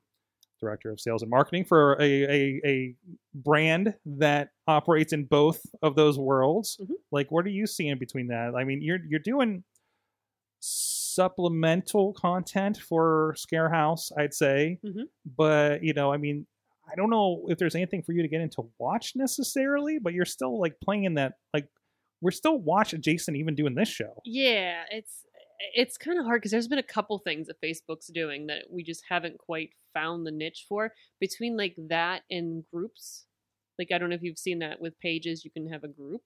director 0.60 0.90
of 0.90 0.98
sales 0.98 1.20
and 1.20 1.30
marketing 1.30 1.64
for 1.66 2.00
a, 2.00 2.04
a, 2.24 2.60
a 2.64 2.94
brand 3.34 3.94
that 4.06 4.48
operates 4.66 5.12
in 5.12 5.24
both 5.24 5.60
of 5.82 5.96
those 5.96 6.18
worlds. 6.18 6.78
Mhm. 6.82 6.94
Like, 7.12 7.30
what 7.30 7.44
are 7.44 7.50
you 7.50 7.66
seeing 7.66 7.98
between 7.98 8.28
that? 8.28 8.54
I 8.56 8.64
mean, 8.64 8.80
you're 8.80 9.00
you're 9.06 9.20
doing 9.20 9.64
supplemental 10.60 12.12
content 12.14 12.78
for 12.78 13.34
Scarehouse, 13.36 14.10
I'd 14.18 14.34
say, 14.34 14.78
Mhm. 14.84 15.04
but 15.36 15.82
you 15.82 15.92
know, 15.92 16.12
I 16.12 16.16
mean, 16.16 16.46
I 16.90 16.94
don't 16.94 17.10
know 17.10 17.46
if 17.48 17.58
there's 17.58 17.74
anything 17.74 18.02
for 18.02 18.12
you 18.12 18.22
to 18.22 18.28
get 18.28 18.40
into 18.40 18.70
watch 18.78 19.12
necessarily, 19.16 19.98
but 19.98 20.12
you're 20.12 20.24
still 20.24 20.60
like 20.60 20.76
playing 20.82 21.04
in 21.04 21.14
that 21.14 21.34
like 21.52 21.68
we're 22.20 22.30
still 22.30 22.58
watch 22.58 22.92
adjacent 22.92 23.36
even 23.36 23.54
doing 23.54 23.74
this 23.74 23.88
show. 23.88 24.20
Yeah, 24.24 24.84
it's 24.90 25.24
it's 25.74 25.96
kind 25.96 26.18
of 26.18 26.24
hard 26.24 26.40
because 26.40 26.50
there's 26.50 26.68
been 26.68 26.78
a 26.78 26.82
couple 26.82 27.18
things 27.18 27.48
that 27.48 27.60
Facebook's 27.62 28.08
doing 28.08 28.46
that 28.46 28.64
we 28.70 28.82
just 28.82 29.02
haven't 29.08 29.38
quite 29.38 29.70
found 29.94 30.26
the 30.26 30.30
niche 30.30 30.66
for. 30.68 30.92
Between 31.20 31.56
like 31.56 31.74
that 31.88 32.22
and 32.30 32.64
groups, 32.72 33.26
like 33.78 33.88
I 33.92 33.98
don't 33.98 34.10
know 34.10 34.16
if 34.16 34.22
you've 34.22 34.38
seen 34.38 34.60
that 34.60 34.80
with 34.80 34.98
pages, 35.00 35.44
you 35.44 35.50
can 35.50 35.68
have 35.68 35.84
a 35.84 35.88
group 35.88 36.22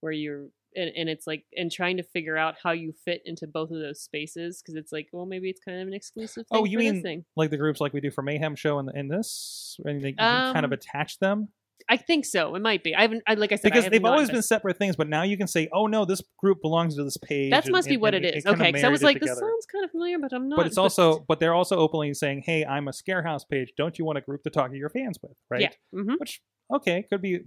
where 0.00 0.12
you're 0.12 0.48
and, 0.76 0.92
and 0.96 1.08
it's 1.08 1.26
like 1.26 1.44
and 1.56 1.72
trying 1.72 1.96
to 1.96 2.02
figure 2.02 2.36
out 2.36 2.54
how 2.62 2.70
you 2.72 2.92
fit 3.04 3.22
into 3.24 3.46
both 3.46 3.70
of 3.70 3.78
those 3.80 4.00
spaces 4.00 4.62
because 4.62 4.76
it's 4.76 4.92
like 4.92 5.08
well 5.12 5.26
maybe 5.26 5.48
it's 5.48 5.60
kind 5.60 5.80
of 5.80 5.88
an 5.88 5.94
exclusive 5.94 6.46
thing 6.46 6.58
Oh, 6.60 6.64
you 6.64 6.78
mean 6.78 7.24
like 7.36 7.50
the 7.50 7.56
groups 7.56 7.80
like 7.80 7.92
we 7.92 8.00
do 8.00 8.10
for 8.10 8.22
Mayhem 8.22 8.54
Show 8.54 8.78
and, 8.78 8.88
and 8.90 9.10
this, 9.10 9.76
and 9.84 10.02
they, 10.02 10.10
you 10.10 10.14
can 10.14 10.52
kind 10.52 10.64
of 10.64 10.70
Um, 10.70 10.72
attach 10.74 11.18
them 11.18 11.48
I 11.88 11.98
think 11.98 12.24
so. 12.24 12.54
It 12.56 12.62
might 12.62 12.82
be. 12.82 12.96
I 12.96 13.02
haven't. 13.02 13.22
I, 13.28 13.34
like 13.34 13.52
I 13.52 13.56
said, 13.56 13.64
because 13.70 13.84
have 13.84 13.92
they've 13.92 14.04
always 14.04 14.30
been 14.30 14.42
separate 14.42 14.76
things, 14.78 14.96
but 14.96 15.08
now 15.08 15.22
you 15.22 15.36
can 15.36 15.46
say, 15.46 15.68
"Oh 15.72 15.86
no, 15.86 16.04
this 16.04 16.22
group 16.38 16.60
belongs 16.62 16.96
to 16.96 17.04
this 17.04 17.16
page." 17.18 17.50
That 17.52 17.64
and- 17.66 17.72
must 17.72 17.86
be 17.86 17.96
what 17.96 18.14
and 18.14 18.24
it 18.24 18.34
is. 18.34 18.44
kinda 18.44 18.58
Okay, 18.58 18.72
because 18.72 18.82
I 18.82 18.88
was 18.88 19.02
it 19.02 19.04
like, 19.04 19.20
this 19.20 19.28
together. 19.28 19.40
sounds 19.42 19.66
kind 19.66 19.84
of 19.84 19.90
familiar, 19.92 20.18
but 20.18 20.32
I'm 20.32 20.48
not. 20.48 20.56
But 20.56 20.66
it's 20.66 20.78
also, 20.78 21.24
but 21.28 21.38
they're 21.38 21.54
also 21.54 21.76
openly 21.76 22.12
saying, 22.14 22.42
"Hey, 22.46 22.64
I'm 22.64 22.88
a 22.88 22.92
Scarehouse 22.92 23.42
page. 23.48 23.74
Don't 23.76 23.98
you 23.98 24.04
want 24.06 24.16
a 24.18 24.22
group 24.22 24.42
to 24.44 24.50
talk 24.50 24.70
to 24.72 24.76
your 24.76 24.88
fans 24.88 25.18
with?" 25.22 25.36
Right? 25.50 25.60
yeah. 25.60 25.70
hmm 25.92 26.14
Which 26.18 26.40
okay, 26.74 27.04
could 27.08 27.20
be 27.22 27.40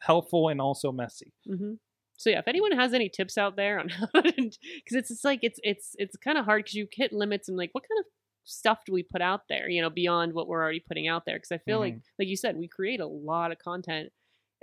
helpful 0.00 0.48
and 0.50 0.60
also 0.60 0.92
messy. 0.92 1.32
hmm 1.46 1.74
So 2.16 2.30
yeah, 2.30 2.38
if 2.38 2.48
anyone 2.48 2.72
has 2.72 2.94
any 2.94 3.08
tips 3.08 3.36
out 3.36 3.56
there 3.56 3.78
on 3.80 3.88
how 4.14 4.20
to, 4.20 4.32
because 4.32 4.56
it's 4.90 5.10
it's 5.10 5.24
like 5.24 5.40
it's 5.42 5.58
it's 5.62 5.94
it's 5.98 6.16
kind 6.16 6.38
of 6.38 6.44
hard 6.44 6.64
because 6.64 6.74
you 6.74 6.86
hit 6.92 7.12
limits 7.12 7.48
and 7.48 7.56
like 7.58 7.70
what 7.72 7.84
kind 7.88 7.98
of 8.00 8.06
stuff 8.44 8.80
do 8.86 8.92
we 8.92 9.02
put 9.02 9.22
out 9.22 9.42
there? 9.48 9.68
You 9.68 9.82
know, 9.82 9.90
beyond 9.90 10.32
what 10.34 10.48
we're 10.48 10.62
already 10.62 10.80
putting 10.80 11.08
out 11.08 11.24
there. 11.26 11.36
Because 11.36 11.52
I 11.52 11.58
feel 11.58 11.78
like, 11.80 11.94
like 12.18 12.28
you 12.28 12.36
said, 12.36 12.56
we 12.56 12.68
create 12.68 13.00
a 13.00 13.06
lot 13.06 13.52
of 13.52 13.58
content 13.58 14.10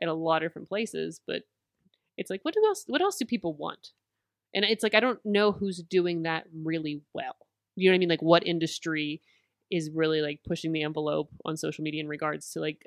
at 0.02 0.08
a 0.08 0.14
lot 0.14 0.44
of 0.44 0.50
different 0.50 0.70
places, 0.70 1.20
but 1.28 1.44
it's 2.18 2.30
like 2.30 2.42
what 2.44 2.54
do 2.54 2.64
else? 2.66 2.84
What 2.88 3.02
else 3.02 3.18
do 3.18 3.26
people 3.26 3.54
want? 3.54 3.92
And 4.54 4.66
it's 4.66 4.84
like 4.84 4.94
I 4.96 5.00
don't 5.00 5.20
know 5.26 5.52
who's 5.52 5.82
doing 5.84 6.24
that 6.24 6.46
really 6.54 7.02
well. 7.14 7.36
You 7.76 7.90
know 7.90 7.94
what 7.94 7.96
I 7.96 8.00
mean? 8.00 8.10
Like 8.10 8.22
what 8.22 8.46
industry 8.46 9.22
is 9.72 9.90
really 9.90 10.22
like 10.22 10.42
pushing 10.46 10.74
the 10.74 10.84
envelope 10.84 11.30
on 11.46 11.56
social 11.58 11.84
media 11.84 12.02
in 12.02 12.08
regards 12.08 12.52
to 12.52 12.60
like 12.60 12.86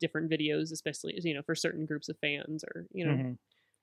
different 0.00 0.30
videos, 0.30 0.70
especially 0.72 1.18
you 1.22 1.34
know 1.34 1.42
for 1.42 1.54
certain 1.54 1.86
groups 1.86 2.08
of 2.08 2.18
fans 2.18 2.64
or 2.64 2.86
you 2.92 3.04
know. 3.06 3.12
Mhm. 3.12 3.38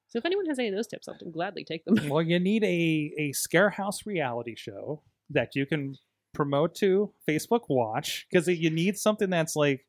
So 0.08 0.18
if 0.20 0.26
anyone 0.26 0.46
has 0.46 0.60
any 0.60 0.70
of 0.70 0.76
those 0.76 0.88
tips, 0.88 1.08
I'll 1.08 1.18
gladly 1.32 1.63
take 1.63 1.84
them. 1.86 2.10
Well, 2.10 2.22
you 2.22 2.39
need 2.39 2.63
a 2.63 3.13
a 3.18 3.32
Scarehouse 3.34 4.06
reality 4.06 4.56
show 4.56 5.02
that 5.30 5.56
you 5.56 5.65
can 5.65 5.96
promote 6.34 6.76
to 6.76 7.12
Facebook 7.28 7.62
Watch 7.70 8.28
because 8.30 8.48
you 8.48 8.70
need 8.70 8.98
something 8.98 9.30
that's 9.30 9.56
like 9.56 9.86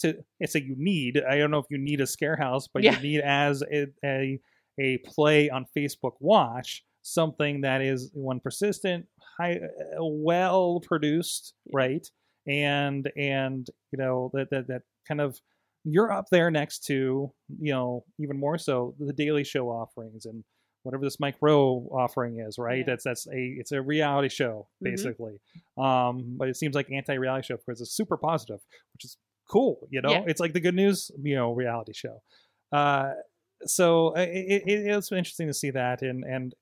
to. 0.00 0.24
It's 0.40 0.54
a 0.54 0.62
you 0.62 0.74
need. 0.78 1.20
I 1.28 1.36
don't 1.38 1.50
know 1.50 1.58
if 1.58 1.66
you 1.70 1.78
need 1.78 2.00
a 2.00 2.04
Scarehouse, 2.04 2.68
but 2.72 2.82
Yeah. 2.82 2.96
you 2.96 3.02
need 3.02 3.20
as 3.20 3.62
a, 3.62 3.86
a 4.04 4.40
a 4.80 4.98
play 4.98 5.50
on 5.50 5.66
Facebook 5.76 6.14
Watch 6.20 6.84
something 7.02 7.60
that 7.60 7.82
is 7.82 8.10
one 8.14 8.40
persistent, 8.40 9.06
high, 9.38 9.56
uh, 9.56 9.98
well 10.00 10.80
produced, 10.80 11.52
right? 11.72 12.06
And 12.46 13.10
and 13.16 13.68
you 13.92 13.98
know 13.98 14.30
that 14.34 14.50
that 14.50 14.68
that 14.68 14.82
kind 15.06 15.20
of 15.20 15.38
you're 15.84 16.10
up 16.12 16.26
there 16.30 16.50
next 16.50 16.84
to 16.86 17.30
you 17.60 17.72
know 17.72 18.04
even 18.18 18.38
more 18.38 18.58
so 18.58 18.94
the 18.98 19.12
Daily 19.12 19.44
Show 19.44 19.68
offerings 19.68 20.24
and 20.26 20.42
whatever 20.82 21.04
this 21.04 21.18
Mike 21.18 21.36
Rowe 21.40 21.88
offering 21.92 22.40
is, 22.40 22.58
right? 22.58 22.78
Yeah. 22.78 22.84
That's 22.88 23.04
that's 23.04 23.26
a 23.28 23.38
it's 23.58 23.72
a 23.72 23.80
reality 23.80 24.28
show 24.28 24.68
Mhm. 24.82 24.84
basically. 24.90 25.40
Um, 25.78 26.36
but 26.38 26.48
it 26.48 26.56
seems 26.56 26.74
like 26.74 26.90
anti-reality 26.90 27.46
show 27.46 27.56
because 27.56 27.80
it's 27.80 27.92
super 27.96 28.16
positive, 28.18 28.60
which 28.92 29.04
is 29.04 29.16
cool. 29.50 29.86
You 29.90 30.02
know, 30.02 30.10
Yeah. 30.10 30.24
it's 30.26 30.40
like 30.40 30.52
the 30.52 30.60
good 30.60 30.74
news, 30.74 31.10
you 31.22 31.34
know, 31.36 31.52
reality 31.52 31.92
show. 31.94 32.22
Uh, 32.72 33.12
so 33.66 34.08
uh, 34.16 34.20
it, 34.20 34.62
it, 34.66 34.86
it's 34.86 35.10
interesting 35.12 35.46
to 35.46 35.54
see 35.54 35.70
that, 35.70 36.02
and 36.02 36.22
and 36.24 36.54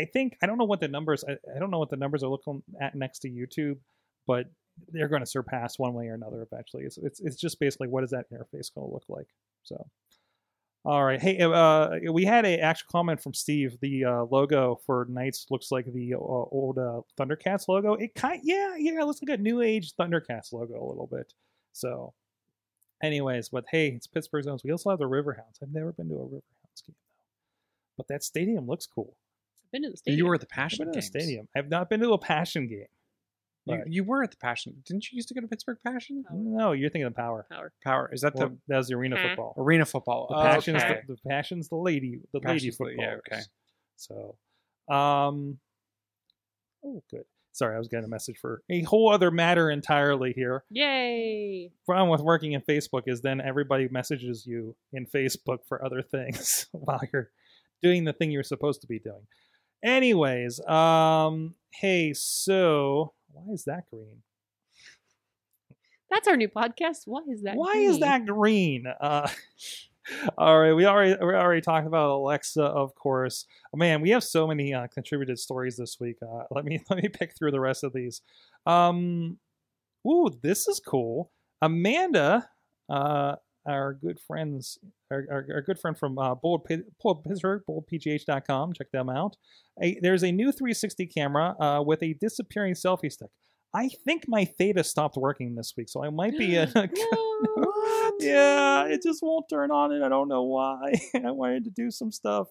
I 0.00 0.04
think 0.06 0.36
I 0.42 0.46
don't 0.46 0.56
know 0.56 0.64
what 0.64 0.80
the 0.80 0.88
numbers. 0.88 1.22
I, 1.28 1.32
I 1.54 1.58
don't 1.58 1.70
know 1.70 1.78
what 1.78 1.90
the 1.90 1.96
numbers 1.96 2.22
are 2.22 2.28
looking 2.30 2.62
at 2.80 2.94
next 2.94 3.18
to 3.20 3.28
YouTube, 3.28 3.78
but 4.26 4.46
they're 4.92 5.08
going 5.08 5.22
to 5.22 5.26
surpass 5.26 5.78
one 5.78 5.94
way 5.94 6.06
or 6.06 6.14
another 6.14 6.42
eventually. 6.42 6.84
It's 6.84 6.98
it's 6.98 7.20
it's 7.20 7.36
just 7.36 7.60
basically 7.60 7.88
what 7.88 8.04
is 8.04 8.10
that 8.10 8.30
interface 8.30 8.72
going 8.74 8.88
to 8.88 8.92
look 8.92 9.04
like? 9.08 9.28
So. 9.62 9.86
All 10.82 11.04
right. 11.04 11.20
Hey, 11.20 11.38
uh, 11.38 11.90
we 12.10 12.24
had 12.24 12.46
a 12.46 12.58
actual 12.58 12.88
comment 12.90 13.22
from 13.22 13.34
Steve. 13.34 13.76
The 13.82 14.06
uh, 14.06 14.24
logo 14.30 14.80
for 14.86 15.06
Knights 15.10 15.46
looks 15.50 15.70
like 15.70 15.84
the 15.92 16.14
uh, 16.14 16.18
old 16.18 16.78
uh, 16.78 17.02
Thundercats 17.18 17.68
logo. 17.68 17.94
It 17.96 18.14
kind, 18.14 18.40
yeah, 18.42 18.76
yeah, 18.78 19.02
it 19.02 19.04
looks 19.04 19.20
like 19.22 19.38
a 19.38 19.42
new 19.42 19.60
age 19.60 19.92
Thundercats 19.96 20.54
logo 20.54 20.82
a 20.82 20.88
little 20.88 21.06
bit. 21.06 21.34
So, 21.74 22.14
anyways, 23.02 23.50
but 23.50 23.64
hey, 23.70 23.88
it's 23.88 24.06
Pittsburgh 24.06 24.44
Zones. 24.44 24.64
We 24.64 24.70
also 24.72 24.88
have 24.88 24.98
the 24.98 25.04
Riverhounds. 25.04 25.62
I've 25.62 25.70
never 25.70 25.92
been 25.92 26.08
to 26.08 26.14
a 26.14 26.24
Riverhounds 26.24 26.86
game 26.86 26.96
though, 27.10 27.26
but 27.98 28.08
that 28.08 28.24
stadium 28.24 28.66
looks 28.66 28.86
cool. 28.86 29.14
I've 29.66 29.72
been 29.72 29.82
to 29.82 29.90
the 29.90 29.98
stadium. 29.98 30.16
You 30.18 30.26
were 30.28 30.34
at 30.36 30.40
the 30.40 30.46
I've 30.46 30.56
Passion 30.56 30.86
been 30.86 30.92
to 30.94 30.98
a 30.98 31.02
games. 31.02 31.06
stadium. 31.06 31.48
I've 31.54 31.68
not 31.68 31.90
been 31.90 32.00
to 32.00 32.14
a 32.14 32.18
Passion 32.18 32.66
game. 32.66 32.86
You, 33.66 33.82
you 33.86 34.04
were 34.04 34.22
at 34.22 34.30
the 34.30 34.36
Passion. 34.38 34.82
Didn't 34.86 35.10
you 35.10 35.16
used 35.16 35.28
to 35.28 35.34
go 35.34 35.40
to 35.40 35.46
Pittsburgh 35.46 35.78
Passion? 35.86 36.24
No, 36.32 36.72
you're 36.72 36.90
thinking 36.90 37.06
of 37.06 37.14
Power. 37.14 37.46
Power. 37.50 37.72
Power. 37.84 38.10
Is 38.12 38.22
that 38.22 38.34
Well, 38.34 38.48
the 38.48 38.58
that 38.68 38.76
was 38.78 38.88
the 38.88 38.94
arena 38.94 39.16
Huh. 39.16 39.28
football. 39.28 39.54
arena 39.58 39.84
football? 39.84 40.26
The 40.28 40.36
Oh, 40.36 40.42
passion's 40.42 40.82
okay. 40.82 41.00
the, 41.06 41.14
the 41.14 41.20
passion's 41.28 41.68
the 41.68 41.76
lady 41.76 42.20
the 42.32 42.38
lady 42.38 42.46
Passion's 42.46 42.78
the- 42.78 42.84
football. 42.84 43.04
yeah, 43.04 43.14
okay. 43.16 43.40
So, 43.96 44.94
um, 44.94 45.58
oh, 46.84 47.02
good. 47.10 47.24
Sorry, 47.52 47.74
I 47.74 47.78
was 47.78 47.88
getting 47.88 48.04
a 48.04 48.08
message 48.08 48.38
for 48.38 48.62
a 48.70 48.82
whole 48.82 49.10
other 49.12 49.30
matter 49.30 49.70
entirely 49.70 50.32
here. 50.32 50.64
Yay! 50.70 51.70
Problem 51.84 52.08
with 52.08 52.20
working 52.22 52.52
in 52.52 52.62
Facebook 52.62 53.02
is 53.06 53.20
then 53.22 53.40
everybody 53.40 53.88
messages 53.88 54.46
you 54.46 54.76
in 54.92 55.04
Facebook 55.06 55.58
for 55.68 55.84
other 55.84 56.00
things 56.00 56.66
while 56.72 57.00
you're 57.12 57.30
doing 57.82 58.04
the 58.04 58.12
thing 58.12 58.30
you're 58.30 58.42
supposed 58.44 58.80
to 58.82 58.86
be 58.86 58.98
doing. 59.00 59.26
Anyways, 59.84 60.60
um, 60.66 61.54
hey, 61.74 62.12
so 62.14 63.12
why 63.32 63.52
is 63.52 63.64
that 63.64 63.84
green? 63.90 64.22
That's 66.10 66.26
our 66.26 66.36
new 66.36 66.48
podcast. 66.48 67.02
Why 67.06 67.20
is 67.28 67.42
that? 67.42 67.56
Why 67.56 67.74
is 67.76 68.00
that 68.00 68.26
green? 68.26 68.86
Uh, 69.00 69.28
all 70.38 70.58
right, 70.58 70.72
we 70.72 70.84
already 70.86 71.14
we 71.20 71.32
already 71.32 71.60
talked 71.60 71.86
about 71.86 72.10
Alexa, 72.10 72.62
of 72.62 72.94
course. 72.94 73.46
Oh, 73.72 73.76
man, 73.76 74.00
we 74.00 74.10
have 74.10 74.24
so 74.24 74.46
many 74.46 74.74
uh, 74.74 74.88
contributed 74.88 75.38
stories 75.38 75.76
this 75.76 75.98
week. 76.00 76.16
Uh, 76.22 76.44
let 76.50 76.64
me 76.64 76.80
let 76.90 77.02
me 77.02 77.08
pick 77.08 77.36
through 77.36 77.52
the 77.52 77.60
rest 77.60 77.84
of 77.84 77.92
these. 77.92 78.22
Um, 78.66 79.38
ooh, 80.06 80.30
this 80.42 80.66
is 80.66 80.80
cool. 80.80 81.30
Amanda, 81.62 82.48
uh, 82.88 83.36
our 83.70 83.94
good 83.94 84.18
friends, 84.26 84.78
our, 85.10 85.24
our, 85.30 85.46
our 85.54 85.62
good 85.62 85.78
friend 85.78 85.98
from 85.98 86.18
uh, 86.18 86.34
Bold, 86.34 86.66
Bold 87.02 87.24
Pittsburgh, 87.24 87.62
boldpgh.com. 87.68 88.72
Check 88.74 88.90
them 88.92 89.08
out. 89.08 89.36
A, 89.82 89.98
there's 90.00 90.22
a 90.22 90.32
new 90.32 90.52
360 90.52 91.06
camera 91.06 91.54
uh, 91.60 91.82
with 91.82 92.02
a 92.02 92.14
disappearing 92.14 92.74
selfie 92.74 93.10
stick. 93.10 93.30
I 93.74 93.88
think 94.04 94.24
my 94.26 94.44
Theta 94.44 94.82
stopped 94.82 95.16
working 95.16 95.54
this 95.54 95.74
week, 95.76 95.88
so 95.88 96.04
I 96.04 96.10
might 96.10 96.36
be 96.36 96.56
in 96.56 96.68
a, 96.74 96.88
No. 96.88 98.12
yeah, 98.20 98.84
it 98.86 99.02
just 99.02 99.22
won't 99.22 99.46
turn 99.48 99.70
on, 99.70 99.92
and 99.92 100.04
I 100.04 100.08
don't 100.08 100.28
know 100.28 100.42
why. 100.42 100.92
I 101.14 101.30
wanted 101.30 101.64
to 101.64 101.70
do 101.70 101.90
some 101.90 102.12
stuff 102.12 102.48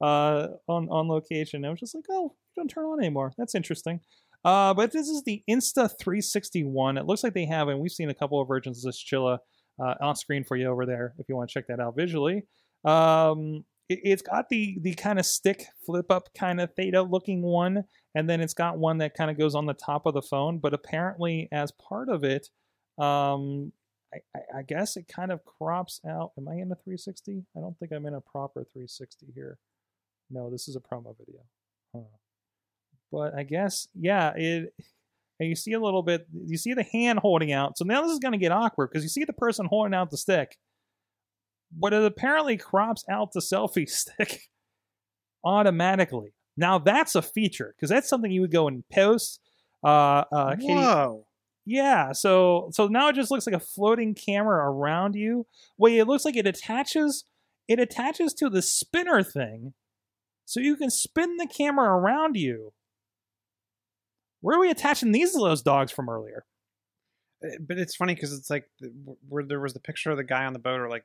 uh, 0.00 0.48
on 0.68 0.88
on 0.88 1.08
location. 1.08 1.64
I 1.64 1.70
was 1.70 1.80
just 1.80 1.94
like, 1.94 2.04
oh, 2.10 2.26
it 2.26 2.60
don't 2.60 2.68
turn 2.68 2.84
on 2.84 3.00
anymore. 3.00 3.32
That's 3.36 3.54
interesting. 3.54 4.00
Uh, 4.44 4.74
but 4.74 4.90
this 4.90 5.08
is 5.08 5.22
the 5.22 5.42
Insta360 5.48 6.66
One. 6.66 6.98
It 6.98 7.06
looks 7.06 7.22
like 7.22 7.34
they 7.34 7.46
have, 7.46 7.68
and 7.68 7.78
we've 7.78 7.92
seen 7.92 8.10
a 8.10 8.14
couple 8.14 8.40
of 8.40 8.48
versions 8.48 8.78
of 8.78 8.88
this 8.88 9.02
Chilla 9.02 9.38
uh, 9.80 9.94
on 10.00 10.16
screen 10.16 10.44
for 10.44 10.56
you 10.56 10.66
over 10.68 10.86
there 10.86 11.14
if 11.18 11.28
you 11.28 11.36
want 11.36 11.48
to 11.48 11.54
check 11.54 11.66
that 11.68 11.80
out 11.80 11.96
visually. 11.96 12.44
Um, 12.84 13.64
it, 13.88 14.00
it's 14.02 14.22
got 14.22 14.48
the 14.48 14.78
the 14.80 14.94
kind 14.94 15.18
of 15.18 15.26
stick 15.26 15.66
flip 15.84 16.10
up 16.10 16.28
kind 16.36 16.60
of 16.60 16.74
theta 16.74 17.02
looking 17.02 17.42
one, 17.42 17.84
and 18.14 18.28
then 18.28 18.40
it's 18.40 18.54
got 18.54 18.78
one 18.78 18.98
that 18.98 19.14
kind 19.14 19.30
of 19.30 19.38
goes 19.38 19.54
on 19.54 19.66
the 19.66 19.74
top 19.74 20.06
of 20.06 20.14
the 20.14 20.22
phone. 20.22 20.58
But 20.58 20.74
apparently, 20.74 21.48
as 21.52 21.72
part 21.72 22.08
of 22.08 22.24
it, 22.24 22.48
um, 22.98 23.72
I, 24.12 24.18
I, 24.36 24.58
I 24.58 24.62
guess 24.62 24.96
it 24.96 25.08
kind 25.08 25.32
of 25.32 25.44
crops 25.44 26.00
out. 26.08 26.32
Am 26.38 26.48
I 26.48 26.54
in 26.54 26.72
a 26.72 26.76
360? 26.76 27.44
I 27.56 27.60
don't 27.60 27.78
think 27.78 27.92
I'm 27.92 28.06
in 28.06 28.14
a 28.14 28.20
proper 28.20 28.64
360 28.64 29.26
here. 29.34 29.58
No, 30.30 30.50
this 30.50 30.68
is 30.68 30.76
a 30.76 30.80
promo 30.80 31.14
video. 31.18 31.40
Huh. 31.94 32.02
But 33.10 33.34
I 33.34 33.42
guess, 33.42 33.88
yeah, 33.94 34.32
it 34.34 34.74
and 35.42 35.48
you 35.48 35.56
see 35.56 35.72
a 35.72 35.80
little 35.80 36.04
bit. 36.04 36.26
You 36.46 36.56
see 36.56 36.72
the 36.72 36.84
hand 36.84 37.18
holding 37.18 37.52
out. 37.52 37.76
So 37.76 37.84
now 37.84 38.00
this 38.02 38.12
is 38.12 38.20
going 38.20 38.32
to 38.32 38.38
get 38.38 38.52
awkward 38.52 38.90
because 38.90 39.02
you 39.02 39.08
see 39.08 39.24
the 39.24 39.32
person 39.32 39.66
holding 39.66 39.92
out 39.92 40.10
the 40.10 40.16
stick, 40.16 40.56
but 41.76 41.92
it 41.92 42.04
apparently 42.04 42.56
crops 42.56 43.04
out 43.10 43.32
the 43.32 43.40
selfie 43.40 43.88
stick 43.88 44.42
automatically. 45.44 46.32
Now 46.56 46.78
that's 46.78 47.16
a 47.16 47.22
feature 47.22 47.74
because 47.76 47.90
that's 47.90 48.08
something 48.08 48.30
you 48.30 48.42
would 48.42 48.52
go 48.52 48.68
and 48.68 48.84
post. 48.92 49.40
Uh, 49.84 50.22
uh, 50.32 50.54
Katie, 50.54 50.74
Whoa. 50.74 51.26
yeah, 51.66 52.12
so 52.12 52.68
so 52.70 52.86
now 52.86 53.08
it 53.08 53.16
just 53.16 53.32
looks 53.32 53.46
like 53.46 53.56
a 53.56 53.60
floating 53.60 54.14
camera 54.14 54.70
around 54.70 55.16
you. 55.16 55.46
Wait, 55.76 55.98
it 55.98 56.06
looks 56.06 56.24
like 56.24 56.36
it 56.36 56.46
attaches 56.46 57.24
it 57.66 57.80
attaches 57.80 58.32
to 58.34 58.48
the 58.48 58.62
spinner 58.62 59.24
thing. 59.24 59.74
So 60.44 60.60
you 60.60 60.76
can 60.76 60.90
spin 60.90 61.36
the 61.36 61.48
camera 61.48 61.88
around 61.88 62.36
you. 62.36 62.72
Where 64.42 64.58
are 64.58 64.60
we 64.60 64.70
attaching 64.70 65.12
these 65.12 65.32
to 65.32 65.38
those 65.38 65.62
dogs 65.62 65.90
from 65.90 66.10
earlier? 66.10 66.44
Uh, 67.42 67.56
But 67.60 67.78
it's 67.78 67.96
funny 67.96 68.14
because 68.14 68.32
it's 68.32 68.50
like 68.50 68.68
the- 68.80 69.16
where 69.28 69.42
there 69.44 69.60
was 69.60 69.72
the 69.72 69.80
picture 69.80 70.10
of 70.10 70.18
the 70.18 70.24
guy 70.24 70.44
on 70.44 70.52
the 70.52 70.58
boat, 70.58 70.80
or 70.80 70.90
like, 70.90 71.04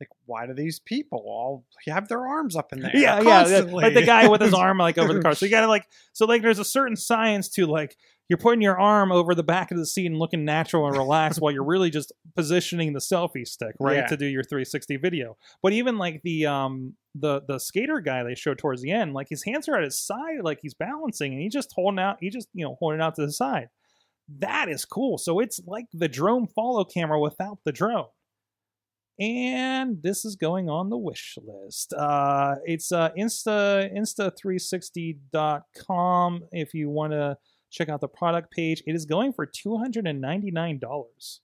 like 0.00 0.08
why 0.26 0.46
do 0.46 0.54
these 0.54 0.80
people 0.80 1.24
all 1.26 1.64
have 1.86 2.08
their 2.08 2.26
arms 2.26 2.56
up 2.56 2.72
in 2.72 2.80
there? 2.80 2.90
Yeah, 2.94 3.20
yeah, 3.20 3.60
like 3.60 3.94
the 3.94 4.02
guy 4.02 4.28
with 4.28 4.40
his 4.40 4.54
arm 4.54 4.78
like 4.78 4.98
over 4.98 5.12
the 5.14 5.20
car. 5.22 5.34
So 5.34 5.46
you 5.46 5.50
gotta 5.52 5.68
like, 5.68 5.86
so 6.12 6.26
like, 6.26 6.42
there's 6.42 6.58
a 6.58 6.64
certain 6.64 6.96
science 6.96 7.48
to 7.50 7.66
like, 7.66 7.96
you're 8.28 8.38
putting 8.38 8.62
your 8.62 8.80
arm 8.80 9.12
over 9.12 9.34
the 9.34 9.42
back 9.42 9.70
of 9.70 9.76
the 9.76 9.84
seat 9.86 10.06
and 10.06 10.18
looking 10.18 10.44
natural 10.44 10.86
and 10.86 10.96
relaxed 10.96 11.40
while 11.40 11.52
you're 11.52 11.62
really 11.64 11.90
just 11.90 12.10
positioning 12.34 12.92
the 12.94 12.98
selfie 12.98 13.46
stick 13.46 13.74
right 13.78 13.96
Yeah. 13.98 14.06
to 14.06 14.16
do 14.16 14.26
your 14.26 14.42
360 14.42 14.96
video. 14.96 15.36
But 15.62 15.74
even 15.74 15.98
like 15.98 16.22
the 16.22 16.46
um 16.46 16.94
the 17.14 17.42
the 17.46 17.58
skater 17.60 18.00
guy 18.00 18.24
they 18.24 18.34
showed 18.34 18.58
towards 18.58 18.82
the 18.82 18.90
end, 18.90 19.12
like 19.14 19.28
his 19.28 19.44
hands 19.44 19.68
are 19.68 19.76
at 19.76 19.84
his 19.84 19.98
side, 19.98 20.40
like 20.42 20.58
he's 20.62 20.74
balancing 20.74 21.32
and 21.32 21.40
he's 21.42 21.52
just 21.52 21.72
holding 21.74 21.98
out, 22.00 22.16
he 22.20 22.30
just 22.30 22.48
you 22.54 22.64
know 22.64 22.76
holding 22.80 23.00
out 23.00 23.14
to 23.16 23.26
the 23.26 23.32
side. 23.32 23.68
That 24.38 24.68
is 24.70 24.84
cool. 24.86 25.18
So 25.18 25.38
it's 25.38 25.60
like 25.66 25.84
the 25.92 26.08
drone 26.08 26.46
follow 26.46 26.84
camera 26.84 27.20
without 27.20 27.58
the 27.64 27.72
drone 27.72 28.06
and 29.18 30.02
this 30.02 30.24
is 30.24 30.36
going 30.36 30.68
on 30.68 30.90
the 30.90 30.98
wish 30.98 31.36
list. 31.44 31.92
Uh, 31.92 32.54
it's 32.64 32.92
uh, 32.92 33.10
insta 33.18 33.90
insta360.com 33.96 36.42
if 36.52 36.74
you 36.74 36.90
want 36.90 37.12
to 37.12 37.36
check 37.70 37.88
out 37.88 38.00
the 38.00 38.08
product 38.08 38.50
page. 38.52 38.82
It 38.86 38.94
is 38.94 39.04
going 39.04 39.32
for 39.32 39.46
$299, 39.46 41.38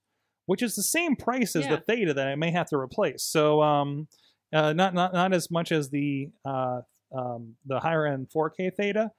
which 0.47 0.63
is 0.63 0.75
the 0.77 0.83
same 0.83 1.17
price 1.17 1.57
as 1.57 1.65
Yeah. 1.65 1.77
the 1.77 1.83
Theta 1.83 2.15
that 2.15 2.29
I 2.29 2.35
may 2.37 2.51
have 2.51 2.69
to 2.69 2.77
replace. 2.77 3.25
So 3.25 3.63
um, 3.63 4.09
uh, 4.53 4.73
not 4.73 4.95
not 4.95 5.13
not 5.13 5.33
as 5.33 5.51
much 5.51 5.73
as 5.73 5.91
the 5.91 6.31
uh, 6.45 6.81
um, 7.17 7.55
the 7.67 7.81
higher 7.81 8.07
end 8.07 8.29
4K 8.35 8.75
Theta. 8.75 9.11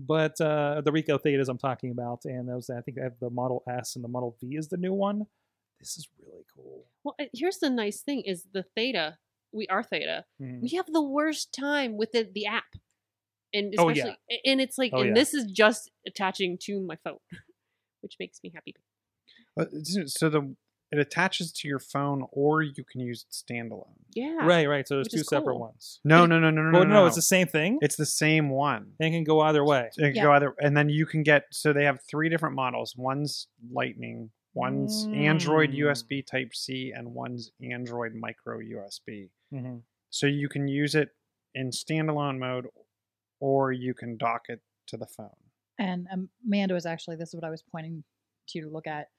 But 0.00 0.40
uh, 0.40 0.80
the 0.84 0.92
Ricoh 0.92 1.18
Thetas 1.20 1.48
I'm 1.48 1.58
talking 1.58 1.90
about, 1.90 2.20
and 2.24 2.48
those 2.48 2.70
I 2.70 2.80
think 2.82 2.98
I 3.00 3.02
have 3.02 3.18
the 3.20 3.30
Model 3.30 3.64
S 3.68 3.96
and 3.96 4.04
the 4.04 4.08
Model 4.08 4.36
V 4.40 4.54
is 4.56 4.68
the 4.68 4.76
new 4.76 4.92
one. 4.92 5.26
This 5.80 5.96
is 5.96 6.08
really 6.24 6.44
cool. 6.54 6.86
Well, 7.04 7.14
uh, 7.20 7.24
here's 7.32 7.58
the 7.58 7.70
nice 7.70 8.00
thing: 8.00 8.22
is 8.22 8.46
the 8.52 8.62
Theta. 8.62 9.18
We 9.52 9.66
are 9.68 9.82
Theta. 9.82 10.24
Mhm. 10.40 10.60
We 10.62 10.68
have 10.70 10.86
the 10.92 11.02
worst 11.02 11.52
time 11.54 11.96
with 11.96 12.12
the, 12.12 12.28
the 12.30 12.46
app, 12.46 12.74
and 13.54 13.74
Oh, 13.78 13.88
especially, 13.88 14.18
yeah. 14.28 14.36
and 14.52 14.60
it's 14.60 14.76
like, 14.76 14.92
Oh, 14.94 14.98
and 15.00 15.08
yeah. 15.08 15.14
this 15.14 15.32
is 15.34 15.50
just 15.50 15.90
attaching 16.06 16.58
to 16.62 16.80
my 16.80 16.96
phone, 16.96 17.18
which 18.02 18.16
makes 18.20 18.40
me 18.42 18.50
happy. 18.54 18.74
Uh, 19.58 19.64
So 20.06 20.28
the 20.28 20.54
it 20.90 20.98
attaches 20.98 21.52
to 21.52 21.68
your 21.68 21.78
phone, 21.78 22.26
or 22.32 22.62
you 22.62 22.82
can 22.82 23.00
use 23.02 23.24
it 23.28 23.30
standalone. 23.32 23.92
Yeah, 24.14 24.38
Right, 24.46 24.66
right. 24.66 24.88
So 24.88 24.94
there's 24.94 25.04
Which 25.06 25.12
two 25.12 25.20
is 25.20 25.28
separate 25.28 25.52
cool. 25.52 25.60
ones. 25.60 26.00
No, 26.02 26.24
no, 26.24 26.38
no, 26.40 26.48
no, 26.50 26.62
no, 26.62 26.78
Well, 26.78 26.88
no, 26.88 26.94
no, 26.94 27.06
it's 27.06 27.14
the 27.16 27.20
same 27.20 27.46
thing. 27.46 27.78
it's 27.82 27.96
the 27.96 28.06
same 28.06 28.48
one. 28.48 28.94
And 28.98 29.08
it 29.08 29.10
can 29.16 29.22
go 29.24 29.40
either 29.40 29.62
way. 29.62 29.90
It 29.98 30.00
can 30.00 30.14
Yeah. 30.14 30.22
go 30.24 30.32
either, 30.32 30.54
and 30.60 30.74
then 30.76 30.88
you 30.88 31.04
can 31.04 31.22
get. 31.22 31.44
So 31.52 31.72
they 31.74 31.84
have 31.84 32.00
three 32.08 32.30
different 32.30 32.54
models. 32.54 32.96
One's 32.96 33.48
Lightning, 33.70 34.30
one's 34.58 35.08
Android 35.14 35.70
Mm. 35.70 35.78
USB 35.78 36.22
Type 36.26 36.54
C, 36.54 36.92
and 36.92 37.14
one's 37.14 37.52
Android 37.62 38.14
Micro 38.14 38.58
USB. 38.58 39.30
hmm 39.50 39.78
So 40.10 40.26
you 40.26 40.48
can 40.48 40.66
use 40.68 40.94
it 40.94 41.10
in 41.54 41.70
standalone 41.70 42.38
mode, 42.38 42.66
or 43.40 43.72
you 43.72 43.94
can 43.94 44.16
dock 44.16 44.42
it 44.48 44.60
to 44.88 44.96
the 44.96 45.06
phone. 45.06 45.36
And 45.78 46.08
Amanda 46.44 46.74
was 46.74 46.86
actually, 46.86 47.16
this 47.16 47.28
is 47.28 47.34
what 47.34 47.44
I 47.44 47.50
was 47.50 47.62
pointing 47.62 48.02
to 48.48 48.58
you 48.58 48.64
to 48.64 48.70
look 48.70 48.86
at. 48.86 49.10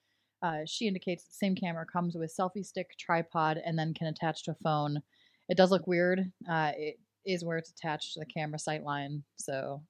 Uh, 0.41 0.59
she 0.65 0.87
indicates 0.87 1.23
the 1.23 1.33
same 1.33 1.55
camera 1.55 1.85
comes 1.85 2.15
with 2.15 2.35
selfie 2.37 2.65
stick, 2.65 2.89
tripod, 2.97 3.57
and 3.63 3.77
then 3.79 3.93
can 3.93 4.07
attach 4.07 4.43
to 4.43 4.51
a 4.51 4.55
phone. 4.55 5.01
It 5.47 5.57
does 5.57 5.71
look 5.71 5.87
weird. 5.87 6.31
Uh, 6.49 6.71
it 6.75 6.99
is 7.25 7.43
where 7.45 7.57
it's 7.57 7.71
attached 7.71 8.13
to 8.13 8.19
the 8.19 8.25
camera 8.25 8.59
sight 8.59 8.83
line. 8.83 9.23
So 9.37 9.81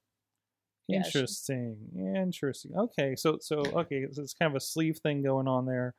Yeah, 0.90 1.02
she- 1.02 1.18
Interesting. 1.18 1.76
Interesting. 2.16 2.72
Okay, 2.76 3.14
so 3.16 3.38
so 3.40 3.58
okay, 3.74 4.06
so 4.12 4.22
it's 4.22 4.34
kind 4.34 4.50
of 4.50 4.56
a 4.56 4.60
sleeve 4.60 4.98
thing 5.02 5.22
going 5.22 5.48
on 5.48 5.66
there. 5.66 5.94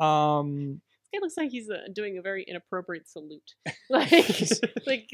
Um, 0.00 0.80
guy 1.12 1.18
looks 1.20 1.36
like 1.36 1.50
he's 1.50 1.68
uh, 1.70 1.88
doing 1.92 2.18
a 2.18 2.22
very 2.22 2.44
inappropriate 2.48 3.08
salute. 3.08 3.54
Like, 3.90 4.10
like. 4.86 5.08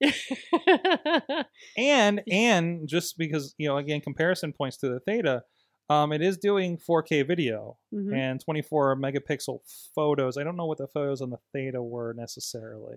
and 1.76 2.22
and 2.30 2.88
just 2.88 3.16
because 3.18 3.54
you 3.58 3.68
know 3.68 3.76
again 3.78 4.00
comparison 4.00 4.52
points 4.52 4.76
to 4.78 4.88
the 4.88 5.00
Theta, 5.00 5.42
um, 5.90 6.12
it 6.12 6.22
is 6.22 6.36
doing 6.38 6.78
4K 6.78 7.26
video 7.26 7.76
Mhm. 7.94 8.14
and 8.14 8.40
24 8.44 8.96
megapixel 8.96 9.60
photos. 9.94 10.36
I 10.36 10.44
don't 10.44 10.56
know 10.56 10.66
what 10.66 10.78
the 10.78 10.86
photos 10.88 11.20
on 11.20 11.30
the 11.30 11.38
Theta 11.52 11.82
were 11.82 12.12
necessarily, 12.14 12.96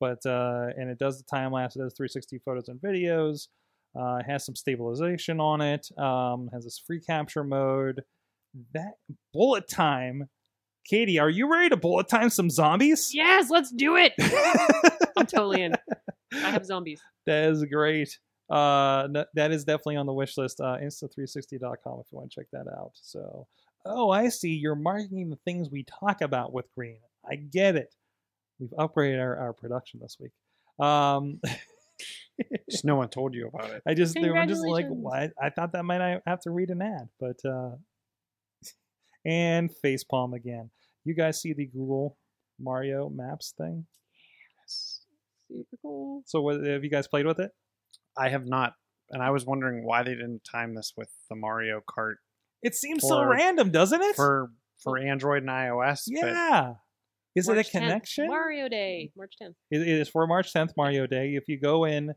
but 0.00 0.24
uh, 0.26 0.68
and 0.76 0.90
it 0.90 0.98
does 0.98 1.18
the 1.18 1.24
time 1.24 1.52
lapse. 1.52 1.76
It 1.76 1.80
does 1.80 1.94
360 1.94 2.38
photos 2.44 2.68
and 2.68 2.80
videos. 2.80 3.48
Uh, 3.96 4.16
it 4.16 4.26
has 4.26 4.44
some 4.44 4.56
stabilization 4.56 5.40
on 5.40 5.60
it. 5.60 5.86
Um, 5.98 6.48
has 6.52 6.64
this 6.64 6.82
free 6.84 7.00
capture 7.00 7.44
mode. 7.44 8.02
That 8.72 8.94
bullet 9.32 9.68
time. 9.68 10.28
Katie, 10.84 11.18
are 11.18 11.30
you 11.30 11.50
ready 11.50 11.70
to 11.70 11.76
bullet 11.76 12.08
time 12.08 12.28
some 12.30 12.50
zombies? 12.50 13.14
Yes, 13.14 13.50
let's 13.50 13.70
do 13.72 13.96
it. 13.96 14.12
I'm 15.16 15.26
totally 15.26 15.62
in. 15.62 15.74
I 16.32 16.50
have 16.50 16.66
zombies. 16.66 17.00
That 17.26 17.50
is 17.50 17.64
great. 17.64 18.18
Uh, 18.50 19.08
that 19.34 19.50
is 19.50 19.64
definitely 19.64 19.96
on 19.96 20.06
the 20.06 20.12
wish 20.12 20.36
list. 20.36 20.60
Uh, 20.60 20.76
Insta360.com 20.82 22.00
if 22.00 22.12
you 22.12 22.18
want 22.18 22.30
to 22.30 22.40
check 22.40 22.46
that 22.52 22.66
out. 22.68 22.92
So, 22.94 23.46
oh, 23.86 24.10
I 24.10 24.28
see. 24.28 24.50
You're 24.50 24.74
marking 24.74 25.30
the 25.30 25.38
things 25.44 25.70
we 25.70 25.84
talk 25.84 26.20
about 26.20 26.52
with 26.52 26.66
green. 26.74 26.98
I 27.28 27.36
get 27.36 27.76
it. 27.76 27.94
We've 28.58 28.70
upgraded 28.78 29.20
our, 29.20 29.36
our 29.36 29.52
production 29.52 30.00
this 30.02 30.18
week. 30.20 30.32
Um, 30.84 31.40
Just 32.70 32.84
no 32.84 32.96
one 32.96 33.08
told 33.08 33.34
you 33.34 33.48
about 33.48 33.70
it. 33.70 33.82
I 33.86 33.94
just 33.94 34.14
they 34.14 34.28
were 34.28 34.44
just 34.46 34.62
like, 34.66 34.86
Congratulations. 34.86 34.98
what? 35.02 35.32
I 35.40 35.50
thought 35.50 35.72
that 35.72 35.84
might 35.84 36.00
I 36.00 36.20
have 36.26 36.40
to 36.40 36.50
read 36.50 36.70
an 36.70 36.82
ad, 36.82 37.08
but 37.20 37.36
uh, 37.48 37.76
and 39.24 39.70
facepalm 39.84 40.34
again. 40.34 40.70
You 41.04 41.14
guys 41.14 41.40
see 41.40 41.52
the 41.52 41.66
Google 41.66 42.16
Mario 42.58 43.10
Maps 43.10 43.52
thing? 43.56 43.86
Yes, 44.62 45.02
Super 45.48 45.76
cool. 45.82 46.22
So, 46.26 46.40
what, 46.40 46.64
have 46.64 46.82
you 46.84 46.90
guys 46.90 47.06
played 47.08 47.26
with 47.26 47.38
it? 47.38 47.50
I 48.16 48.28
have 48.30 48.46
not, 48.46 48.72
and 49.10 49.22
I 49.22 49.30
was 49.30 49.44
wondering 49.44 49.84
why 49.84 50.02
they 50.02 50.14
didn't 50.14 50.42
time 50.50 50.74
this 50.74 50.92
with 50.96 51.10
the 51.28 51.36
Mario 51.36 51.80
Kart 51.88 52.14
It 52.62 52.74
seems 52.74 53.02
so 53.02 53.22
random, 53.22 53.70
doesn't 53.70 54.00
it? 54.02 54.16
for 54.16 54.50
for 54.82 54.98
Android 54.98 55.42
and 55.42 55.50
iOS. 55.50 56.02
but 56.20 56.28
yeah. 56.28 56.74
Is 57.34 57.48
March 57.48 57.58
it 57.58 57.60
a 57.60 57.70
10th, 57.70 57.80
connection? 57.80 58.28
Mario 58.28 58.68
Day, 58.68 59.10
March 59.16 59.34
10th. 59.42 59.54
It, 59.70 59.80
it 59.82 59.88
is 59.88 60.08
for 60.08 60.26
March 60.26 60.52
10th, 60.52 60.70
Mario 60.76 61.06
Day. 61.06 61.34
If 61.34 61.44
you 61.48 61.58
go 61.58 61.84
in 61.84 62.14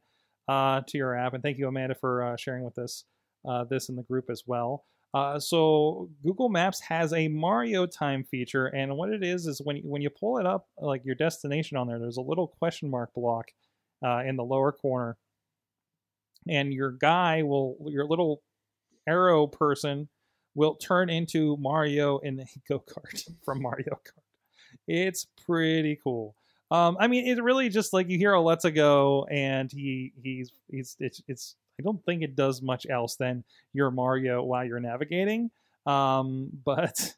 uh, 0.47 0.81
to 0.87 0.97
your 0.97 1.15
app, 1.15 1.33
and 1.33 1.41
thank 1.41 1.57
you, 1.57 1.67
Amanda, 1.67 1.95
for 1.95 2.23
uh, 2.23 2.37
sharing 2.37 2.63
with 2.63 2.77
us 2.77 3.03
uh, 3.47 3.63
this 3.63 3.89
in 3.89 3.95
the 3.95 4.03
group 4.03 4.25
as 4.29 4.43
well. 4.45 4.85
Uh, 5.13 5.39
so 5.39 6.09
Google 6.23 6.49
Maps 6.49 6.79
has 6.81 7.13
a 7.13 7.27
Mario 7.27 7.85
time 7.85 8.23
feature, 8.23 8.67
and 8.67 8.95
what 8.95 9.09
it 9.09 9.23
is 9.23 9.47
is 9.47 9.61
when 9.63 9.77
you, 9.77 9.83
when 9.85 10.01
you 10.01 10.09
pull 10.09 10.37
it 10.37 10.45
up, 10.45 10.67
like 10.79 11.03
your 11.05 11.15
destination 11.15 11.77
on 11.77 11.87
there, 11.87 11.97
there's 11.97 12.17
a 12.17 12.21
little 12.21 12.47
question 12.59 12.89
mark 12.89 13.13
block 13.15 13.45
uh, 14.05 14.19
in 14.19 14.35
the 14.35 14.43
lower 14.43 14.71
corner, 14.71 15.17
and 16.47 16.73
your 16.73 16.91
guy 16.91 17.41
will 17.41 17.77
your 17.87 18.05
little 18.05 18.43
arrow 19.07 19.47
person 19.47 20.09
will 20.53 20.75
turn 20.75 21.09
into 21.09 21.55
Mario 21.57 22.17
in 22.19 22.35
the 22.35 22.45
go 22.69 22.79
kart 22.79 23.23
from 23.45 23.61
Mario 23.61 23.91
Kart. 23.91 24.26
It's 24.87 25.25
pretty 25.45 25.99
cool. 26.03 26.35
Um, 26.69 26.97
I 26.99 27.07
mean, 27.07 27.25
it 27.27 27.41
really 27.41 27.69
just 27.69 27.93
like 27.93 28.09
you 28.09 28.17
hear 28.17 28.33
a 28.33 28.41
"Let's 28.41 28.65
go," 28.69 29.25
and 29.31 29.71
he 29.71 30.11
he's 30.21 30.51
he's 30.69 30.95
it's 30.99 31.21
it's. 31.27 31.55
I 31.79 31.83
don't 31.83 32.03
think 32.05 32.23
it 32.23 32.35
does 32.35 32.61
much 32.61 32.87
else 32.89 33.15
than 33.17 33.43
you're 33.71 33.91
Mario 33.91 34.43
while 34.43 34.65
you're 34.65 34.79
navigating. 34.79 35.51
Um, 35.85 36.49
but 36.65 37.13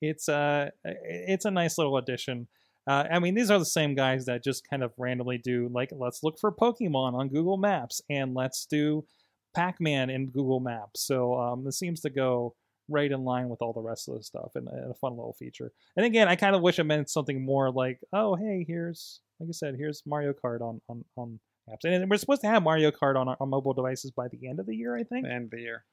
it's 0.00 0.28
a 0.28 0.70
it's 0.84 1.44
a 1.44 1.50
nice 1.50 1.78
little 1.78 1.96
addition. 1.96 2.46
Uh, 2.86 3.04
I 3.10 3.18
mean, 3.18 3.34
these 3.34 3.50
are 3.50 3.58
the 3.58 3.64
same 3.64 3.94
guys 3.94 4.26
that 4.26 4.44
just 4.44 4.68
kind 4.68 4.82
of 4.82 4.92
randomly 4.98 5.38
do 5.38 5.70
like, 5.72 5.90
let's 5.92 6.22
look 6.22 6.38
for 6.38 6.52
Pokemon 6.52 7.14
on 7.14 7.28
Google 7.28 7.56
Maps 7.56 8.02
and 8.10 8.34
let's 8.34 8.66
do 8.66 9.06
Pac-Man 9.54 10.10
in 10.10 10.26
Google 10.26 10.60
Maps. 10.60 11.00
So 11.00 11.34
um, 11.40 11.64
this 11.64 11.78
seems 11.78 12.00
to 12.00 12.10
go 12.10 12.54
right 12.88 13.10
in 13.10 13.24
line 13.24 13.48
with 13.48 13.62
all 13.62 13.72
the 13.72 13.80
rest 13.80 14.08
of 14.08 14.16
the 14.16 14.22
stuff 14.22 14.52
and, 14.54 14.68
and 14.68 14.90
a 14.90 14.94
fun 14.94 15.12
little 15.12 15.36
feature. 15.38 15.72
And 15.96 16.04
again, 16.04 16.28
I 16.28 16.36
kind 16.36 16.54
of 16.54 16.62
wish 16.62 16.78
it 16.78 16.84
meant 16.84 17.10
something 17.10 17.44
more 17.44 17.70
like, 17.70 18.00
oh, 18.12 18.36
hey, 18.36 18.64
here's 18.66 19.20
like 19.40 19.48
I 19.48 19.52
said, 19.52 19.74
here's 19.76 20.02
Mario 20.06 20.32
Kart 20.32 20.60
on 20.60 20.80
on 20.88 21.04
on 21.16 21.40
apps, 21.68 21.84
and 21.84 22.10
we're 22.10 22.16
supposed 22.16 22.42
to 22.42 22.48
have 22.48 22.62
Mario 22.62 22.90
Kart 22.90 23.16
on 23.16 23.28
on 23.28 23.48
mobile 23.48 23.74
devices 23.74 24.10
by 24.10 24.28
the 24.28 24.48
end 24.48 24.60
of 24.60 24.66
the 24.66 24.76
year, 24.76 24.96
I 24.96 25.04
think. 25.04 25.26
the 25.26 25.32
end 25.32 25.44
of 25.44 25.50
the 25.50 25.60
year. 25.60 25.84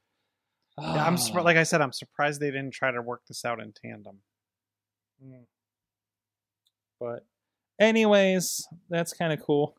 Yeah, 0.79 1.05
I'm 1.05 1.15
Ah. 1.15 1.41
Like 1.41 1.57
I 1.57 1.63
said, 1.63 1.81
I'm 1.81 1.93
surprised 1.93 2.39
they 2.39 2.51
didn't 2.51 2.73
try 2.73 2.91
to 2.91 3.01
work 3.01 3.21
this 3.27 3.43
out 3.45 3.59
in 3.59 3.73
tandem. 3.73 4.19
Mm. 5.23 5.45
But, 6.99 7.25
anyways, 7.79 8.67
that's 8.89 9.13
kind 9.13 9.33
of 9.33 9.41
cool. 9.41 9.75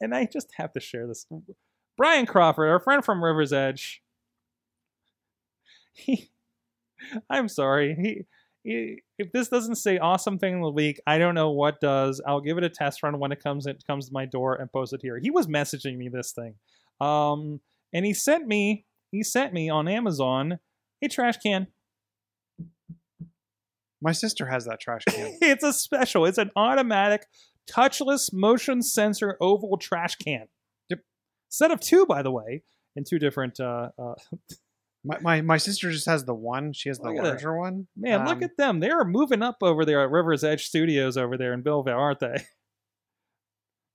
And 0.00 0.14
I 0.14 0.26
just 0.26 0.48
have 0.56 0.72
to 0.72 0.80
share 0.80 1.06
this. 1.06 1.26
Brian 1.96 2.26
Crawford, 2.26 2.68
our 2.68 2.80
friend 2.80 3.04
from 3.04 3.22
River's 3.22 3.52
Edge. 3.52 4.02
He, 5.92 6.30
I'm 7.30 7.48
sorry. 7.48 7.96
He, 8.00 8.22
he, 8.62 9.02
if 9.18 9.32
this 9.32 9.48
doesn't 9.48 9.76
say 9.76 9.98
awesome 9.98 10.38
thing 10.38 10.56
of 10.56 10.62
the 10.62 10.70
week, 10.70 11.00
I 11.06 11.18
don't 11.18 11.34
know 11.34 11.50
what 11.50 11.80
does. 11.80 12.20
I'll 12.26 12.40
give 12.40 12.58
it 12.58 12.64
a 12.64 12.68
test 12.68 13.02
run 13.02 13.18
when 13.18 13.32
it 13.32 13.42
comes 13.42 13.66
it 13.66 13.82
comes 13.86 14.08
to 14.08 14.12
my 14.12 14.26
door 14.26 14.54
and 14.56 14.70
post 14.70 14.92
it 14.92 15.00
here. 15.02 15.18
He 15.18 15.30
was 15.30 15.46
messaging 15.46 15.96
me 15.96 16.08
this 16.08 16.32
thing, 16.32 16.54
um, 17.00 17.60
and 17.92 18.04
he 18.04 18.12
sent 18.12 18.46
me 18.46 18.84
he 19.10 19.22
sent 19.22 19.52
me 19.52 19.70
on 19.70 19.88
Amazon 19.88 20.58
a 21.02 21.08
trash 21.08 21.38
can. 21.38 21.68
My 24.02 24.12
sister 24.12 24.46
has 24.46 24.64
that 24.66 24.80
trash 24.80 25.04
can. 25.08 25.38
it's 25.42 25.64
a 25.64 25.72
special. 25.72 26.24
It's 26.24 26.38
an 26.38 26.50
automatic, 26.56 27.26
touchless, 27.70 28.32
motion 28.32 28.82
sensor 28.82 29.36
oval 29.40 29.76
trash 29.78 30.16
can. 30.16 30.46
Yep. 30.88 31.00
Set 31.48 31.70
of 31.70 31.80
two, 31.80 32.06
by 32.06 32.22
the 32.22 32.30
way, 32.30 32.62
in 32.96 33.04
two 33.04 33.18
different. 33.18 33.58
Uh, 33.60 33.90
uh, 33.98 34.14
my, 35.04 35.18
my 35.20 35.40
my 35.42 35.56
sister 35.56 35.90
just 35.90 36.06
has 36.06 36.24
the 36.24 36.34
one. 36.34 36.72
She 36.72 36.88
has 36.90 36.98
the 36.98 37.10
Look 37.10 37.22
larger 37.22 37.56
one. 37.56 37.86
man, 37.96 38.26
look 38.26 38.38
Um, 38.38 38.42
at 38.44 38.56
them. 38.58 38.80
They 38.80 38.90
are 38.90 39.04
moving 39.04 39.42
up 39.42 39.56
over 39.62 39.84
there 39.84 40.02
at 40.02 40.10
River's 40.10 40.44
Edge 40.44 40.66
Studios 40.66 41.16
over 41.16 41.36
there 41.38 41.52
in 41.54 41.62
Belleville, 41.62 41.96
aren't 41.98 42.20
they? 42.20 42.36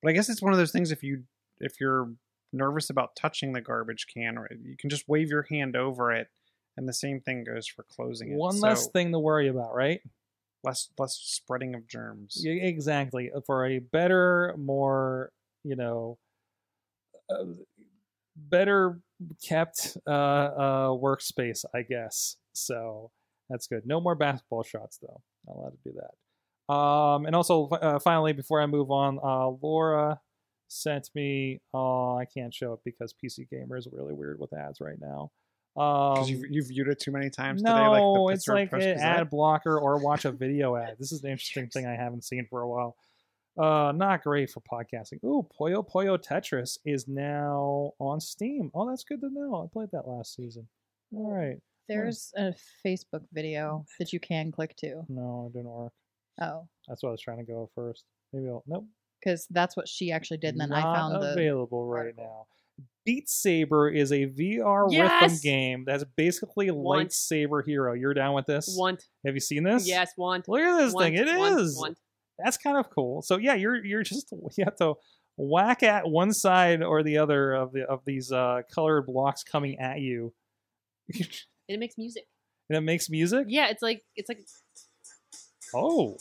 But 0.04 0.10
I 0.10 0.14
guess 0.14 0.30
it's 0.30 0.42
one 0.42 0.52
of 0.54 0.60
those 0.60 0.72
things. 0.72 0.92
If 0.92 1.02
you 1.04 1.24
if 1.60 1.80
you're 1.80 2.12
nervous 2.54 2.90
about 2.90 3.16
touching 3.16 3.54
the 3.54 3.62
garbage 3.62 4.06
can, 4.14 4.38
you 4.64 4.76
can 4.78 4.90
just 4.90 5.08
wave 5.08 5.30
your 5.30 5.48
hand 5.50 5.76
over 5.76 6.12
it, 6.12 6.28
and 6.78 6.88
the 6.88 6.94
same 6.94 7.22
thing 7.22 7.44
goes 7.44 7.68
for 7.68 7.84
closing 7.90 8.32
it. 8.32 8.36
One 8.38 8.54
So 8.54 8.68
less 8.68 8.88
thing 8.88 9.12
to 9.14 9.20
worry 9.20 9.48
about, 9.48 9.74
right? 9.74 10.02
less 10.64 10.90
less 11.00 11.14
spreading 11.16 11.76
of 11.76 11.88
germs. 11.88 12.40
Yeah, 12.44 12.54
exactly. 12.54 13.32
For 13.46 13.66
a 13.68 13.80
better, 13.80 14.54
more, 14.58 15.32
you 15.64 15.76
know, 15.76 16.18
uh, 17.30 17.46
better 18.36 19.00
kept 19.44 19.98
uh, 20.08 20.12
uh, 20.12 20.88
workspace, 20.90 21.66
I 21.74 21.82
guess. 21.82 22.38
So 22.54 23.12
that's 23.50 23.68
good. 23.68 23.86
No 23.86 24.00
more 24.02 24.16
basketball 24.16 24.64
shots, 24.64 24.98
though. 25.02 25.22
Not 25.48 25.58
allowed 25.58 25.72
to 25.72 25.92
do 25.92 25.98
that. 25.98 26.74
Um, 26.74 27.26
and 27.26 27.36
also, 27.36 27.68
uh, 27.70 28.00
finally, 28.00 28.34
before 28.34 28.62
I 28.62 28.66
move 28.66 28.92
on, 28.92 29.20
uh, 29.24 29.50
Laura 29.62 30.20
sent 30.68 31.10
me. 31.14 31.62
Oh, 31.74 32.18
I 32.18 32.26
can't 32.26 32.54
show 32.54 32.74
it 32.74 32.80
because 32.84 33.14
PC 33.14 33.50
Gamer 33.50 33.78
is 33.78 33.88
really 33.92 34.14
weird 34.14 34.40
with 34.40 34.54
ads 34.54 34.82
right 34.82 35.00
now. 35.00 35.32
Um, 35.78 36.24
you've, 36.26 36.46
you've 36.50 36.68
viewed 36.68 36.88
it 36.88 37.00
too 37.00 37.12
many 37.12 37.30
times 37.30 37.62
no, 37.62 37.72
today. 37.72 37.88
Like 37.88 38.02
the 38.02 38.34
it's 38.34 38.48
like 38.48 38.74
an 38.74 39.00
ad 39.00 39.30
blocker 39.30 39.78
or 39.78 39.98
watch 39.98 40.26
a 40.26 40.32
video 40.32 40.76
ad. 40.76 40.96
This 40.98 41.12
is 41.12 41.22
the 41.22 41.30
interesting 41.32 41.68
thing 41.68 41.86
I 41.86 41.96
haven't 41.96 42.24
seen 42.24 42.48
for 42.50 42.62
a 42.62 42.68
while. 42.68 42.96
Uh, 43.58 43.94
not 43.96 44.24
great 44.24 44.50
for 44.50 44.62
podcasting. 44.62 45.24
Ooh, 45.24 45.48
Puyo 45.60 45.88
Puyo 45.88 46.18
Tetris 46.22 46.78
is 46.86 47.08
now 47.08 47.92
on 48.00 48.20
Steam. 48.20 48.70
Oh, 48.74 48.90
that's 48.90 49.04
good 49.04 49.22
to 49.22 49.30
know. 49.32 49.64
I 49.64 49.72
played 49.72 49.90
that 49.94 50.08
last 50.08 50.36
season. 50.36 50.68
All 51.16 51.32
right. 51.32 51.58
There's 51.88 52.34
a 52.36 52.54
Facebook 52.86 53.22
video 53.32 53.86
that 54.00 54.12
you 54.12 54.20
can 54.20 54.52
click 54.52 54.76
to. 54.78 55.04
No, 55.08 55.50
it 55.50 55.54
didn't 55.58 55.70
work. 55.70 55.94
Oh, 56.42 56.68
That's 56.88 57.02
what 57.04 57.10
I 57.10 57.12
was 57.12 57.22
trying 57.22 57.38
to 57.38 57.44
go 57.46 57.70
first. 57.76 58.04
Maybe 58.34 58.48
I'll. 58.50 58.64
Nope. 58.68 58.86
because 59.24 59.48
that's 59.52 59.78
what 59.78 59.88
she 59.88 60.12
actually 60.12 60.38
did, 60.38 60.56
and 60.56 60.60
then 60.62 60.74
I 60.74 60.82
Not 60.82 60.96
found 60.96 61.24
the. 61.24 61.32
available 61.32 61.86
right 61.88 62.14
now. 62.18 62.48
Beat 63.06 63.30
Saber 63.30 63.88
is 63.90 64.12
a 64.12 64.26
VR 64.26 64.90
rhythm 64.90 65.08
Yes! 65.08 65.40
game 65.40 65.84
that's 65.86 66.04
basically 66.18 66.72
Want. 66.72 67.10
lightsaber 67.12 67.64
hero. 67.66 67.94
You're 67.94 68.16
down 68.16 68.34
with 68.34 68.48
this? 68.48 68.76
Want. 68.78 69.06
Have 69.26 69.36
you 69.36 69.40
seen 69.40 69.64
this? 69.64 69.88
Yes, 69.88 70.12
want. 70.18 70.50
Look 70.50 70.60
at 70.60 70.78
this 70.78 70.92
want, 70.94 71.06
thing. 71.06 71.14
It 71.16 71.28
is. 71.30 71.38
want, 71.78 71.78
Want. 71.78 71.98
That's 72.38 72.58
kind 72.58 72.78
of 72.78 72.90
cool. 72.90 73.22
So 73.22 73.38
yeah, 73.38 73.56
you're 73.56 73.84
you're 73.84 74.04
just 74.04 74.32
you 74.58 74.66
have 74.66 74.76
to 74.78 74.96
whack 75.38 75.84
at 75.84 76.08
one 76.08 76.34
side 76.34 76.82
or 76.82 77.04
the 77.04 77.18
other 77.18 77.54
of 77.54 77.74
the 77.74 77.84
of 77.84 78.02
these 78.06 78.32
uh, 78.32 78.62
colored 78.74 79.06
blocks 79.06 79.44
coming 79.44 79.80
at 79.80 80.00
you, 80.00 80.34
and 81.14 81.28
it 81.68 81.80
makes 81.80 81.98
music. 81.98 82.26
And 82.70 82.78
it 82.78 82.82
makes 82.82 83.10
music. 83.10 83.46
Yeah, 83.50 83.68
it's 83.70 83.84
like 83.84 84.02
it's 84.16 84.30
like 84.30 84.40
Oh, 85.74 86.18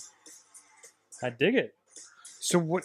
I 1.22 1.30
dig 1.30 1.54
it. 1.54 1.74
So 2.40 2.58
what? 2.58 2.84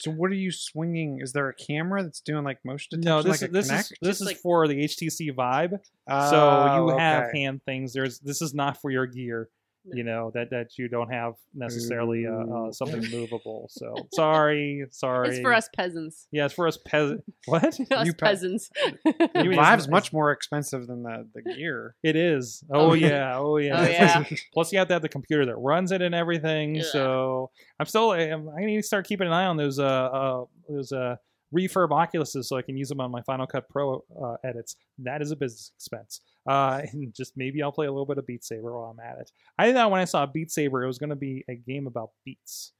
So 0.00 0.10
what 0.10 0.30
are 0.30 0.34
you 0.34 0.50
swinging? 0.52 1.20
Is 1.20 1.32
there 1.32 1.48
a 1.48 1.54
camera 1.54 2.02
that's 2.02 2.20
doing 2.20 2.44
like 2.44 2.58
motion 2.64 3.00
detection? 3.00 3.08
No, 3.16 3.22
this 3.22 3.42
like 3.42 3.50
a 3.50 3.52
this 3.52 3.66
is 3.66 3.70
this 3.70 3.92
Just 4.02 4.20
is 4.22 4.26
like- 4.26 4.36
for 4.38 4.68
the 4.68 4.84
HTC 4.84 5.34
Vive. 5.34 5.70
so 5.72 5.78
Oh, 6.08 6.88
you 6.92 6.96
have 6.98 7.24
okay. 7.28 7.40
hand 7.40 7.60
things. 7.64 7.92
There's 7.92 8.18
this 8.20 8.40
is 8.42 8.54
not 8.54 8.80
for 8.80 8.90
your 8.90 9.06
gear. 9.06 9.48
You 9.92 10.04
know 10.04 10.30
that 10.34 10.50
that 10.50 10.76
you 10.78 10.88
don't 10.88 11.10
have 11.10 11.34
necessarily 11.54 12.26
uh, 12.26 12.32
uh, 12.32 12.72
something 12.72 13.00
movable. 13.10 13.68
So 13.70 13.94
sorry, 14.12 14.84
sorry. 14.90 15.28
it's 15.30 15.40
for 15.40 15.54
us 15.54 15.68
peasants. 15.74 16.26
Yeah, 16.30 16.44
it's 16.46 16.54
for 16.54 16.66
us 16.66 16.78
peasant. 16.84 17.24
What? 17.46 17.64
us 17.64 17.78
You 18.04 18.12
pe- 18.12 18.18
peasants. 18.18 18.70
You 18.76 18.92
The 19.04 19.30
mean 19.34 19.52
it's 19.52 19.56
Vive's 19.56 19.88
much 19.88 20.12
more 20.12 20.32
expensive 20.32 20.86
than 20.86 21.02
the 21.02 21.26
the 21.34 21.42
gear. 21.54 21.94
It 22.02 22.16
is. 22.16 22.62
Oh 22.72 22.90
Oh. 22.90 22.94
yeah. 22.94 23.36
Oh 23.38 23.56
yeah. 23.56 23.80
Oh, 23.80 23.88
yeah. 23.88 24.24
Plus, 24.52 24.72
you 24.72 24.78
have 24.78 24.88
to 24.88 24.94
have 24.94 25.02
the 25.02 25.08
computer 25.08 25.46
that 25.46 25.56
runs 25.56 25.92
it 25.92 26.02
and 26.02 26.14
everything. 26.14 26.76
Yeah. 26.76 26.82
So 26.92 27.50
I'm 27.80 27.86
still. 27.86 28.12
I'm, 28.12 28.48
I 28.50 28.64
need 28.64 28.76
to 28.76 28.82
start 28.82 29.06
keeping 29.06 29.26
an 29.26 29.32
eye 29.32 29.46
on 29.46 29.56
those. 29.56 29.78
Uh, 29.78 29.84
uh 29.84 30.44
those 30.68 30.92
uh 30.92 31.16
refurb 31.56 31.88
Oculuses 31.90 32.44
so 32.44 32.56
I 32.56 32.62
can 32.62 32.76
use 32.76 32.88
them 32.88 33.00
on 33.00 33.10
my 33.10 33.22
Final 33.22 33.46
Cut 33.46 33.68
Pro 33.68 34.04
uh, 34.22 34.36
edits. 34.44 34.76
That 34.98 35.22
is 35.22 35.30
a 35.30 35.36
business 35.36 35.72
expense. 35.76 36.20
Uh, 36.48 36.82
and 36.92 37.14
just 37.14 37.32
maybe 37.36 37.62
I'll 37.62 37.72
play 37.72 37.86
a 37.86 37.90
little 37.90 38.06
bit 38.06 38.18
of 38.18 38.26
Beat 38.26 38.44
Saber 38.44 38.72
while 38.78 38.90
I'm 38.90 39.00
at 39.00 39.18
it. 39.20 39.30
I 39.58 39.72
thought 39.72 39.90
when 39.90 40.00
I 40.00 40.04
saw 40.04 40.26
Beat 40.26 40.50
Saber, 40.50 40.82
it 40.84 40.86
was 40.86 40.98
going 40.98 41.10
to 41.10 41.16
be 41.16 41.44
a 41.48 41.54
game 41.54 41.86
about 41.86 42.10
beats, 42.24 42.72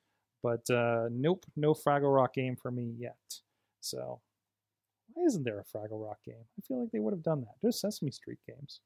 but 0.42 0.68
uh, 0.70 1.08
nope, 1.10 1.44
no 1.56 1.74
Fraggle 1.74 2.14
Rock 2.14 2.34
game 2.34 2.56
for 2.60 2.70
me 2.70 2.94
yet. 2.98 3.16
So 3.80 4.20
why 5.14 5.24
isn't 5.24 5.44
there 5.44 5.58
a 5.60 5.64
Fraggle 5.76 6.04
Rock 6.06 6.18
game? 6.24 6.44
I 6.58 6.60
feel 6.66 6.80
like 6.80 6.90
they 6.92 7.00
would 7.00 7.14
have 7.14 7.22
done 7.22 7.40
that. 7.40 7.54
There's 7.62 7.80
Sesame 7.80 8.10
Street 8.10 8.38
games. 8.46 8.80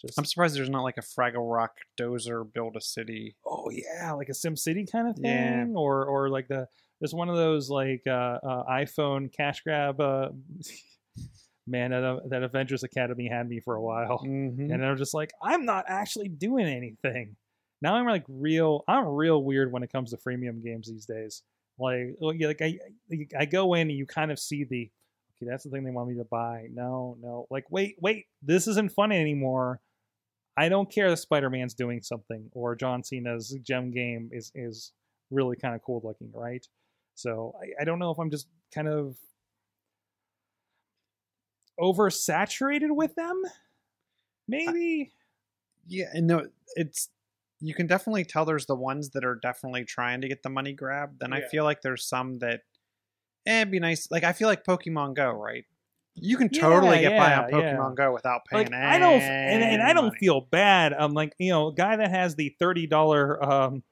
Just 0.00 0.18
I'm 0.18 0.24
surprised 0.24 0.56
there's 0.56 0.68
not 0.70 0.82
like 0.82 0.96
a 0.98 1.02
Fraggle 1.02 1.50
Rock 1.54 1.76
Dozer 1.98 2.44
build 2.52 2.76
a 2.76 2.80
city. 2.80 3.36
oh 3.46 3.70
yeah, 3.70 4.12
like 4.12 4.28
a 4.28 4.34
Sim 4.34 4.56
City 4.56 4.86
kind 4.90 5.08
of 5.08 5.16
thing, 5.16 5.24
Yeah. 5.24 5.66
or 5.78 6.04
or 6.04 6.28
like 6.28 6.48
the 6.48 6.66
there's 7.04 7.12
one 7.12 7.28
of 7.28 7.36
those 7.36 7.68
like 7.68 8.00
uh, 8.06 8.38
uh, 8.42 8.64
iPhone 8.64 9.30
cash 9.30 9.60
grab. 9.60 10.00
Uh, 10.00 10.30
man, 11.66 11.90
that, 11.90 12.02
uh, 12.02 12.20
that 12.30 12.42
Avengers 12.42 12.82
Academy 12.82 13.28
had 13.28 13.46
me 13.46 13.60
for 13.60 13.74
a 13.74 13.82
while, 13.82 14.22
Mm-hmm. 14.24 14.72
and 14.72 14.82
I'm 14.82 14.96
just 14.96 15.12
like, 15.12 15.30
I'm 15.42 15.66
not 15.66 15.84
actually 15.86 16.28
doing 16.28 16.64
anything. 16.66 17.36
Now 17.82 17.96
I'm 17.96 18.06
like 18.06 18.24
real. 18.26 18.84
I'm 18.88 19.06
real 19.06 19.42
weird 19.44 19.70
when 19.70 19.82
it 19.82 19.92
comes 19.92 20.12
to 20.12 20.16
freemium 20.16 20.64
games 20.64 20.88
these 20.88 21.04
days. 21.04 21.42
Like, 21.78 22.14
yeah, 22.38 22.46
like 22.46 22.62
I, 22.62 22.78
I 23.38 23.44
go 23.44 23.74
in 23.74 23.90
and 23.90 23.98
you 23.98 24.06
kind 24.06 24.32
of 24.32 24.38
see 24.38 24.64
the, 24.64 24.90
okay, 25.36 25.50
that's 25.50 25.64
the 25.64 25.68
thing 25.70 25.84
they 25.84 25.90
want 25.90 26.08
me 26.08 26.16
to 26.16 26.24
buy. 26.24 26.68
No, 26.72 27.18
no, 27.20 27.46
like 27.50 27.66
wait, 27.70 27.96
wait, 28.00 28.24
this 28.42 28.66
isn't 28.66 28.92
fun 28.92 29.12
anymore. 29.12 29.78
I 30.56 30.70
don't 30.70 30.90
care 30.90 31.08
if 31.08 31.18
Spider 31.18 31.50
Man's 31.50 31.74
doing 31.74 32.00
something 32.00 32.48
or 32.52 32.74
John 32.76 33.02
Cena's 33.04 33.54
gem 33.62 33.90
game 33.90 34.30
is 34.32 34.50
is 34.54 34.92
really 35.30 35.56
kind 35.56 35.74
of 35.74 35.82
cool 35.82 36.00
looking, 36.02 36.30
right? 36.32 36.64
So 37.14 37.54
I, 37.60 37.82
I 37.82 37.84
don't 37.84 37.98
know 37.98 38.10
if 38.10 38.18
I'm 38.18 38.30
just 38.30 38.48
kind 38.74 38.88
of 38.88 39.16
oversaturated 41.80 42.90
with 42.90 43.14
them. 43.14 43.42
Maybe. 44.48 45.12
Yeah, 45.86 46.06
and 46.12 46.26
no, 46.26 46.46
it's 46.76 47.10
you 47.60 47.74
can 47.74 47.86
definitely 47.86 48.24
tell 48.24 48.44
there's 48.44 48.66
the 48.66 48.74
ones 48.74 49.10
that 49.10 49.24
are 49.24 49.36
definitely 49.36 49.84
trying 49.84 50.20
to 50.20 50.28
get 50.28 50.42
the 50.42 50.50
money 50.50 50.72
grab. 50.72 51.18
Then 51.18 51.32
I 51.32 51.42
feel 51.42 51.64
like 51.64 51.82
there's 51.82 52.06
some 52.06 52.38
that 52.40 52.60
eh, 53.46 53.60
it'd 53.60 53.70
be 53.70 53.80
nice. 53.80 54.10
Like 54.10 54.24
I 54.24 54.32
feel 54.32 54.48
like 54.48 54.64
Pokemon 54.64 55.14
Go, 55.14 55.30
right? 55.30 55.64
You 56.16 56.36
can 56.36 56.48
Yeah, 56.52 56.60
totally 56.62 57.00
get 57.00 57.18
by 57.18 57.34
on 57.34 57.50
Pokemon 57.50 57.90
yeah. 57.90 57.94
Go 57.96 58.12
without 58.12 58.42
paying. 58.46 58.70
like 58.70 58.74
I 58.74 58.98
don't, 58.98 59.20
and, 59.20 59.62
and 59.64 59.82
I 59.82 59.92
don't 59.92 60.14
feel 60.16 60.42
bad. 60.42 60.92
I'm 60.92 61.12
like, 61.12 61.34
you 61.38 61.50
know, 61.50 61.70
guy 61.70 61.96
that 61.96 62.10
has 62.10 62.36
the 62.36 62.54
thirty 62.58 62.86
dollar 62.86 63.42
um, 63.42 63.82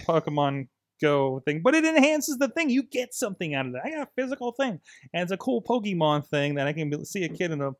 Pokemon 0.00 0.68
Go 1.02 1.40
thing, 1.44 1.60
but 1.62 1.74
it 1.74 1.84
enhances 1.84 2.38
the 2.38 2.48
thing. 2.48 2.70
You 2.70 2.84
get 2.84 3.12
something 3.12 3.54
out 3.54 3.66
of 3.66 3.74
it. 3.74 3.80
I 3.84 3.90
got 3.90 4.02
a 4.02 4.10
physical 4.16 4.52
thing, 4.52 4.80
and 5.12 5.22
it's 5.22 5.32
a 5.32 5.36
cool 5.36 5.60
Pokemon 5.60 6.26
thing 6.28 6.54
that 6.54 6.66
I 6.68 6.72
can 6.72 6.90
be, 6.90 7.04
see 7.04 7.24
a 7.24 7.28
kid 7.28 7.50
in 7.50 7.60
a 7.60 7.72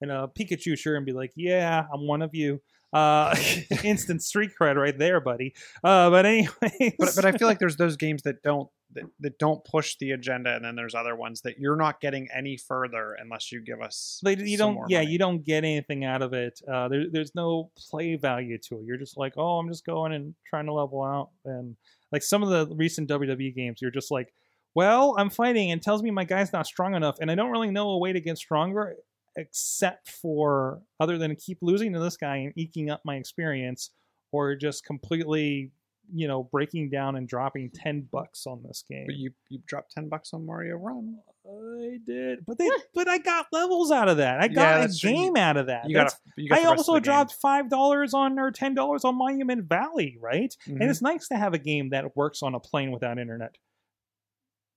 in 0.00 0.10
a 0.10 0.28
Pikachu 0.28 0.76
shirt 0.76 0.96
and 0.96 1.06
be 1.06 1.12
like, 1.12 1.32
yeah, 1.36 1.84
I'm 1.92 2.06
one 2.06 2.22
of 2.22 2.34
you. 2.34 2.60
Uh, 2.92 3.34
instant 3.84 4.22
street 4.22 4.50
cred 4.60 4.76
right 4.76 4.96
there, 4.98 5.20
buddy. 5.20 5.54
Uh, 5.82 6.10
but 6.10 6.26
anyway, 6.26 6.94
but 6.98 7.12
but 7.16 7.24
I 7.24 7.32
feel 7.32 7.48
like 7.48 7.58
there's 7.58 7.76
those 7.84 7.96
games 7.96 8.22
that 8.22 8.42
don't 8.42 8.68
that, 8.92 9.04
that 9.20 9.38
don't 9.38 9.64
push 9.64 9.96
the 9.98 10.12
agenda, 10.12 10.54
and 10.54 10.64
then 10.64 10.76
there's 10.76 10.94
other 10.94 11.16
ones 11.16 11.40
that 11.42 11.58
you're 11.58 11.76
not 11.76 12.00
getting 12.00 12.28
any 12.32 12.56
further 12.56 13.16
unless 13.20 13.50
you 13.50 13.60
give 13.60 13.80
us. 13.80 14.20
Like, 14.22 14.38
you 14.38 14.56
don't 14.56 14.74
more 14.74 14.86
yeah 14.88 15.00
money. 15.00 15.10
you 15.10 15.18
don't 15.18 15.44
get 15.44 15.64
anything 15.64 16.04
out 16.04 16.22
of 16.22 16.32
it 16.32 16.60
uh 16.70 16.88
there, 16.88 17.06
there's 17.10 17.34
no 17.34 17.70
play 17.90 18.16
value 18.16 18.58
to 18.58 18.76
it 18.76 18.84
you're 18.84 18.96
just 18.96 19.16
like 19.16 19.34
oh 19.36 19.58
i'm 19.58 19.68
just 19.68 19.84
going 19.84 20.12
and 20.12 20.34
trying 20.48 20.66
to 20.66 20.72
level 20.72 21.02
out 21.02 21.30
and 21.44 21.76
like 22.12 22.22
some 22.22 22.42
of 22.42 22.48
the 22.48 22.74
recent 22.74 23.08
wwe 23.08 23.54
games 23.54 23.80
you're 23.80 23.90
just 23.90 24.10
like 24.10 24.32
Well, 24.74 25.14
I'm 25.18 25.30
fighting 25.30 25.70
and 25.70 25.80
tells 25.80 26.02
me 26.02 26.10
my 26.10 26.24
guy's 26.24 26.52
not 26.52 26.66
strong 26.66 26.94
enough, 26.94 27.18
and 27.20 27.30
I 27.30 27.34
don't 27.36 27.50
really 27.50 27.70
know 27.70 27.90
a 27.90 27.98
way 27.98 28.12
to 28.12 28.20
get 28.20 28.38
stronger 28.38 28.96
except 29.36 30.08
for 30.08 30.80
other 31.00 31.18
than 31.18 31.34
keep 31.36 31.58
losing 31.60 31.92
to 31.92 32.00
this 32.00 32.16
guy 32.16 32.36
and 32.36 32.52
eking 32.56 32.90
up 32.90 33.02
my 33.04 33.16
experience, 33.16 33.90
or 34.32 34.54
just 34.56 34.84
completely, 34.84 35.70
you 36.12 36.26
know, 36.28 36.42
breaking 36.44 36.90
down 36.90 37.16
and 37.16 37.28
dropping 37.28 37.70
ten 37.70 38.08
bucks 38.10 38.46
on 38.46 38.62
this 38.62 38.84
game. 38.90 39.04
But 39.06 39.16
you 39.16 39.30
you 39.48 39.60
dropped 39.66 39.92
ten 39.92 40.08
bucks 40.08 40.32
on 40.34 40.44
Mario 40.46 40.76
Run. 40.76 41.18
I 41.46 41.98
did, 42.06 42.44
but 42.46 42.56
they, 42.56 42.70
but 42.94 43.06
I 43.06 43.18
got 43.18 43.46
levels 43.52 43.90
out 43.90 44.08
of 44.08 44.16
that. 44.16 44.40
I 44.40 44.44
Yeah, 44.46 44.48
got 44.54 44.76
a 44.76 44.80
that's 44.80 44.98
true. 44.98 45.10
Game 45.10 45.36
out 45.36 45.56
of 45.58 45.66
that. 45.66 45.88
You 45.88 45.96
That's- 45.96 46.14
got. 46.14 46.20
You 46.36 46.48
got 46.48 46.58
I 46.58 46.62
the 46.62 46.68
rest 46.70 46.72
of 46.72 46.88
also 46.88 47.00
dropped 47.00 47.32
five 47.34 47.68
dollars 47.68 48.14
on 48.14 48.38
or 48.38 48.50
ten 48.50 48.74
dollars 48.74 49.04
on 49.04 49.16
Monument 49.16 49.64
Valley, 49.68 50.16
right? 50.20 50.56
Mhm. 50.66 50.80
And 50.80 50.90
it's 50.90 51.02
nice 51.02 51.28
to 51.28 51.36
have 51.36 51.52
a 51.52 51.58
game 51.58 51.90
that 51.90 52.16
works 52.16 52.42
on 52.42 52.54
a 52.54 52.60
plane 52.60 52.90
without 52.92 53.18
internet. 53.18 53.56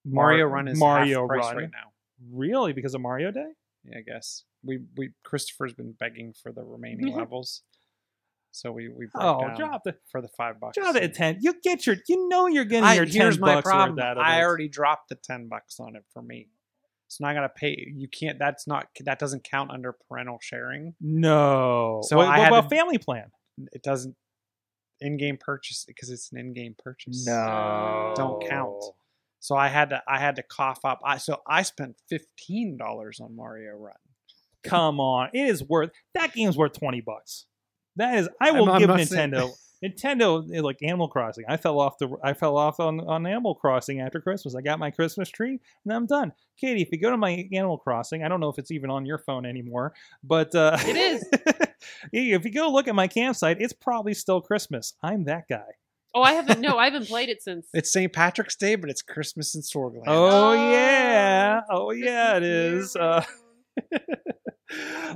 Mario 0.05 0.45
Mar- 0.47 0.55
Run 0.55 0.67
is 0.67 0.79
Mario 0.79 1.21
half 1.21 1.27
price 1.27 1.45
Run. 1.45 1.55
right 1.57 1.71
now. 1.71 1.91
Really, 2.31 2.73
because 2.73 2.93
of 2.95 3.01
Mario 3.01 3.31
Day? 3.31 3.47
Yeah, 3.83 3.99
I 3.99 4.01
guess 4.01 4.43
we 4.63 4.79
we 4.97 5.11
Christopher's 5.23 5.73
been 5.73 5.93
begging 5.93 6.33
for 6.33 6.51
the 6.51 6.63
remaining 6.63 7.13
levels, 7.15 7.63
so 8.57 8.71
we 8.71 8.89
we 8.89 9.05
broke 9.05 9.23
Oh, 9.23 9.41
down 9.47 9.55
drop 9.57 9.83
the 9.83 9.95
for 10.11 10.21
the 10.21 10.27
five 10.29 10.59
bucks. 10.59 10.77
drop 10.77 10.95
it 10.95 11.03
at 11.03 11.13
ten. 11.13 11.37
You 11.41 11.53
get 11.63 11.85
your, 11.85 11.95
you 12.07 12.27
know, 12.27 12.47
you're 12.47 12.65
getting 12.65 12.83
I, 12.85 12.95
your 12.95 13.05
ten 13.05 13.21
here's 13.21 13.39
my 13.39 13.55
bucks 13.55 13.65
problem. 13.65 13.95
worth 13.97 14.03
out 14.05 14.17
of 14.17 14.23
I 14.23 14.43
already 14.43 14.67
dropped 14.67 15.09
the 15.09 15.15
ten 15.15 15.47
bucks 15.47 15.79
on 15.79 15.95
it 15.95 16.03
for 16.13 16.21
me, 16.21 16.47
so 17.07 17.23
now 17.23 17.29
I 17.31 17.33
gotta 17.33 17.49
pay. 17.49 17.91
You 17.95 18.07
can't. 18.07 18.39
That's 18.39 18.67
not. 18.67 18.87
That 19.05 19.19
doesn't 19.19 19.43
count 19.43 19.71
under 19.71 19.93
parental 20.09 20.39
sharing. 20.41 20.95
no. 20.99 22.01
So 22.03 22.17
what, 22.17 22.27
I 22.27 22.39
what 22.39 22.47
about 22.47 22.69
to- 22.69 22.75
family 22.75 22.97
plan? 22.97 23.31
It 23.71 23.81
doesn't 23.83 24.15
in-game 24.99 25.37
purchase 25.39 25.85
because 25.87 26.09
it's 26.09 26.31
an 26.31 26.39
in-game 26.39 26.75
purchase. 26.83 27.25
No, 27.27 28.13
Don't 28.15 28.47
count. 28.49 28.83
So 29.39 29.55
I 29.55 29.67
had 29.67 29.89
to. 29.91 30.01
I 30.07 30.17
had 30.19 30.35
to 30.37 30.43
cough 30.43 30.79
up. 30.83 30.99
I 31.05 31.17
so 31.19 31.41
I 31.47 31.61
spent 31.61 31.95
fifteen 32.09 32.77
dollars 32.77 33.19
on 33.19 33.35
Mario 33.35 33.73
Run. 33.77 33.93
Come 34.63 34.99
on, 34.99 35.29
it 35.33 35.47
is 35.47 35.63
worth 35.63 35.91
that 36.15 36.33
game's 36.33 36.57
worth 36.57 36.73
twenty 36.77 36.99
bucks. 37.01 37.45
That 37.97 38.15
is, 38.19 38.29
I 38.41 38.51
will 38.51 38.69
I'm- 38.69 38.75
I'm 38.75 38.79
give 38.79 38.89
Nintendo. 39.09 39.51
Nintendo 39.85 40.63
like 40.63 40.77
Animal 40.81 41.07
Crossing. 41.07 41.43
I 41.47 41.55
fell 41.57 41.79
off 41.79 41.99
the 41.99 42.09
I 42.23 42.33
fell 42.33 42.57
off 42.57 42.79
on, 42.79 42.99
on 43.01 43.27
Animal 43.27 43.53
Crossing 43.53 44.01
after 44.01 44.19
Christmas. 44.19 44.55
I 44.55 44.61
got 44.61 44.79
my 44.79 44.89
Christmas 44.89 45.29
tree 45.29 45.59
and 45.85 45.93
I'm 45.93 46.07
done. 46.07 46.31
Katie, 46.59 46.81
if 46.81 46.89
you 46.91 46.99
go 46.99 47.11
to 47.11 47.17
my 47.17 47.47
Animal 47.53 47.77
Crossing, 47.77 48.23
I 48.23 48.27
don't 48.27 48.39
know 48.39 48.49
if 48.49 48.57
it's 48.57 48.71
even 48.71 48.89
on 48.89 49.05
your 49.05 49.19
phone 49.19 49.45
anymore, 49.45 49.93
but 50.23 50.55
uh, 50.55 50.77
It 50.81 50.95
is. 50.95 51.25
if 52.11 52.43
you 52.43 52.51
go 52.51 52.71
look 52.71 52.87
at 52.87 52.95
my 52.95 53.07
campsite, 53.07 53.57
it's 53.61 53.73
probably 53.73 54.15
still 54.15 54.41
Christmas. 54.41 54.93
I'm 55.03 55.25
that 55.25 55.43
guy. 55.47 55.61
Oh, 56.15 56.23
I 56.23 56.33
haven't. 56.33 56.59
No, 56.61 56.79
I 56.79 56.85
haven't 56.85 57.07
played 57.07 57.29
it 57.29 57.43
since. 57.43 57.67
It's 57.75 57.93
St. 57.93 58.11
Patrick's 58.11 58.55
Day, 58.55 58.73
but 58.77 58.89
it's 58.89 59.03
Christmas 59.03 59.53
in 59.53 59.61
Sorgland. 59.61 60.05
Oh, 60.07 60.53
Oh, 60.53 60.71
yeah, 60.71 61.61
oh 61.69 61.91
yeah, 61.91 62.37
it 62.37 62.39
Christmas 62.39 62.89
is. 62.89 62.95
year 62.95 63.03
Uh, 63.03 63.23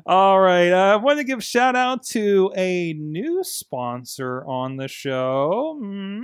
All 0.06 0.39
right. 0.39 0.72
I 0.72 0.95
want 0.95 1.20
to 1.20 1.24
give 1.24 1.43
shout 1.43 1.76
out 1.76 2.04
to 2.08 2.52
a 2.56 2.93
new 2.93 3.43
sponsor 3.43 4.45
on 4.45 4.78
the 4.78 4.88
show. 4.88 5.80
Mm. 5.82 6.24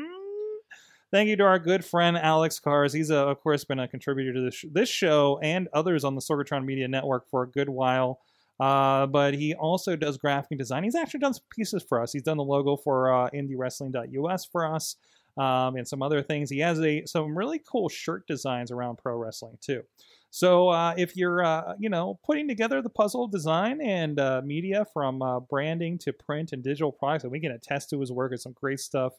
Thank 1.10 1.30
you 1.30 1.38
to 1.38 1.44
our 1.44 1.60
good 1.60 1.86
friend 1.86 2.18
Alex 2.18 2.60
Kahrs. 2.60 2.94
He's, 2.94 3.12
uh, 3.12 3.28
of 3.28 3.40
course, 3.42 3.64
been 3.64 3.80
a 3.80 3.88
contributor 3.88 4.34
to 4.34 4.42
this, 4.42 4.56
sh- 4.56 4.66
this 4.72 4.90
show 4.90 5.40
and 5.42 5.70
others 5.74 6.04
on 6.04 6.16
the 6.16 6.22
Sorgatron 6.22 6.66
Media 6.66 6.88
Network 6.88 7.30
for 7.30 7.44
a 7.44 7.48
good 7.48 7.70
while. 7.70 8.20
Uh, 8.60 9.06
but 9.06 9.34
he 9.34 9.54
also 9.54 9.96
does 9.96 10.18
graphic 10.18 10.58
design. 10.58 10.84
He's 10.84 10.96
actually 10.96 11.20
done 11.20 11.34
some 11.34 11.46
pieces 11.50 11.84
for 11.88 12.02
us. 12.02 12.12
He's 12.12 12.24
done 12.24 12.38
the 12.38 12.44
logo 12.44 12.76
for 12.76 13.14
uh, 13.14 13.30
IndieWrestling.us 13.30 14.46
for 14.46 14.74
us 14.74 14.96
um, 15.38 15.76
and 15.76 15.88
some 15.88 16.02
other 16.02 16.22
things. 16.22 16.50
He 16.50 16.60
has 16.60 16.80
a 16.82 17.06
some 17.06 17.38
really 17.38 17.60
cool 17.60 17.88
shirt 17.88 18.26
designs 18.28 18.72
around 18.72 18.98
pro 18.98 19.16
wrestling 19.16 19.58
too. 19.62 19.84
So 20.30 20.70
uh, 20.70 20.94
if 20.98 21.16
you're, 21.16 21.44
uh, 21.44 21.74
you 21.80 21.90
know, 21.90 22.20
putting 22.26 22.48
together 22.48 22.82
the 22.82 22.90
puzzle 22.90 23.28
design 23.28 23.82
and 23.82 24.20
uh, 24.20 24.42
media 24.44 24.86
from 24.94 25.22
uh, 25.22 25.40
branding 25.40 25.98
to 26.00 26.14
print 26.14 26.52
and 26.52 26.64
digital 26.64 26.92
products, 26.92 27.24
and 27.24 27.32
we 27.32 27.40
can 27.40 27.52
attest 27.52 27.90
to 27.92 28.00
his 28.00 28.12
work. 28.12 28.34
It's 28.34 28.44
some 28.44 28.54
great 28.54 28.80
stuff. 28.80 29.14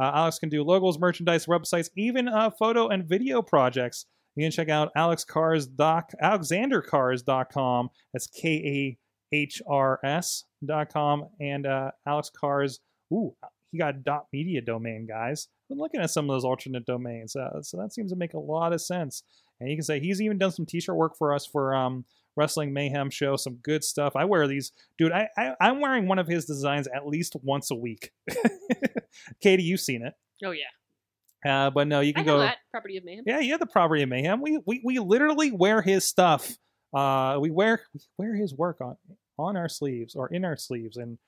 Uh, 0.00 0.10
Alex 0.14 0.38
can 0.38 0.48
do 0.48 0.62
logos, 0.64 0.98
merchandise, 0.98 1.46
websites, 1.46 1.90
even 1.96 2.28
uh, 2.28 2.50
photo 2.50 2.88
and 2.88 3.08
video 3.08 3.42
projects. 3.42 4.06
You 4.36 4.44
can 4.44 4.50
check 4.50 4.68
out 4.68 4.90
alexkahrs 4.96 5.68
doc 5.76 6.10
alexanderkahrs.com. 6.22 7.90
That's 8.12 8.26
K 8.26 8.98
A 9.32 9.36
H 9.36 9.62
R 9.68 10.00
S 10.04 10.44
dot 10.64 10.92
com 10.92 11.28
and 11.40 11.66
Alex 12.06 12.30
Kahrs. 12.42 12.80
Ooh, 13.12 13.36
he 13.70 13.78
got 13.78 14.02
dot 14.02 14.26
media 14.32 14.60
domain, 14.60 15.06
guys. 15.06 15.46
Been 15.68 15.78
looking 15.78 16.00
at 16.00 16.10
some 16.10 16.28
of 16.28 16.34
those 16.34 16.44
alternate 16.44 16.84
domains, 16.84 17.34
so 17.34 17.76
that 17.76 17.92
seems 17.92 18.10
to 18.10 18.16
make 18.16 18.34
a 18.34 18.38
lot 18.38 18.72
of 18.72 18.82
sense. 18.82 19.22
And 19.60 19.70
you 19.70 19.76
can 19.76 19.84
say 19.84 20.00
he's 20.00 20.20
even 20.20 20.38
done 20.38 20.50
some 20.50 20.66
t-shirt 20.66 20.96
work 20.96 21.16
for 21.16 21.32
us 21.32 21.46
for 21.46 21.74
um, 21.74 22.04
Wrestling 22.36 22.72
Mayhem 22.72 23.10
show. 23.10 23.36
Some 23.36 23.56
good 23.62 23.84
stuff. 23.84 24.16
I 24.16 24.24
wear 24.24 24.46
these, 24.48 24.72
dude. 24.98 25.12
I, 25.12 25.28
I 25.38 25.54
I'm 25.60 25.80
wearing 25.80 26.08
one 26.08 26.18
of 26.18 26.26
his 26.26 26.44
designs 26.44 26.88
at 26.94 27.06
least 27.06 27.36
once 27.42 27.70
a 27.70 27.74
week. 27.74 28.10
Katie, 29.40 29.62
you've 29.62 29.80
seen 29.80 30.04
it, 30.04 30.14
Oh 30.44 30.50
yeah, 30.50 31.66
uh, 31.66 31.70
but 31.70 31.86
no, 31.86 32.00
you 32.00 32.12
can 32.12 32.24
go. 32.24 32.38
that 32.38 32.56
property 32.70 32.96
of 32.96 33.04
mayhem. 33.04 33.24
Yeah, 33.26 33.38
you 33.38 33.52
have 33.52 33.60
the 33.60 33.66
property 33.66 34.02
of 34.02 34.08
mayhem. 34.08 34.40
We 34.40 34.58
we, 34.66 34.82
we 34.84 34.98
literally 34.98 35.52
wear 35.52 35.82
his 35.82 36.06
stuff. 36.06 36.50
Uh, 36.92 37.38
we 37.40 37.50
wear 37.50 37.82
we 38.18 38.26
wear 38.26 38.34
his 38.34 38.54
work 38.54 38.80
on 38.80 38.96
on 39.38 39.56
our 39.56 39.68
sleeves 39.68 40.14
or 40.14 40.28
in 40.28 40.44
our 40.44 40.56
sleeves, 40.56 40.96
and 40.96 41.18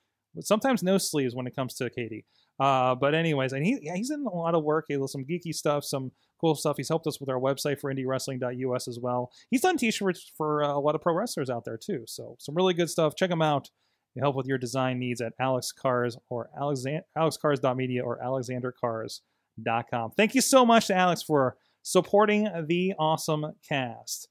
sometimes 0.41 0.83
no 0.83 0.97
sleeves 0.97 1.35
when 1.35 1.47
it 1.47 1.55
comes 1.55 1.75
to 1.75 1.89
Katie. 1.89 2.25
Uh, 2.59 2.95
but 2.95 3.13
anyways, 3.13 3.53
and 3.53 3.65
he 3.65 3.77
he's 3.95 4.09
in 4.09 4.25
a 4.25 4.35
lot 4.35 4.55
of 4.55 4.63
work. 4.63 4.85
He 4.87 4.95
does 4.95 5.11
some 5.11 5.25
geeky 5.25 5.53
stuff, 5.53 5.83
some 5.83 6.11
cool 6.41 6.55
stuff. 6.55 6.77
He's 6.77 6.89
helped 6.89 7.07
us 7.07 7.19
with 7.19 7.29
our 7.29 7.39
website 7.39 7.79
for 7.79 7.93
IndieWrestling.us 7.93 8.87
as 8.87 8.99
well. 8.99 9.31
He's 9.49 9.61
done 9.61 9.77
T-shirts 9.77 10.31
for 10.37 10.63
uh, 10.63 10.73
a 10.73 10.79
lot 10.79 10.95
of 10.95 11.01
pro 11.01 11.13
wrestlers 11.13 11.49
out 11.49 11.65
there 11.65 11.77
too. 11.77 12.03
So 12.07 12.35
some 12.39 12.55
really 12.55 12.73
good 12.73 12.89
stuff. 12.89 13.15
Check 13.15 13.29
him 13.31 13.41
out. 13.41 13.69
You 14.15 14.21
help 14.23 14.35
with 14.35 14.47
your 14.47 14.57
design 14.57 14.97
needs 14.97 15.21
at 15.21 15.33
Alex 15.39 15.71
Kahrs 15.71 16.17
or 16.29 16.49
Alexan- 16.59 17.03
AlexKahrs.media 17.15 18.03
or 18.03 18.19
AlexanderKahrs.com. 18.19 20.11
Thank 20.17 20.33
you 20.33 20.41
so 20.41 20.65
much 20.65 20.87
to 20.87 20.95
Alex 20.95 21.21
for 21.21 21.57
supporting 21.83 22.49
the 22.67 22.95
awesome 22.97 23.53
cast. 23.67 24.27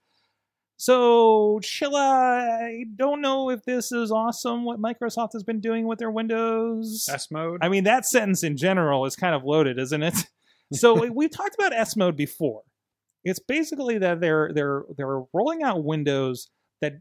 So, 0.79 1.59
Chilla, 1.62 2.61
I 2.62 2.85
don't 2.97 3.22
know 3.22 3.49
if 3.51 3.64
this 3.64 3.93
is 3.93 4.12
awesome 4.12 4.64
what 4.64 4.81
Microsoft 4.81 5.33
has 5.33 5.43
been 5.43 5.61
doing 5.61 5.87
with 5.87 5.99
their 5.99 6.11
Windows. 6.11 7.09
S 7.11 7.31
mode. 7.31 7.61
I 7.62 7.68
mean, 7.70 7.85
that 7.85 8.05
sentence 8.05 8.43
in 8.43 8.57
general 8.59 9.07
is 9.07 9.16
kind 9.16 9.35
of 9.35 9.43
loaded, 9.45 9.79
isn't 9.79 10.03
it? 10.03 10.14
So 10.72 11.01
we- 11.01 11.11
we've 11.11 11.31
talked 11.31 11.55
about 11.55 11.72
S 11.72 11.95
mode 11.97 12.16
before. 12.16 12.62
It's 13.22 13.39
basically 13.39 13.99
that 13.99 14.20
they're 14.20 14.51
they're 14.53 14.83
they're 14.97 15.22
rolling 15.33 15.62
out 15.62 15.85
Windows 15.85 16.51
that 16.81 16.95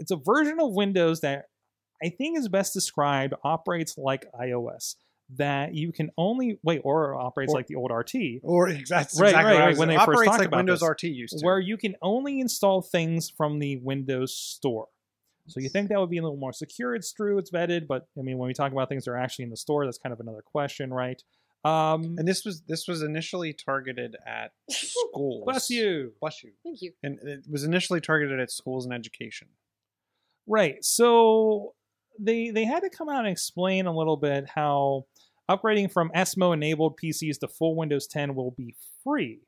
it's 0.00 0.10
a 0.10 0.16
version 0.16 0.58
of 0.58 0.72
Windows 0.74 1.20
that 1.20 1.44
I 2.02 2.08
think 2.08 2.36
is 2.36 2.48
best 2.48 2.74
described 2.74 3.34
operates 3.44 3.96
like 3.96 4.26
iOS. 4.34 4.96
That 5.34 5.74
you 5.74 5.90
can 5.90 6.10
only 6.16 6.60
wait 6.62 6.82
or 6.84 7.14
operates 7.16 7.52
Or- 7.52 7.56
like 7.58 7.66
the 7.66 7.74
old 7.74 7.90
RT, 7.90 8.40
or 8.44 8.72
that's 8.72 9.18
Right, 9.18 9.30
exactly 9.30 9.32
right, 9.32 9.32
what 9.44 9.44
I 9.44 9.58
right, 9.58 9.68
was- 9.70 9.78
when 9.78 9.88
they 9.88 9.94
it 9.94 9.98
first 9.98 10.08
operates 10.08 10.26
talked 10.30 10.38
like 10.38 10.48
about 10.48 10.56
Windows 10.58 10.80
this. 10.80 10.88
RT 10.88 11.02
used 11.08 11.38
to. 11.40 11.44
where 11.44 11.58
you 11.58 11.76
can 11.76 11.96
only 12.00 12.38
install 12.38 12.80
things 12.80 13.28
from 13.28 13.58
the 13.58 13.76
Windows 13.78 14.36
Store. 14.36 14.86
So 15.48 15.58
you 15.60 15.68
think 15.68 15.88
that 15.90 15.98
would 16.00 16.10
be 16.10 16.18
a 16.18 16.22
little 16.22 16.36
more 16.36 16.52
secure? 16.52 16.94
It's 16.94 17.12
true, 17.12 17.38
it's 17.38 17.50
vetted, 17.50 17.86
but 17.88 18.06
I 18.18 18.22
mean, 18.22 18.38
when 18.38 18.46
we 18.48 18.54
talk 18.54 18.70
about 18.72 18.88
things 18.88 19.04
that 19.04 19.10
are 19.12 19.16
actually 19.16 19.44
in 19.44 19.50
the 19.50 19.56
store, 19.56 19.84
that's 19.84 19.98
kind 19.98 20.12
of 20.12 20.20
another 20.20 20.42
question, 20.42 20.92
right? 20.94 21.20
Um, 21.64 22.14
and 22.18 22.26
this 22.28 22.44
was 22.44 22.62
this 22.68 22.86
was 22.86 23.02
initially 23.02 23.52
targeted 23.52 24.14
at 24.24 24.52
schools. 24.70 25.42
bless 25.44 25.70
you. 25.70 26.12
Bless 26.20 26.42
you. 26.44 26.52
Thank 26.62 26.82
you. 26.82 26.92
And 27.02 27.18
it 27.22 27.44
was 27.50 27.64
initially 27.64 28.00
targeted 28.00 28.38
at 28.38 28.52
schools 28.52 28.84
and 28.84 28.94
education. 28.94 29.48
Right. 30.46 30.84
So 30.84 31.74
they 32.18 32.50
they 32.50 32.64
had 32.64 32.80
to 32.80 32.90
come 32.90 33.08
out 33.08 33.20
and 33.20 33.28
explain 33.28 33.86
a 33.86 33.96
little 33.96 34.16
bit 34.16 34.46
how 34.54 35.06
upgrading 35.48 35.92
from 35.92 36.10
S 36.14 36.36
mode 36.36 36.54
enabled 36.54 36.98
PCs 36.98 37.38
to 37.40 37.48
full 37.48 37.76
Windows 37.76 38.06
10 38.06 38.34
will 38.34 38.52
be 38.52 38.74
free. 39.04 39.40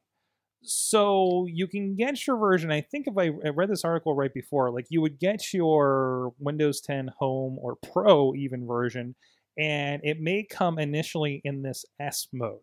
So 0.62 1.46
you 1.48 1.66
can 1.66 1.94
get 1.94 2.26
your 2.26 2.36
version. 2.36 2.72
I 2.72 2.80
think 2.80 3.06
if 3.06 3.16
I, 3.16 3.26
I 3.46 3.50
read 3.50 3.70
this 3.70 3.84
article 3.84 4.14
right 4.14 4.32
before, 4.32 4.70
like 4.70 4.86
you 4.90 5.00
would 5.00 5.18
get 5.18 5.52
your 5.52 6.32
Windows 6.38 6.80
10 6.80 7.12
Home 7.18 7.58
or 7.60 7.76
Pro 7.76 8.34
even 8.34 8.66
version, 8.66 9.14
and 9.56 10.00
it 10.04 10.20
may 10.20 10.44
come 10.44 10.78
initially 10.78 11.40
in 11.44 11.62
this 11.62 11.84
S 12.00 12.28
mode. 12.32 12.60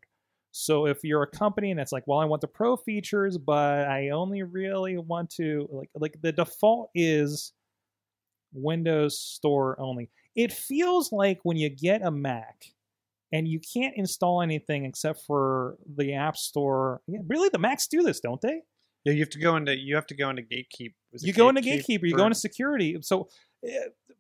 So 0.52 0.86
if 0.88 1.04
you're 1.04 1.24
a 1.24 1.28
company 1.28 1.72
and 1.72 1.80
it's 1.82 1.92
like, 1.92 2.04
well, 2.08 2.20
I 2.20 2.26
want 2.26 2.42
the 2.42 2.48
pro 2.48 2.78
features, 2.78 3.38
but 3.38 3.90
I 3.90 4.12
only 4.12 4.44
really 4.44 4.98
want 4.98 5.30
to 5.32 5.68
like 5.70 5.90
like 5.96 6.16
the 6.22 6.32
default 6.32 6.92
is 6.96 7.52
Windows 8.56 9.20
Store 9.20 9.80
only. 9.80 10.10
It 10.36 10.52
feels 10.52 11.12
like 11.12 11.40
when 11.44 11.58
you 11.58 11.70
get 11.70 12.02
a 12.02 12.12
Mac 12.12 12.66
and 13.32 13.48
you 13.48 13.60
can't 13.60 13.96
install 13.96 14.42
anything 14.42 14.86
except 14.86 15.22
for 15.26 15.78
the 15.98 16.14
App 16.14 16.38
Store. 16.38 17.02
Yeah, 17.08 17.20
really, 17.28 17.50
the 17.50 17.60
Macs 17.60 17.88
do 17.88 18.02
this, 18.04 18.20
don't 18.20 18.42
they? 18.42 18.62
Yeah, 19.06 19.14
you 19.14 19.20
have 19.20 19.30
to 19.30 19.40
go 19.40 19.56
into 19.56 19.78
you 19.78 19.96
have 19.96 20.08
to 20.08 20.16
go 20.16 20.30
into 20.30 20.42
gatekeep. 20.42 20.94
You 21.22 21.34
go 21.34 21.50
into 21.50 21.62
Gatekeeper, 21.62 22.06
you 22.08 22.16
go 22.16 22.26
into 22.26 22.38
security. 22.38 22.98
So, 23.02 23.30
eh, 23.66 23.70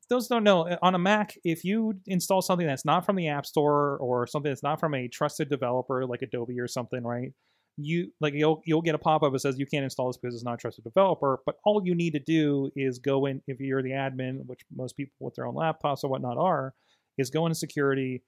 those 0.09 0.27
don't 0.27 0.43
know 0.43 0.77
on 0.81 0.95
a 0.95 0.99
Mac, 0.99 1.37
if 1.43 1.63
you 1.65 1.95
install 2.05 2.41
something 2.41 2.67
that's 2.67 2.85
not 2.85 3.05
from 3.05 3.15
the 3.15 3.27
App 3.27 3.45
Store 3.45 3.97
or 3.97 4.27
something 4.27 4.51
that's 4.51 4.63
not 4.63 4.79
from 4.79 4.93
a 4.93 5.07
trusted 5.07 5.49
developer 5.49 6.05
like 6.05 6.21
Adobe 6.21 6.59
or 6.59 6.67
something, 6.67 7.03
right? 7.03 7.33
You 7.77 8.11
like 8.21 8.33
you'll 8.33 8.61
you'll 8.65 8.81
get 8.81 8.95
a 8.95 8.99
pop 8.99 9.23
up 9.23 9.33
that 9.33 9.39
says 9.39 9.59
you 9.59 9.65
can't 9.65 9.83
install 9.83 10.07
this 10.07 10.17
because 10.17 10.33
it's 10.33 10.43
not 10.43 10.55
a 10.55 10.57
trusted 10.57 10.83
developer. 10.83 11.39
But 11.45 11.57
all 11.65 11.81
you 11.83 11.95
need 11.95 12.13
to 12.13 12.19
do 12.19 12.71
is 12.75 12.99
go 12.99 13.25
in 13.25 13.41
if 13.47 13.59
you're 13.59 13.81
the 13.81 13.91
admin, 13.91 14.45
which 14.45 14.61
most 14.73 14.95
people 14.95 15.13
with 15.19 15.35
their 15.35 15.45
own 15.45 15.55
laptops 15.55 16.03
or 16.03 16.09
whatnot 16.09 16.37
are, 16.37 16.73
is 17.17 17.29
go 17.29 17.45
into 17.45 17.55
security, 17.55 18.23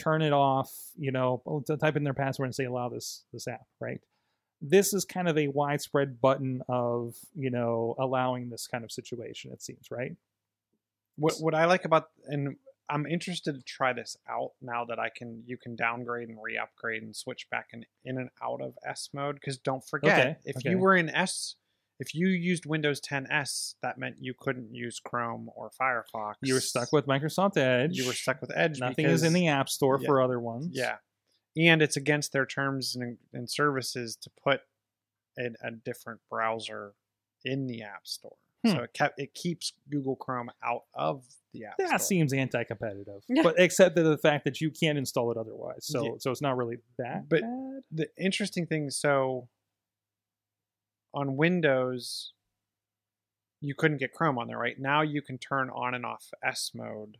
turn 0.00 0.22
it 0.22 0.32
off. 0.32 0.70
You 0.96 1.10
know, 1.10 1.42
oh, 1.46 1.60
type 1.60 1.96
in 1.96 2.04
their 2.04 2.14
password 2.14 2.46
and 2.46 2.54
say 2.54 2.64
allow 2.64 2.88
this 2.88 3.24
this 3.32 3.48
app. 3.48 3.66
Right. 3.80 4.00
This 4.60 4.94
is 4.94 5.04
kind 5.04 5.28
of 5.28 5.36
a 5.36 5.48
widespread 5.48 6.20
button 6.20 6.62
of 6.68 7.16
you 7.34 7.50
know 7.50 7.96
allowing 7.98 8.50
this 8.50 8.68
kind 8.68 8.84
of 8.84 8.92
situation. 8.92 9.50
It 9.52 9.62
seems 9.62 9.90
right. 9.90 10.14
What 11.16 11.34
what 11.40 11.54
I 11.54 11.64
like 11.64 11.84
about 11.84 12.08
and 12.26 12.56
I'm 12.92 13.06
interested 13.06 13.54
to 13.54 13.62
try 13.62 13.92
this 13.92 14.16
out 14.28 14.50
now 14.60 14.84
that 14.84 14.98
I 14.98 15.08
can 15.16 15.42
you 15.46 15.56
can 15.56 15.74
downgrade 15.74 16.28
and 16.28 16.38
re-upgrade 16.42 17.02
and 17.02 17.16
switch 17.16 17.48
back 17.50 17.68
in 17.72 17.84
in 18.04 18.18
and 18.18 18.28
out 18.42 18.60
of 18.60 18.74
S 18.86 19.08
mode 19.14 19.36
because 19.36 19.56
don't 19.58 19.84
forget 19.88 20.18
Okay, 20.20 20.36
if 20.44 20.56
okay. 20.58 20.70
you 20.70 20.78
were 20.78 20.94
in 20.94 21.08
S 21.08 21.56
if 21.98 22.14
you 22.14 22.28
used 22.28 22.66
Windows 22.66 23.00
10 23.00 23.28
S 23.30 23.76
that 23.82 23.96
meant 23.96 24.16
you 24.20 24.34
couldn't 24.38 24.74
use 24.74 25.00
Chrome 25.00 25.48
or 25.56 25.70
Firefox. 25.80 26.34
You 26.42 26.54
were 26.54 26.60
stuck 26.60 26.92
with 26.92 27.06
Microsoft 27.06 27.56
Edge. 27.56 27.96
you 27.96 28.06
were 28.06 28.12
stuck 28.12 28.40
with 28.40 28.50
Edge. 28.54 28.78
Nothing 28.78 29.06
is 29.06 29.22
in 29.22 29.32
the 29.32 29.48
App 29.48 29.68
Store 29.68 29.98
yeah, 30.00 30.06
for 30.06 30.20
other 30.20 30.40
ones. 30.40 30.70
Yeah. 30.72 30.96
And 31.56 31.82
it's 31.82 31.96
against 31.96 32.32
their 32.32 32.46
terms 32.46 32.96
and, 32.96 33.18
and 33.32 33.48
services 33.50 34.16
to 34.22 34.30
put 34.42 34.60
a, 35.38 35.50
a 35.62 35.70
different 35.70 36.20
browser 36.30 36.94
in 37.44 37.66
the 37.66 37.82
App 37.82 38.06
Store. 38.06 38.36
Hmm. 38.64 38.70
So 38.70 38.78
it 38.82 38.92
kept 38.94 39.18
it 39.20 39.34
keeps 39.34 39.72
Google 39.90 40.16
Chrome 40.16 40.50
out 40.64 40.82
of 40.94 41.24
the 41.52 41.64
App 41.66 41.74
Store. 41.74 41.88
That 41.88 42.00
seems 42.02 42.32
anti-competitive, 42.32 43.22
but 43.42 43.56
except 43.58 43.96
for 43.96 44.02
the 44.04 44.16
fact 44.18 44.44
that 44.44 44.60
you 44.60 44.70
can't 44.70 44.96
install 44.98 45.30
it 45.32 45.36
otherwise. 45.36 45.84
So, 45.86 46.04
Yeah. 46.04 46.10
so 46.18 46.30
it's 46.30 46.40
not 46.42 46.56
really 46.56 46.76
that 46.98 47.28
But- 47.28 47.42
bad. 47.42 47.82
the 47.90 48.08
interesting 48.16 48.66
thing 48.66 48.88
so 48.90 49.48
on 51.14 51.36
Windows 51.36 52.32
you 53.60 53.74
couldn't 53.76 53.98
get 53.98 54.12
Chrome 54.12 54.38
on 54.38 54.48
there, 54.48 54.58
right? 54.58 54.76
Now 54.78 55.02
you 55.02 55.22
can 55.22 55.38
turn 55.38 55.70
on 55.70 55.94
and 55.94 56.04
off 56.04 56.30
S 56.42 56.72
mode 56.74 57.18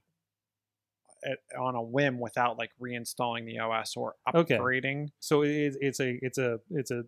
at, 1.25 1.39
on 1.57 1.77
a 1.77 1.83
whim 1.83 2.19
without 2.19 2.59
like 2.59 2.71
reinstalling 2.81 3.47
the 3.47 3.61
OS 3.61 3.97
or 3.97 4.17
upgrading. 4.27 4.35
Okay. 4.41 4.57
upgrading. 4.59 5.09
So 5.21 5.43
it 5.43 5.51
is, 5.51 5.79
it's 5.81 6.01
a 6.01 6.19
it's 6.21 6.39
a 6.39 6.59
it's 6.71 6.91
a 6.91 7.05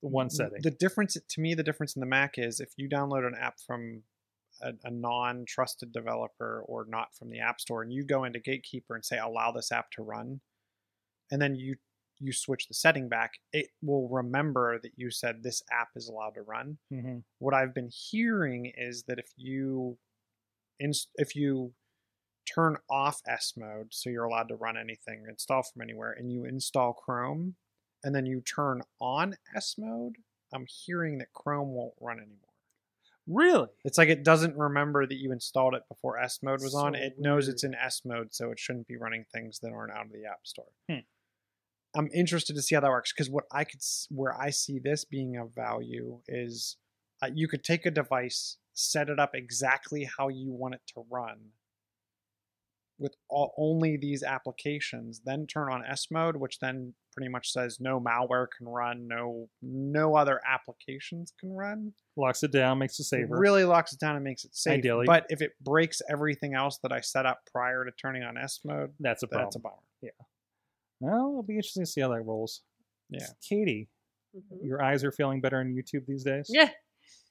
one 0.00 0.30
setting. 0.30 0.60
The 0.62 0.70
difference 0.70 1.16
to 1.28 1.40
me, 1.40 1.54
the 1.54 1.62
difference 1.62 1.96
in 1.96 2.00
the 2.00 2.06
Mac 2.06 2.38
is 2.38 2.60
if 2.60 2.70
you 2.76 2.88
download 2.88 3.26
an 3.26 3.34
app 3.38 3.58
from 3.60 4.02
a, 4.60 4.72
a 4.84 4.90
non-trusted 4.90 5.92
developer 5.92 6.62
or 6.66 6.84
not 6.88 7.14
from 7.14 7.30
the 7.30 7.40
App 7.40 7.60
Store, 7.60 7.82
and 7.82 7.92
you 7.92 8.04
go 8.04 8.24
into 8.24 8.40
Gatekeeper 8.40 8.94
and 8.94 9.04
say 9.04 9.18
allow 9.18 9.52
this 9.52 9.70
app 9.72 9.90
to 9.92 10.02
run, 10.02 10.40
and 11.30 11.40
then 11.40 11.54
you 11.54 11.76
you 12.20 12.32
switch 12.32 12.66
the 12.66 12.74
setting 12.74 13.08
back, 13.08 13.34
it 13.52 13.68
will 13.80 14.08
remember 14.08 14.80
that 14.80 14.90
you 14.96 15.08
said 15.08 15.40
this 15.42 15.62
app 15.70 15.90
is 15.94 16.08
allowed 16.08 16.34
to 16.34 16.42
run. 16.42 16.78
Mhm. 16.92 17.22
What 17.38 17.54
I've 17.54 17.72
been 17.72 17.90
hearing 17.92 18.72
is 18.76 19.04
that 19.04 19.20
if 19.20 19.30
you 19.36 19.98
if 21.16 21.36
you 21.36 21.74
turn 22.52 22.76
off 22.88 23.20
S 23.26 23.54
mode, 23.56 23.92
so 23.92 24.10
you're 24.10 24.24
allowed 24.24 24.48
to 24.48 24.56
run 24.56 24.76
anything, 24.76 25.26
install 25.28 25.62
from 25.62 25.82
anywhere, 25.82 26.12
and 26.12 26.32
you 26.32 26.44
install 26.44 26.92
Chrome, 26.92 27.56
and 28.04 28.14
then 28.14 28.26
you 28.26 28.40
turn 28.40 28.82
on 29.00 29.36
S 29.54 29.74
mode, 29.78 30.16
I'm 30.52 30.66
hearing 30.66 31.18
that 31.18 31.32
Chrome 31.32 31.68
won't 31.68 31.94
run 32.00 32.18
anymore. 32.18 32.48
Really? 33.26 33.68
It's 33.84 33.98
like 33.98 34.08
it 34.08 34.24
doesn't 34.24 34.56
remember 34.56 35.06
that 35.06 35.16
you 35.16 35.32
installed 35.32 35.74
it 35.74 35.82
before 35.88 36.18
S 36.18 36.38
mode 36.42 36.62
was 36.62 36.74
on. 36.74 36.94
So 36.94 37.00
It 37.00 37.16
knows 37.18 37.48
it's 37.48 37.62
in 37.62 37.74
S 37.74 38.02
mode, 38.04 38.28
so 38.32 38.50
it 38.50 38.58
shouldn't 38.58 38.88
be 38.88 38.96
running 38.96 39.24
things 39.32 39.58
that 39.60 39.72
aren't 39.72 39.92
out 39.92 40.06
of 40.06 40.12
the 40.12 40.24
App 40.24 40.46
Store. 40.46 40.72
Hmm. 40.88 41.00
I'm 41.94 42.08
interested 42.14 42.56
to 42.56 42.62
see 42.62 42.74
how 42.74 42.80
that 42.80 42.90
works 42.90 43.12
because 43.12 43.30
what 43.30 43.44
I 43.52 43.64
could, 43.64 43.80
where 44.10 44.38
I 44.38 44.50
see 44.50 44.78
this 44.78 45.04
being 45.04 45.36
of 45.36 45.54
value 45.54 46.20
is, 46.26 46.76
uh, 47.22 47.28
you 47.34 47.48
could 47.48 47.64
take 47.64 47.84
a 47.84 47.90
device, 47.90 48.56
set 48.72 49.08
it 49.08 49.18
up 49.18 49.34
exactly 49.34 50.08
how 50.16 50.28
you 50.28 50.52
want 50.52 50.74
it 50.74 50.82
to 50.94 51.04
run, 51.10 51.38
with 52.98 53.14
all, 53.28 53.54
only 53.56 53.96
these 53.96 54.22
applications, 54.24 55.20
then 55.24 55.46
turn 55.46 55.70
on 55.72 55.84
S 55.84 56.08
mode, 56.10 56.36
which 56.36 56.58
then 56.58 56.94
pretty 57.12 57.28
much 57.30 57.52
says 57.52 57.78
no 57.80 58.00
malware 58.00 58.46
can 58.56 58.66
run, 58.68 59.06
no 59.08 59.48
no 59.62 60.16
other 60.16 60.40
applications 60.46 61.32
can 61.38 61.52
run. 61.52 61.92
Locks 62.16 62.42
it 62.42 62.50
down, 62.52 62.78
makes 62.78 62.98
a 62.98 63.02
It 63.02 63.06
saver. 63.06 63.38
really 63.38 63.64
locks 63.64 63.92
it 63.92 64.00
down 64.00 64.16
and 64.16 64.24
makes 64.24 64.44
it 64.44 64.54
safe. 64.56 64.78
Ideally. 64.78 65.04
But 65.06 65.26
if 65.30 65.40
it 65.40 65.52
breaks 65.60 66.02
everything 66.10 66.54
else 66.54 66.78
that 66.82 66.92
I 66.92 67.00
set 67.00 67.24
up 67.26 67.40
prior 67.52 67.84
to 67.84 67.90
turning 67.92 68.22
on 68.24 68.36
S 68.36 68.60
mode, 68.64 68.92
That's 69.00 69.22
a 69.22 69.28
problem. 69.28 69.46
that's 69.46 69.56
a 69.56 69.60
bummer. 69.60 69.76
Yeah. 70.02 70.10
Well, 71.00 71.30
it'll 71.30 71.42
be 71.44 71.54
interesting 71.54 71.84
to 71.84 71.90
see 71.90 72.00
how 72.00 72.08
that 72.08 72.22
rolls. 72.22 72.62
Yeah. 73.10 73.26
Katie, 73.48 73.88
Mhm. 74.36 74.64
your 74.64 74.82
eyes 74.82 75.04
are 75.04 75.12
feeling 75.12 75.40
better 75.40 75.58
on 75.58 75.72
YouTube 75.74 76.06
these 76.06 76.24
days. 76.24 76.46
Yeah. 76.48 76.70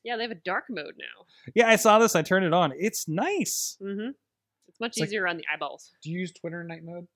Yeah, 0.04 0.16
they 0.16 0.24
have 0.24 0.32
a 0.32 0.36
dark 0.36 0.66
mode 0.70 0.96
now. 0.98 1.26
Yeah, 1.54 1.68
I 1.68 1.76
saw 1.76 2.00
this. 2.00 2.16
I 2.16 2.22
turned 2.22 2.46
it 2.46 2.54
on. 2.54 2.72
It's 2.78 3.08
nice. 3.10 3.78
Mm-hmm. 3.82 4.12
It's 4.78 4.80
much 4.82 4.90
It's 4.92 5.00
like- 5.00 5.08
easier 5.10 5.28
on 5.28 5.38
the 5.38 5.46
eyeballs. 5.52 5.92
Do 6.04 6.12
you 6.12 6.20
use 6.20 6.32
Twitter 6.34 6.62
in 6.62 6.68
night 6.68 6.84
mode? 6.84 7.08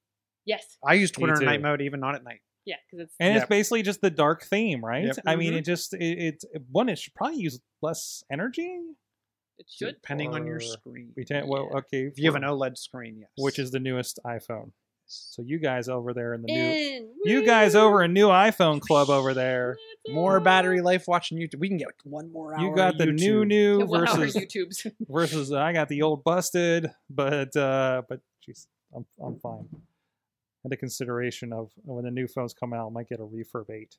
Yes. 0.46 0.78
I 0.84 0.96
use 0.96 1.12
Twitter 1.12 1.36
in 1.40 1.46
night 1.46 1.62
mode, 1.62 1.82
even 1.82 2.00
not 2.00 2.16
at 2.16 2.24
night. 2.24 2.40
Yeah, 2.66 2.76
because 2.90 3.06
it's 3.06 3.16
And 3.20 3.34
Yep. 3.36 3.44
it's 3.44 3.50
basically 3.50 3.84
just 3.84 4.02
the 4.02 4.10
dark 4.10 4.44
theme, 4.44 4.84
right? 4.84 5.06
Yep. 5.06 5.18
I 5.26 5.36
mean, 5.36 5.54
Mhm. 5.54 5.58
it 5.58 5.66
just 5.66 5.94
it, 5.94 6.00
it 6.20 6.44
one 6.72 6.90
it 6.90 6.98
should 7.00 7.14
probably 7.14 7.38
use 7.38 7.60
less 7.82 8.24
energy. 8.32 8.80
it 9.60 9.70
should. 9.70 9.94
depending 9.96 10.34
on 10.34 10.48
your 10.48 10.60
screen. 10.60 11.14
We 11.16 11.24
can, 11.24 11.48
well, 11.48 11.70
Yeah. 11.72 11.78
okay, 11.80 12.04
If 12.08 12.18
you 12.18 12.26
have 12.26 12.36
an 12.36 12.42
OLED 12.44 12.80
screen, 12.80 13.20
yes. 13.20 13.30
which 13.38 13.60
is 13.60 13.70
the 13.70 13.80
newest 13.80 14.20
iPhone. 14.26 14.72
So 15.06 15.44
you 15.44 15.60
guys 15.60 15.88
over 15.88 16.16
there 16.16 16.34
in 16.34 16.42
the 16.42 16.48
new, 16.48 16.60
In. 16.60 17.14
you 17.26 17.46
guys 17.46 17.76
over 17.76 18.02
in 18.02 18.12
new 18.12 18.30
iPhone 18.30 18.82
club 18.82 19.12
over 19.12 19.36
there. 19.36 19.78
Let's 20.06 20.16
more 20.16 20.40
battery 20.40 20.82
life 20.82 21.08
watching 21.08 21.38
YouTube. 21.38 21.60
We 21.60 21.68
can 21.68 21.78
get 21.78 21.88
like 21.88 21.96
one 22.04 22.32
more 22.32 22.56
hour. 22.56 22.68
You 22.68 22.76
got 22.76 22.94
of 22.94 22.98
the 23.00 23.06
new 23.08 23.42
YouTube. 23.42 23.48
new 23.48 23.80
Yeah, 23.80 23.86
one 23.86 24.08
hour 24.08 24.18
versus 24.18 24.36
YouTubes. 24.36 24.92
versus 25.10 25.52
I 25.52 25.74
got 25.74 25.90
the 25.90 26.02
old 26.02 26.24
busted, 26.24 26.92
but 27.10 27.56
uh 27.56 28.02
but 28.10 28.22
jeez, 28.48 28.68
I'm 28.96 29.06
I'm 29.24 29.40
fine. 29.40 29.68
And 30.64 30.72
the 30.72 30.78
consideration 30.78 31.54
of 31.54 31.72
when 31.84 32.04
the 32.04 32.12
new 32.12 32.28
phones 32.28 32.54
come 32.54 32.74
out, 32.74 32.88
I 32.88 32.90
might 32.92 33.10
get 33.10 33.20
a 33.20 33.24
refurb 33.24 33.70
eight. 33.70 33.98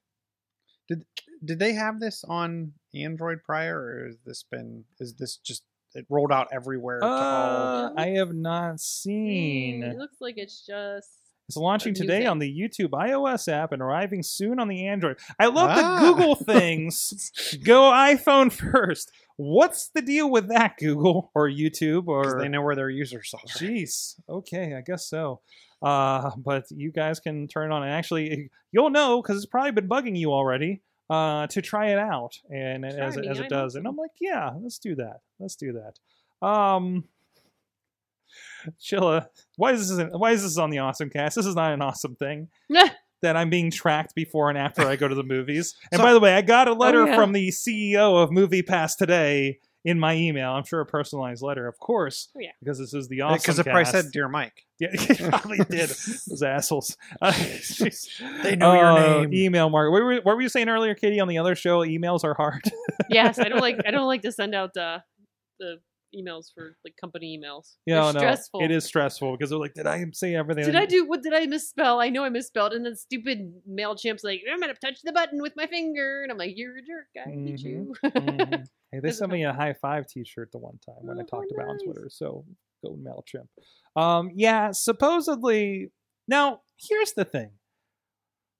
Did 0.88 1.05
did 1.44 1.59
they 1.59 1.72
have 1.74 2.00
this 2.00 2.24
on 2.24 2.72
Android 2.94 3.42
prior, 3.44 3.78
or 3.78 4.07
has 4.07 4.16
this 4.24 4.42
been? 4.42 4.84
Is 4.98 5.14
this 5.14 5.36
just 5.36 5.62
it 5.94 6.07
rolled 6.09 6.32
out 6.32 6.48
everywhere 6.53 7.00
to 7.00 7.07
all? 7.07 7.86
Uh, 7.86 7.92
I 7.96 8.09
have 8.09 8.34
not 8.34 8.80
seen. 8.80 9.82
It 9.82 9.96
looks 9.96 10.20
like 10.20 10.38
it's 10.38 10.64
just. 10.66 11.21
It's 11.49 11.57
launching 11.57 11.93
today 11.93 12.24
on 12.26 12.38
the 12.38 12.49
YouTube 12.51 12.90
iOS 12.90 13.47
app 13.51 13.72
and 13.72 13.82
arriving 13.82 14.22
soon 14.22 14.59
on 14.59 14.68
the 14.68 14.86
Android. 14.86 15.18
I 15.38 15.47
love 15.47 15.70
Ah. 15.70 15.74
that 15.74 16.01
Google 16.01 16.34
things 16.47 17.30
go 17.64 17.90
iPhone 17.90 18.51
first. 18.53 19.11
What's 19.36 19.88
the 19.88 20.03
deal 20.03 20.30
with 20.30 20.49
that, 20.49 20.76
Google 20.78 21.30
or 21.34 21.49
YouTube 21.49 22.07
or 22.07 22.38
they 22.40 22.49
know 22.49 22.62
where 22.62 22.76
their 22.76 22.90
users 22.90 23.34
are. 23.34 23.40
Jeez. 23.59 24.14
Okay, 24.28 24.74
I 24.74 24.80
guess 24.82 25.07
so. 25.07 25.40
Uh, 25.82 26.30
but 26.36 26.64
you 26.70 26.93
guys 26.93 27.18
can 27.18 27.49
turn 27.49 27.72
it 27.72 27.74
on, 27.74 27.82
and 27.82 27.90
actually, 27.93 28.51
you'll 28.70 28.90
know 28.90 29.20
because 29.20 29.36
it's 29.36 29.47
probably 29.47 29.72
been 29.72 29.88
bugging 29.88 30.16
you 30.16 30.32
already 30.32 30.80
uh, 31.11 31.49
to 31.49 31.61
try 31.61 31.88
it 31.88 31.99
out, 31.99 32.38
and 32.51 32.84
Try 32.84 32.93
as, 33.05 33.16
me, 33.16 33.26
as 33.26 33.38
it 33.40 33.43
I'm 33.45 33.49
does, 33.49 33.74
and. 33.74 33.86
I'm 33.88 33.97
like, 33.97 34.12
yeah, 34.20 34.51
let's 34.62 34.78
do 34.78 34.95
that. 34.95 35.20
Let's 35.40 35.57
do 35.57 35.72
that. 35.72 36.47
Um, 36.47 37.05
Chilla, 38.80 39.26
why 39.56 39.72
is 39.72 39.94
this? 39.96 40.08
Why 40.12 40.32
is 40.32 40.42
this 40.42 40.58
on 40.58 40.70
the 40.70 40.78
awesome 40.78 41.10
cast? 41.10 41.36
This 41.36 41.46
is 41.46 41.54
not 41.56 41.72
an 41.72 41.82
awesome 41.82 42.16
thing. 42.16 42.48
that 43.22 43.36
I'm 43.36 43.50
being 43.50 43.70
tracked 43.70 44.14
before 44.16 44.48
and 44.48 44.58
after 44.58 44.82
I 44.82 44.96
go 44.96 45.06
to 45.06 45.14
the 45.14 45.22
movies. 45.22 45.74
And 45.92 45.98
So- 46.00 46.04
by 46.04 46.12
the 46.12 46.20
way, 46.20 46.34
I 46.34 46.42
got 46.42 46.66
a 46.68 46.72
letter 46.74 47.06
yeah. 47.06 47.14
from 47.16 47.32
the 47.32 47.48
CEO 47.50 48.20
of 48.22 48.32
Movie 48.32 48.62
Pass 48.62 48.96
today 48.96 49.60
in 49.84 49.98
my 49.98 50.14
email. 50.16 50.50
I'm 50.52 50.64
sure 50.64 50.80
a 50.80 50.86
personalized 50.86 51.40
letter, 51.42 51.66
of 51.68 51.78
course. 51.78 52.28
Oh, 52.36 52.40
yeah. 52.40 52.50
Because 52.60 52.78
this 52.78 52.94
is 52.94 53.06
the 53.08 53.20
awesome 53.20 53.38
Because 53.38 53.58
it 53.60 53.64
probably 53.64 53.84
cast. 53.84 53.92
said 53.92 54.12
"Dear 54.12 54.28
Mike." 54.28 54.64
Yeah, 54.82 54.88
he 55.00 55.14
probably 55.14 55.58
did. 55.58 55.90
Those 55.90 56.42
assholes. 56.42 56.96
Uh. 57.20 57.32
They 58.42 58.56
know 58.56 58.74
your 58.74 58.84
Uh, 58.86 59.20
name. 59.22 59.32
Email 59.32 59.70
mark. 59.70 59.92
What 59.92 60.02
were, 60.02 60.14
what 60.16 60.34
were 60.34 60.42
you 60.42 60.48
saying 60.48 60.68
earlier, 60.68 60.96
Katie? 60.96 61.20
On 61.20 61.28
the 61.28 61.38
other 61.38 61.54
show, 61.54 61.80
emails 61.86 62.24
are 62.24 62.34
hard. 62.34 62.62
yes, 63.08 63.38
I 63.38 63.44
don't 63.48 63.60
like. 63.60 63.78
I 63.86 63.92
don't 63.92 64.08
like 64.08 64.22
to 64.22 64.32
send 64.32 64.56
out 64.56 64.76
uh, 64.76 64.98
the 65.60 65.76
emails 66.16 66.46
for 66.54 66.76
like 66.84 66.94
company 67.00 67.38
emails. 67.38 67.76
Yeah, 67.86 68.04
I 68.04 68.12
know. 68.12 68.18
stressful. 68.18 68.62
It 68.62 68.70
is 68.70 68.84
stressful 68.84 69.32
because 69.32 69.50
they're 69.50 69.58
like, 69.58 69.74
did 69.74 69.86
I 69.86 70.04
say 70.12 70.34
everything? 70.34 70.64
Did 70.64 70.76
I 70.76 70.86
do 70.86 71.06
what 71.06 71.22
did 71.22 71.34
I 71.34 71.46
misspell? 71.46 72.00
I 72.00 72.08
know 72.08 72.24
I 72.24 72.28
misspelled, 72.28 72.72
and 72.72 72.84
then 72.84 72.96
stupid 72.96 73.52
Mailchimp's 73.68 74.24
like, 74.24 74.42
I'm 74.50 74.60
gonna 74.60 74.74
touch 74.74 75.00
the 75.02 75.12
button 75.12 75.40
with 75.42 75.54
my 75.56 75.66
finger, 75.66 76.22
and 76.22 76.30
I'm 76.32 76.38
like, 76.38 76.52
you're 76.56 76.76
a 76.78 76.82
jerk, 76.82 77.06
I 77.26 77.30
hate 77.30 77.60
you. 77.60 77.94
Mhm. 78.04 78.64
Hey, 78.92 79.00
they 79.00 79.10
sent 79.10 79.32
me 79.32 79.44
a 79.44 79.54
high 79.54 79.72
five 79.72 80.06
T-shirt 80.06 80.50
the 80.52 80.58
one 80.58 80.78
time 80.84 80.96
when 81.00 81.16
I 81.18 81.22
Oh, 81.22 81.24
talked 81.24 81.50
about 81.50 81.68
on. 81.70 81.78
Twitter. 81.78 82.08
So 82.10 82.44
go 82.84 82.94
Mailchimp. 82.94 83.46
Um, 83.98 84.30
yeah, 84.34 84.70
supposedly. 84.72 85.90
Now 86.28 86.60
here's 86.76 87.12
the 87.14 87.24
thing. 87.24 87.52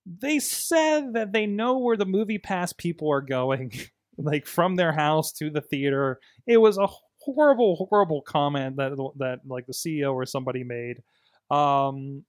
They 0.07 0.39
said 0.39 1.13
that 1.15 1.33
they 1.33 1.47
know 1.47 1.79
where 1.79 1.97
the 1.99 2.07
movie 2.07 2.39
pass 2.39 2.73
people 2.73 3.11
are 3.13 3.21
going, 3.21 3.73
like 4.17 4.47
from 4.47 4.77
their 4.77 4.93
house 4.93 5.33
to 5.35 5.51
the 5.51 5.61
theater. 5.61 6.19
It 6.47 6.57
was 6.57 6.79
a 6.79 6.89
horrible, 7.25 7.87
horrible 7.91 8.23
comment 8.23 8.77
that 8.77 8.93
that 9.19 9.41
like 9.47 9.67
the 9.67 9.73
CEO 9.73 10.15
or 10.15 10.27
somebody 10.27 10.65
made. 10.65 11.03
Um, 11.51 12.25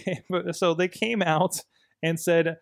so 0.52 0.74
they 0.74 0.88
came 0.88 1.22
out 1.22 1.60
and 2.02 2.18
said, 2.18 2.56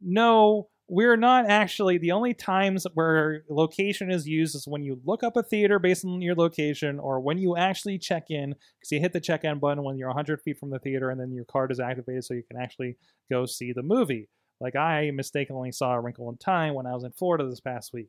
"No, 0.00 0.68
we're 0.88 1.16
not 1.16 1.48
actually 1.48 1.96
the 1.98 2.12
only 2.12 2.34
times 2.34 2.86
where 2.94 3.44
location 3.48 4.10
is 4.10 4.26
used 4.26 4.54
is 4.54 4.66
when 4.66 4.82
you 4.82 5.00
look 5.04 5.22
up 5.22 5.36
a 5.36 5.42
theater 5.42 5.78
based 5.78 6.04
on 6.04 6.20
your 6.20 6.34
location 6.34 6.98
or 6.98 7.20
when 7.20 7.38
you 7.38 7.56
actually 7.56 7.98
check 7.98 8.24
in 8.28 8.50
because 8.50 8.90
you 8.90 9.00
hit 9.00 9.12
the 9.12 9.20
check 9.20 9.44
in 9.44 9.58
button 9.58 9.84
when 9.84 9.96
you're 9.96 10.08
100 10.08 10.42
feet 10.42 10.58
from 10.58 10.70
the 10.70 10.78
theater 10.80 11.08
and 11.08 11.20
then 11.20 11.32
your 11.32 11.46
card 11.46 11.72
is 11.72 11.80
activated 11.80 12.24
so 12.24 12.34
you 12.34 12.42
can 12.50 12.60
actually 12.60 12.96
go 13.30 13.46
see 13.46 13.72
the 13.72 13.82
movie. 13.82 14.28
Like 14.60 14.76
i 14.76 15.10
mistakenly 15.12 15.72
saw 15.72 15.94
a 15.94 16.00
wrinkle 16.00 16.28
in 16.28 16.36
time 16.36 16.74
when 16.74 16.86
i 16.86 16.92
was 16.92 17.04
in 17.04 17.12
florida 17.12 17.48
this 17.48 17.60
past 17.60 17.92
week. 17.94 18.08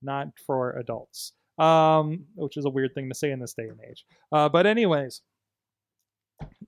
Not 0.00 0.28
for 0.46 0.78
adults 0.78 1.32
um, 1.58 2.24
which 2.34 2.56
is 2.56 2.64
a 2.64 2.70
weird 2.70 2.94
thing 2.94 3.08
to 3.08 3.14
say 3.14 3.30
in 3.30 3.40
this 3.40 3.52
day 3.54 3.64
and 3.68 3.78
age 3.88 4.04
uh, 4.32 4.48
but 4.48 4.66
anyways 4.66 5.22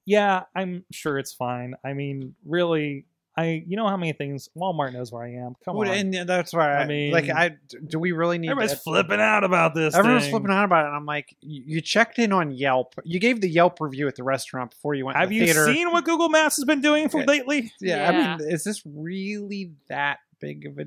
yeah 0.06 0.42
i'm 0.56 0.84
sure 0.90 1.18
it's 1.18 1.32
fine 1.32 1.74
i 1.84 1.92
mean 1.92 2.34
really 2.44 3.04
I 3.36 3.62
you 3.64 3.76
know 3.76 3.86
how 3.86 3.96
many 3.96 4.12
things 4.12 4.48
Walmart 4.56 4.92
knows 4.92 5.12
where 5.12 5.22
I 5.22 5.34
am. 5.34 5.54
Come 5.64 5.76
Well, 5.76 5.88
on, 5.88 5.96
and 5.96 6.28
that's 6.28 6.52
why 6.52 6.72
I, 6.74 6.82
I 6.82 6.86
mean- 6.86 7.12
like 7.12 7.30
I 7.30 7.52
do 7.86 8.00
we 8.00 8.10
really 8.10 8.38
need 8.38 8.50
everybody's 8.50 8.72
to, 8.76 8.82
flipping 8.82 9.20
out 9.20 9.44
about 9.44 9.72
this. 9.72 9.94
Everyone's 9.94 10.24
thing. 10.24 10.32
flipping 10.32 10.50
out 10.50 10.64
about 10.64 10.84
it. 10.84 10.88
And 10.88 10.96
I'm 10.96 11.06
like, 11.06 11.36
you 11.40 11.62
you 11.64 11.80
checked 11.80 12.18
in 12.18 12.32
on 12.32 12.50
Yelp. 12.50 12.96
You 13.04 13.20
gave 13.20 13.40
the 13.40 13.48
Yelp 13.48 13.80
review 13.80 14.08
at 14.08 14.16
the 14.16 14.24
restaurant 14.24 14.72
before 14.72 14.94
you 14.94 15.06
went 15.06 15.16
Have 15.16 15.28
to 15.28 15.30
the 15.30 15.36
you 15.36 15.44
theater. 15.44 15.64
seen 15.72 15.92
what 15.92 16.04
Google 16.04 16.28
Maps 16.28 16.56
has 16.56 16.64
been 16.64 16.80
doing 16.80 17.08
for 17.08 17.20
Yeah. 17.20 17.26
lately? 17.28 17.72
yeah, 17.80 18.10
Yeah. 18.10 18.34
I 18.34 18.36
mean, 18.38 18.48
is 18.50 18.64
this 18.64 18.82
really 18.84 19.74
that 19.88 20.18
big 20.40 20.66
of 20.66 20.78
a 20.80 20.86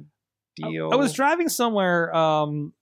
deal? 0.57 0.91
I 0.91 0.97
was 0.97 1.13
driving 1.13 1.47
somewhere, 1.47 2.13
um, 2.13 2.73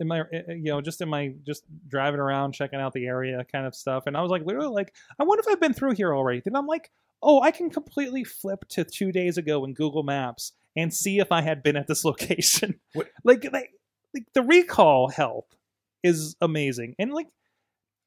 in 0.00 0.08
my, 0.08 0.20
uh, 0.20 0.24
you 0.48 0.64
know, 0.64 0.80
just 0.80 1.00
in 1.00 1.08
my, 1.08 1.34
just 1.46 1.64
driving 1.88 2.20
around, 2.20 2.52
checking 2.52 2.80
out 2.80 2.92
the 2.92 3.06
area, 3.06 3.44
kind 3.50 3.66
of 3.66 3.74
stuff, 3.74 4.04
and 4.06 4.16
I 4.16 4.22
was 4.22 4.30
like, 4.30 4.44
literally, 4.44 4.68
like, 4.68 4.94
I 5.18 5.24
wonder 5.24 5.40
if 5.40 5.48
I've 5.48 5.60
been 5.60 5.74
through 5.74 5.92
here 5.92 6.14
already. 6.14 6.42
Then 6.44 6.56
I'm 6.56 6.66
like, 6.66 6.90
oh, 7.22 7.40
I 7.40 7.50
can 7.50 7.70
completely 7.70 8.24
flip 8.24 8.64
to 8.70 8.84
two 8.84 9.12
days 9.12 9.38
ago 9.38 9.64
in 9.64 9.74
Google 9.74 10.02
Maps 10.02 10.52
and 10.76 10.92
see 10.92 11.18
if 11.18 11.30
I 11.30 11.42
had 11.42 11.62
been 11.62 11.76
at 11.76 11.86
this 11.86 12.04
location. 12.04 12.80
Like, 12.94 13.44
like, 13.52 13.70
like, 14.12 14.26
the 14.34 14.42
recall 14.42 15.08
help 15.08 15.54
is 16.02 16.36
amazing, 16.40 16.94
and 16.98 17.12
like. 17.12 17.28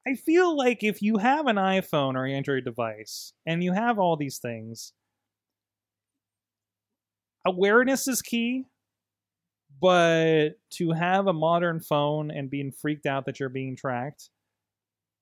I 0.10 0.16
feel 0.16 0.56
like 0.56 0.86
if 0.86 1.02
you 1.02 1.18
have 1.18 1.48
an 1.48 1.58
iPhone 1.58 2.16
or 2.16 2.26
Android 2.26 2.64
device 2.64 3.34
and 3.46 3.62
you 3.62 3.74
have 3.74 4.00
all 4.00 4.16
these 4.16 4.38
things, 4.38 4.94
awareness 7.46 8.08
is 8.08 8.22
key 8.22 8.68
but 9.82 10.52
to 10.72 10.92
have 10.92 11.28
a 11.28 11.34
modern 11.34 11.80
phone 11.80 12.32
and 12.32 12.50
being 12.50 12.72
freaked 12.72 13.06
out 13.06 13.26
that 13.26 13.40
you're 13.40 13.50
being 13.50 13.76
tracked 13.76 14.30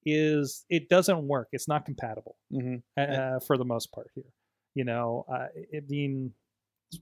is 0.06 0.66
it 0.70 0.90
doesn't 0.90 1.28
work 1.28 1.50
it's 1.52 1.68
not 1.68 1.86
compatible 1.86 2.38
Mhm. 2.54 2.84
uh, 2.98 3.40
for 3.40 3.58
the 3.58 3.66
most 3.66 3.92
part 3.92 4.12
here 4.14 4.32
you 4.76 4.84
know 4.84 5.26
uh, 5.28 5.48
it 5.56 5.88
being 5.88 6.34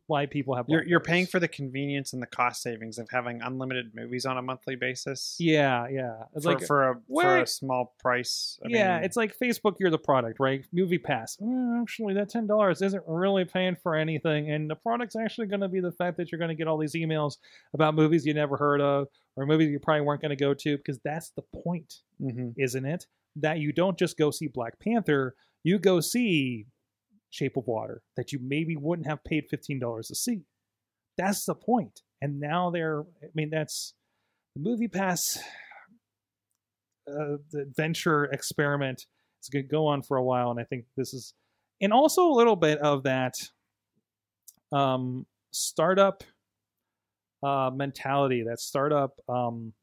why 0.08 0.26
people 0.26 0.56
have 0.56 0.66
You're, 0.68 0.84
you're 0.86 1.00
paying 1.00 1.26
for 1.26 1.40
the 1.40 1.48
convenience 1.48 2.14
and 2.14 2.22
the 2.22 2.28
cost 2.28 2.62
savings 2.62 2.98
of 2.98 3.08
having 3.12 3.42
unlimited 3.42 3.92
movies 3.94 4.26
on 4.26 4.38
a 4.38 4.42
monthly 4.42 4.76
basis. 4.76 5.36
yeah 5.40 5.88
yeah 5.92 6.24
it's 6.36 6.46
for, 6.46 6.54
like 6.54 6.66
for 6.66 6.90
a 6.90 6.96
for 7.14 7.38
a 7.40 7.48
small 7.48 7.94
price. 8.00 8.60
I 8.66 8.70
yeah, 8.70 8.96
mean, 8.96 9.06
it's 9.06 9.18
like 9.18 9.38
Facebook, 9.38 9.76
you're 9.80 9.92
the 9.92 9.98
product, 9.98 10.40
right? 10.40 10.66
Movie 10.72 10.98
Pass. 10.98 11.38
"Mm, 11.38 11.82
actually, 11.82 12.14
that 12.16 12.30
ten 12.30 12.48
dollars 12.48 12.82
isn't 12.82 13.04
really 13.08 13.46
paying 13.46 13.76
for 13.82 13.96
anything, 13.96 14.52
and 14.52 14.70
the 14.70 14.76
product's 14.76 15.16
actually 15.16 15.48
going 15.48 15.62
to 15.62 15.68
be 15.70 15.80
the 15.80 15.92
fact 15.92 16.18
that 16.18 16.32
you're 16.32 16.40
going 16.40 16.50
to 16.50 16.56
get 16.56 16.68
all 16.68 16.78
these 16.78 16.96
emails 16.96 17.38
about 17.74 17.96
movies 17.96 18.26
you 18.26 18.34
never 18.34 18.58
heard 18.58 18.82
of 18.82 19.08
or 19.36 19.46
movies 19.46 19.70
you 19.70 19.80
probably 19.80 20.02
weren't 20.02 20.22
going 20.22 20.30
to 20.30 20.36
go 20.36 20.54
to, 20.54 20.78
because 20.78 21.00
that's 21.04 21.32
the 21.32 21.42
point, 21.64 22.02
mhm. 22.22 22.54
isn't 22.58 22.86
it? 22.86 23.08
That 23.36 23.60
you 23.60 23.72
don't 23.72 23.98
just 23.98 24.18
go 24.18 24.32
see 24.32 24.48
Black 24.48 24.80
Panther, 24.80 25.36
you 25.64 25.80
go 25.80 26.00
see 26.00 26.68
Shape 27.34 27.58
of 27.58 27.66
Water 27.66 28.04
that 28.16 28.32
you 28.32 28.40
maybe 28.42 28.76
wouldn't 28.76 29.08
have 29.08 29.24
paid 29.24 29.46
fifteen 29.50 29.80
dollars 29.80 30.08
to 30.10 30.16
see. 30.16 30.42
That's 31.18 31.46
the 31.46 31.56
point, 31.56 32.02
and 32.22 32.40
now 32.40 32.70
they're. 32.70 33.02
I 33.02 33.28
mean, 33.34 33.50
that's 33.50 33.96
the 34.56 34.62
Movie 34.62 34.88
Pass 34.88 35.40
uh, 37.08 37.38
the 37.52 37.72
venture 37.76 38.26
experiment 38.26 39.06
is 39.42 39.50
going 39.50 39.66
to 39.66 39.70
go 39.70 39.88
on 39.88 40.04
for 40.04 40.18
a 40.18 40.24
while, 40.24 40.52
and 40.52 40.60
I 40.60 40.64
think 40.64 40.86
this 40.96 41.14
is, 41.14 41.34
and 41.82 41.92
also 41.92 42.28
a 42.28 42.34
little 42.34 42.56
bit 42.56 42.78
of 42.80 43.04
that 43.04 43.34
um, 44.72 45.26
startup 45.52 46.24
uh, 47.42 47.72
mentality, 47.74 48.44
that 48.48 48.60
startup 48.60 49.20
um, 49.28 49.74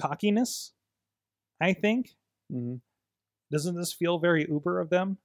cockiness. 0.00 0.72
I 1.60 1.72
think 1.72 2.10
Mm-hmm. 2.52 2.74
doesn't 3.50 3.74
this 3.74 3.94
feel 3.94 4.18
very 4.18 4.46
Uber 4.46 4.78
of 4.78 4.90
them? 4.90 5.16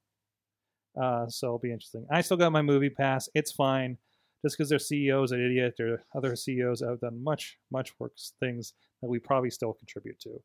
Uh, 1.01 1.27
so 1.27 1.47
it'll 1.47 1.59
be 1.59 1.71
interesting. 1.71 2.05
I 2.11 2.21
still 2.21 2.37
got 2.37 2.51
my 2.51 2.61
movie 2.61 2.89
pass. 2.89 3.29
It's 3.33 3.51
fine. 3.51 3.97
Just 4.43 4.57
because 4.57 4.69
their 4.69 4.79
CEOs 4.79 5.31
an 5.31 5.43
idiot, 5.43 5.75
their 5.77 6.03
other 6.15 6.35
CEOs 6.35 6.81
have 6.81 7.01
done 7.01 7.21
much, 7.21 7.57
much 7.71 7.91
worse 7.99 8.33
things 8.39 8.73
that 9.01 9.09
we 9.09 9.19
probably 9.19 9.49
still 9.49 9.73
contribute 9.73 10.19
to. 10.21 10.41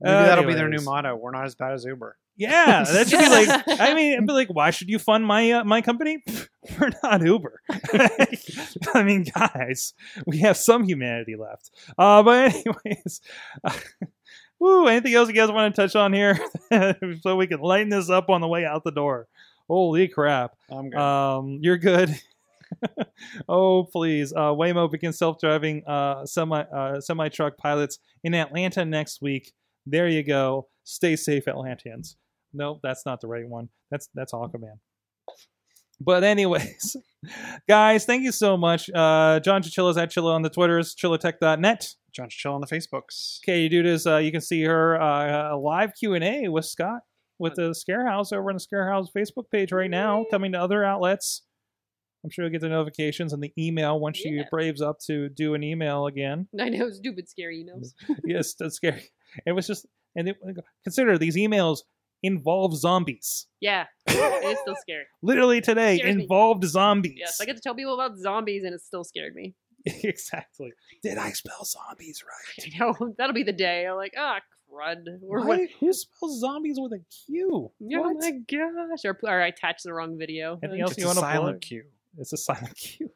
Maybe 0.00 0.14
that'll 0.14 0.44
be 0.44 0.54
their 0.54 0.68
new 0.68 0.82
motto. 0.82 1.16
We're 1.16 1.30
not 1.30 1.44
as 1.44 1.54
bad 1.54 1.72
as 1.72 1.84
Uber. 1.84 2.16
Yeah, 2.36 2.84
that 2.84 3.08
should 3.08 3.20
be 3.20 3.28
like. 3.28 3.80
I 3.80 3.94
mean, 3.94 4.14
it'd 4.14 4.26
be 4.26 4.32
like, 4.32 4.48
why 4.48 4.70
should 4.70 4.88
you 4.88 4.98
fund 4.98 5.24
my 5.24 5.52
uh, 5.52 5.64
my 5.64 5.82
company? 5.82 6.22
We're 6.80 6.90
not 7.02 7.22
Uber. 7.22 7.60
I 8.94 9.02
mean, 9.04 9.24
guys, 9.24 9.94
we 10.26 10.38
have 10.38 10.56
some 10.56 10.84
humanity 10.84 11.36
left. 11.36 11.70
Uh, 11.96 12.22
but 12.22 12.54
anyways, 12.54 13.20
woo. 14.58 14.88
Anything 14.88 15.14
else 15.14 15.28
you 15.28 15.34
guys 15.34 15.50
want 15.52 15.74
to 15.74 15.80
touch 15.80 15.94
on 15.94 16.12
here, 16.12 16.40
so 17.20 17.36
we 17.36 17.46
can 17.46 17.60
lighten 17.60 17.90
this 17.90 18.10
up 18.10 18.30
on 18.30 18.40
the 18.40 18.48
way 18.48 18.64
out 18.64 18.82
the 18.82 18.90
door? 18.90 19.28
Holy 19.68 20.08
crap! 20.08 20.52
I'm 20.70 20.90
good. 20.90 21.00
Um, 21.00 21.58
you're 21.62 21.78
good. 21.78 22.14
oh 23.48 23.84
please, 23.84 24.32
uh, 24.32 24.52
Waymo 24.52 24.90
begins 24.90 25.18
self-driving 25.18 25.84
uh, 25.86 26.26
semi 26.26 26.62
uh, 26.62 27.00
semi 27.00 27.28
truck 27.28 27.56
pilots 27.56 27.98
in 28.22 28.34
Atlanta 28.34 28.84
next 28.84 29.22
week. 29.22 29.52
There 29.86 30.08
you 30.08 30.22
go. 30.22 30.68
Stay 30.84 31.16
safe, 31.16 31.48
Atlanteans. 31.48 32.16
Nope, 32.52 32.80
that's 32.82 33.06
not 33.06 33.20
the 33.20 33.28
right 33.28 33.48
one. 33.48 33.68
That's 33.90 34.08
that's 34.14 34.32
Aquaman. 34.32 34.78
But 36.00 36.24
anyways, 36.24 36.96
guys, 37.68 38.04
thank 38.04 38.22
you 38.22 38.32
so 38.32 38.56
much. 38.56 38.90
Uh, 38.90 39.40
John 39.40 39.62
Chichilla's 39.62 39.96
at 39.96 40.10
Chilla 40.10 40.34
on 40.34 40.42
the 40.42 40.50
Twitters, 40.50 40.94
chillatech.net. 40.94 41.94
John 42.12 42.28
Chill 42.30 42.52
on 42.52 42.60
the 42.60 42.66
Facebooks. 42.66 43.38
Okay, 43.42 43.62
you 43.62 43.68
do 43.68 43.82
this. 43.82 44.06
Uh, 44.06 44.18
you 44.18 44.30
can 44.30 44.40
see 44.40 44.62
her 44.62 45.00
uh, 45.00 45.56
live 45.56 45.92
Q 45.94 46.14
and 46.14 46.24
A 46.24 46.48
with 46.48 46.64
Scott 46.64 47.00
with 47.38 47.54
the 47.54 47.74
Scare 47.74 48.06
House 48.06 48.32
over 48.32 48.48
on 48.50 48.56
the 48.56 48.60
Scare 48.60 48.88
House 48.88 49.08
Facebook 49.16 49.50
page 49.50 49.72
right 49.72 49.90
now, 49.90 50.24
coming 50.30 50.52
to 50.52 50.60
other 50.60 50.84
outlets. 50.84 51.42
I'm 52.24 52.30
sure 52.30 52.44
you'll 52.44 52.52
get 52.52 52.62
the 52.62 52.68
notifications 52.70 53.32
and 53.34 53.42
the 53.42 53.52
email 53.58 54.00
once 54.00 54.16
she 54.16 54.30
Yeah. 54.30 54.44
braves 54.50 54.80
up 54.80 54.98
to 55.06 55.28
do 55.28 55.52
an 55.54 55.62
email 55.62 56.06
again. 56.06 56.48
I 56.60 56.70
know 56.70 56.90
stupid 56.90 57.28
scary 57.28 57.62
emails. 57.64 57.92
yes, 58.24 58.54
that's 58.54 58.76
scary. 58.76 59.10
It 59.46 59.52
was 59.52 59.66
just, 59.66 59.86
and 60.16 60.28
it, 60.28 60.36
consider 60.84 61.18
these 61.18 61.36
emails 61.36 61.80
involve 62.22 62.74
zombies. 62.76 63.46
Yeah, 63.60 63.84
it's 64.06 64.60
still 64.62 64.76
scary. 64.80 65.04
Literally 65.22 65.60
today 65.60 65.98
Scares 65.98 66.16
me. 66.16 66.22
involved 66.22 66.64
zombies. 66.64 67.16
Yes, 67.18 67.38
I 67.42 67.44
get 67.44 67.56
to 67.56 67.60
tell 67.62 67.74
people 67.74 67.92
about 68.00 68.16
zombies, 68.16 68.64
and 68.64 68.72
it 68.74 68.80
still 68.80 69.04
scared 69.04 69.34
me. 69.34 69.54
exactly. 69.84 70.72
Did 71.02 71.18
I 71.18 71.32
spell 71.32 71.62
zombies 71.66 72.22
right? 72.26 72.66
I 72.74 72.78
know 72.78 73.14
that'll 73.18 73.34
be 73.34 73.42
the 73.42 73.52
day. 73.52 73.86
I'm 73.86 73.96
like, 73.96 74.14
ah, 74.16 74.40
crud. 74.74 75.04
Or 75.28 75.40
Why? 75.40 75.46
what? 75.46 75.60
Who 75.80 75.92
spells 75.92 76.40
zombies 76.40 76.76
with 76.78 76.92
a 76.92 77.00
Q? 77.26 77.48
Oh 77.52 77.72
What? 77.78 78.16
my 78.20 78.30
gosh! 78.32 79.04
Or, 79.04 79.18
or 79.22 79.42
I 79.42 79.48
attached 79.48 79.84
the 79.84 79.92
wrong 79.92 80.18
video. 80.18 80.58
Anything 80.62 80.80
else 80.82 80.92
It's 80.92 81.00
you 81.00 81.04
a 81.04 81.08
want 81.08 81.18
to 81.18 81.20
silent 81.20 81.60
Q. 81.62 81.82
It's 82.18 82.32
a 82.32 82.36
silent 82.36 82.76
Q. 82.76 83.10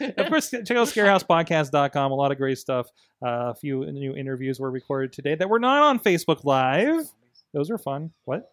of 0.16 0.26
course, 0.28 0.50
check 0.50 0.70
out 0.72 0.88
scarehousepodcast.com. 0.88 2.12
A 2.12 2.14
lot 2.14 2.32
of 2.32 2.38
great 2.38 2.58
stuff. 2.58 2.88
Uh, 3.24 3.50
a 3.50 3.54
few 3.54 3.84
new 3.92 4.14
interviews 4.14 4.60
were 4.60 4.70
recorded 4.70 5.12
today 5.12 5.34
that 5.34 5.48
were 5.48 5.58
not 5.60 5.82
on 5.82 5.98
Facebook 5.98 6.44
Live. 6.44 7.08
Those 7.52 7.70
are 7.70 7.78
fun. 7.78 8.10
What? 8.24 8.50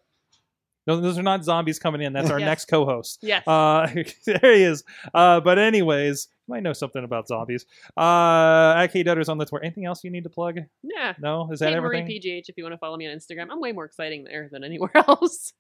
No, 0.88 0.99
those 1.01 1.17
are 1.17 1.23
not 1.23 1.43
zombies 1.43 1.79
coming 1.79 2.01
in. 2.01 2.13
That's 2.13 2.29
our 2.29 2.39
Yes. 2.41 2.47
next 2.47 2.65
co-host. 2.65 3.19
Yes. 3.21 3.47
Uh, 3.47 3.88
there 4.25 4.53
he 4.55 4.63
is. 4.63 4.83
Uh, 5.13 5.39
but 5.41 5.57
anyways, 5.57 6.27
you 6.47 6.53
might 6.53 6.61
know 6.63 6.73
something 6.73 7.03
about 7.03 7.27
zombies. 7.27 7.65
Uh, 7.97 8.75
AK 8.77 8.93
Dutters 9.05 9.29
on 9.29 9.38
the 9.39 9.45
Twitter. 9.45 9.65
Anything 9.65 9.86
else 9.86 10.03
you 10.03 10.11
need 10.11 10.23
to 10.25 10.29
plug? 10.29 10.59
yeah. 10.83 11.13
No, 11.19 11.49
is 11.51 11.59
that 11.59 11.69
Kate 11.69 11.75
everything? 11.77 12.05
Marie 12.05 12.19
PGH 12.19 12.49
if 12.49 12.57
you 12.57 12.63
want 12.63 12.73
to 12.73 12.77
follow 12.77 12.97
me 12.97 13.07
on 13.07 13.17
Instagram. 13.17 13.47
I'm 13.51 13.59
way 13.59 13.71
more 13.71 13.86
exciting 13.86 14.23
there 14.25 14.47
than 14.51 14.63
anywhere 14.63 14.91
else. 14.95 15.53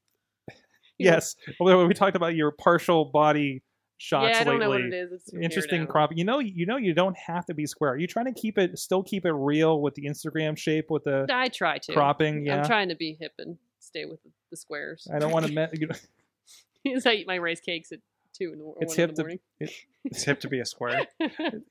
Yes. 0.97 1.35
Well, 1.59 1.85
we 1.87 1.93
talked 1.93 2.15
about 2.15 2.35
your 2.35 2.51
partial 2.51 3.05
body 3.05 3.63
shots 3.97 4.29
Yeah, 4.35 4.41
I 4.41 4.43
don't 4.43 4.59
lately. 4.59 4.65
know 4.65 4.69
what 4.69 4.81
it 4.81 4.93
is. 4.93 5.11
It's 5.11 5.33
interesting 5.33 5.87
crop. 5.87 6.11
You 6.15 6.23
know, 6.23 6.39
you 6.39 6.65
know, 6.65 6.77
you 6.77 6.93
don't 6.93 7.17
have 7.17 7.45
to 7.47 7.53
be 7.53 7.65
square. 7.65 7.91
Are 7.91 7.97
you 7.97 8.07
trying 8.07 8.33
to 8.33 8.39
keep 8.39 8.57
it, 8.57 8.77
still 8.79 9.03
keep 9.03 9.25
it 9.25 9.31
real 9.33 9.81
with 9.81 9.95
the 9.95 10.03
Instagram 10.05 10.57
shape 10.57 10.89
with 10.89 11.03
the 11.05 11.25
I 11.29 11.49
try 11.49 11.79
to. 11.79 11.93
cropping? 11.93 12.45
Yeah, 12.45 12.59
I'm 12.59 12.65
trying 12.65 12.89
to 12.89 12.95
be 12.95 13.17
hip 13.19 13.33
and 13.39 13.57
stay 13.85 14.05
with 14.05 14.19
the, 14.23 14.57
squares. 14.57 15.07
I 15.13 15.19
don't 15.19 15.31
want 15.31 15.45
to. 15.45 15.51
Me- 15.53 15.67
you 15.73 15.87
know, 16.85 17.01
I 17.05 17.13
eat 17.13 17.27
my 17.27 17.37
rice 17.37 17.59
cakes 17.59 17.91
at 17.91 17.99
two 18.33 18.53
in 18.53 18.59
the, 18.59 18.73
It's 18.81 18.97
one 18.97 18.99
in 19.03 19.09
hip 19.09 19.09
the 19.09 19.15
to- 19.15 19.21
morning. 19.23 19.39
It's 20.07 20.23
hip 20.23 20.39
to 20.41 20.49
be 20.49 20.59
a 20.59 20.65
square. 20.65 21.07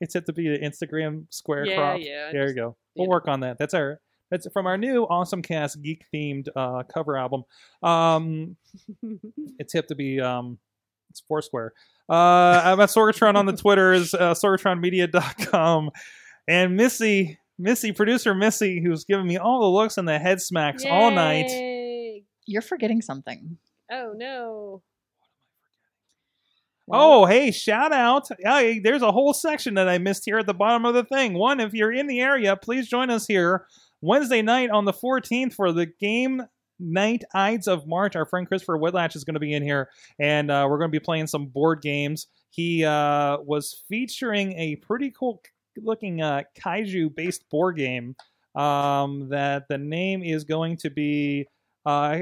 it's 0.00 0.14
hip 0.14 0.24
to 0.24 0.32
be 0.32 0.52
an 0.52 0.60
Instagram 0.60 1.26
square 1.30 1.64
yeah, 1.64 1.76
crop. 1.76 2.00
yeah. 2.00 2.32
There 2.32 2.48
you 2.48 2.54
go. 2.54 2.76
We'll 2.96 3.06
yeah. 3.06 3.10
work 3.10 3.28
on 3.28 3.40
that. 3.40 3.58
That's 3.58 3.74
our. 3.74 4.00
That's 4.30 4.48
from 4.52 4.66
our 4.66 4.76
new 4.76 5.04
Awesome 5.04 5.42
Cast 5.42 5.80
geek 5.82 6.04
themed 6.12 6.48
uh, 6.56 6.82
cover 6.92 7.16
album. 7.16 7.44
Um, 7.82 8.56
it's 9.58 9.72
hip 9.72 9.86
to 9.88 9.94
be 9.94 10.20
um, 10.20 10.58
It's 11.10 11.20
Foursquare. 11.28 11.72
Uh, 12.08 12.60
I'm 12.64 12.80
at 12.80 12.88
Sorgatron 12.88 13.36
on 13.36 13.46
the 13.46 13.52
Twitters, 13.52 14.12
uh, 14.12 14.34
sorgatronmedia.com. 14.34 15.90
And 16.48 16.76
Missy, 16.76 17.38
Missy, 17.58 17.92
producer 17.92 18.34
Missy, 18.34 18.82
who's 18.82 19.04
giving 19.04 19.26
me 19.28 19.36
all 19.36 19.60
the 19.60 19.68
looks 19.68 19.96
and 19.98 20.08
the 20.08 20.18
head 20.18 20.40
smacks 20.40 20.84
all 20.84 21.10
night. 21.12 21.50
Yay. 22.46 22.52
You're 22.52 22.62
forgetting 22.62 23.02
something. 23.02 23.58
Oh 23.90 24.12
no. 24.16 24.82
Oh, 26.90 27.24
hey, 27.24 27.50
shout 27.50 27.92
out. 27.92 28.28
Hey, 28.40 28.78
there's 28.78 29.00
a 29.00 29.10
whole 29.10 29.32
section 29.32 29.74
that 29.74 29.88
I 29.88 29.96
missed 29.96 30.26
here 30.26 30.38
at 30.38 30.46
the 30.46 30.52
bottom 30.52 30.84
of 30.84 30.92
the 30.92 31.04
thing. 31.04 31.32
One, 31.32 31.58
if 31.58 31.72
you're 31.72 31.92
in 31.92 32.06
the 32.06 32.20
area, 32.20 32.56
please 32.56 32.88
join 32.88 33.08
us 33.08 33.26
here 33.26 33.66
Wednesday 34.02 34.42
night 34.42 34.68
on 34.68 34.84
the 34.84 34.92
14th 34.92 35.54
for 35.54 35.72
the 35.72 35.86
game 35.86 36.42
night 36.78 37.24
Ides 37.32 37.68
of 37.68 37.86
March. 37.86 38.16
Our 38.16 38.26
friend 38.26 38.46
Christopher 38.46 38.76
Whitlatch 38.76 39.16
is 39.16 39.24
going 39.24 39.34
to 39.34 39.40
be 39.40 39.54
in 39.54 39.62
here, 39.62 39.88
and 40.18 40.50
uh, 40.50 40.66
we're 40.68 40.78
going 40.78 40.90
to 40.90 41.00
be 41.00 41.02
playing 41.02 41.26
some 41.26 41.46
board 41.46 41.80
games. 41.80 42.26
He 42.50 42.84
uh, 42.84 43.38
was 43.40 43.82
featuring 43.88 44.52
a 44.52 44.76
pretty 44.76 45.10
cool 45.10 45.40
looking 45.78 46.20
uh, 46.20 46.42
kaiju 46.60 47.14
based 47.14 47.48
board 47.48 47.76
game 47.76 48.14
um, 48.54 49.30
that 49.30 49.64
the 49.68 49.78
name 49.78 50.22
is 50.22 50.44
going 50.44 50.76
to 50.78 50.90
be 50.90 51.46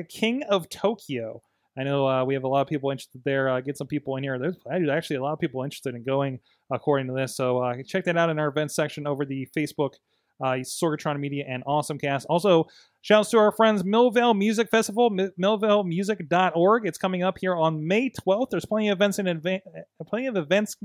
King 0.08 0.42
of 0.44 0.68
Tokyo. 0.68 1.42
I 1.76 1.84
know 1.84 2.06
uh, 2.06 2.24
we 2.24 2.34
have 2.34 2.44
a 2.44 2.48
lot 2.48 2.60
of 2.60 2.68
people 2.68 2.90
interested 2.90 3.22
there. 3.24 3.48
Uh, 3.48 3.60
get 3.60 3.78
some 3.78 3.86
people 3.86 4.16
in 4.16 4.22
here. 4.22 4.38
There's 4.38 4.56
actually 4.90 5.16
a 5.16 5.22
lot 5.22 5.32
of 5.32 5.38
people 5.38 5.62
interested 5.62 5.94
in 5.94 6.04
going 6.04 6.40
according 6.70 7.06
to 7.06 7.14
this. 7.14 7.34
So 7.34 7.58
uh, 7.58 7.76
check 7.86 8.04
that 8.04 8.16
out 8.16 8.28
in 8.28 8.38
our 8.38 8.48
events 8.48 8.74
section 8.74 9.06
over 9.06 9.24
the 9.24 9.48
Facebook, 9.56 9.94
uh, 10.42 10.56
Sorgatron 10.60 11.18
Media 11.18 11.44
and 11.48 11.64
AwesomeCast. 11.64 12.26
Also, 12.28 12.66
shouts 13.00 13.30
to 13.30 13.38
our 13.38 13.52
friends 13.52 13.84
Millvale 13.84 14.36
Music 14.36 14.68
Festival, 14.68 15.08
mi- 15.08 15.30
millvalemusic.org. 15.40 16.86
It's 16.86 16.98
coming 16.98 17.22
up 17.22 17.38
here 17.40 17.54
on 17.54 17.86
May 17.86 18.10
12th. 18.10 18.50
There's 18.50 18.66
plenty 18.66 18.90
of 18.90 18.98
events 18.98 19.18
in 19.18 19.26
advance, 19.26 19.62
plenty 20.06 20.26
of 20.26 20.36
events 20.36 20.76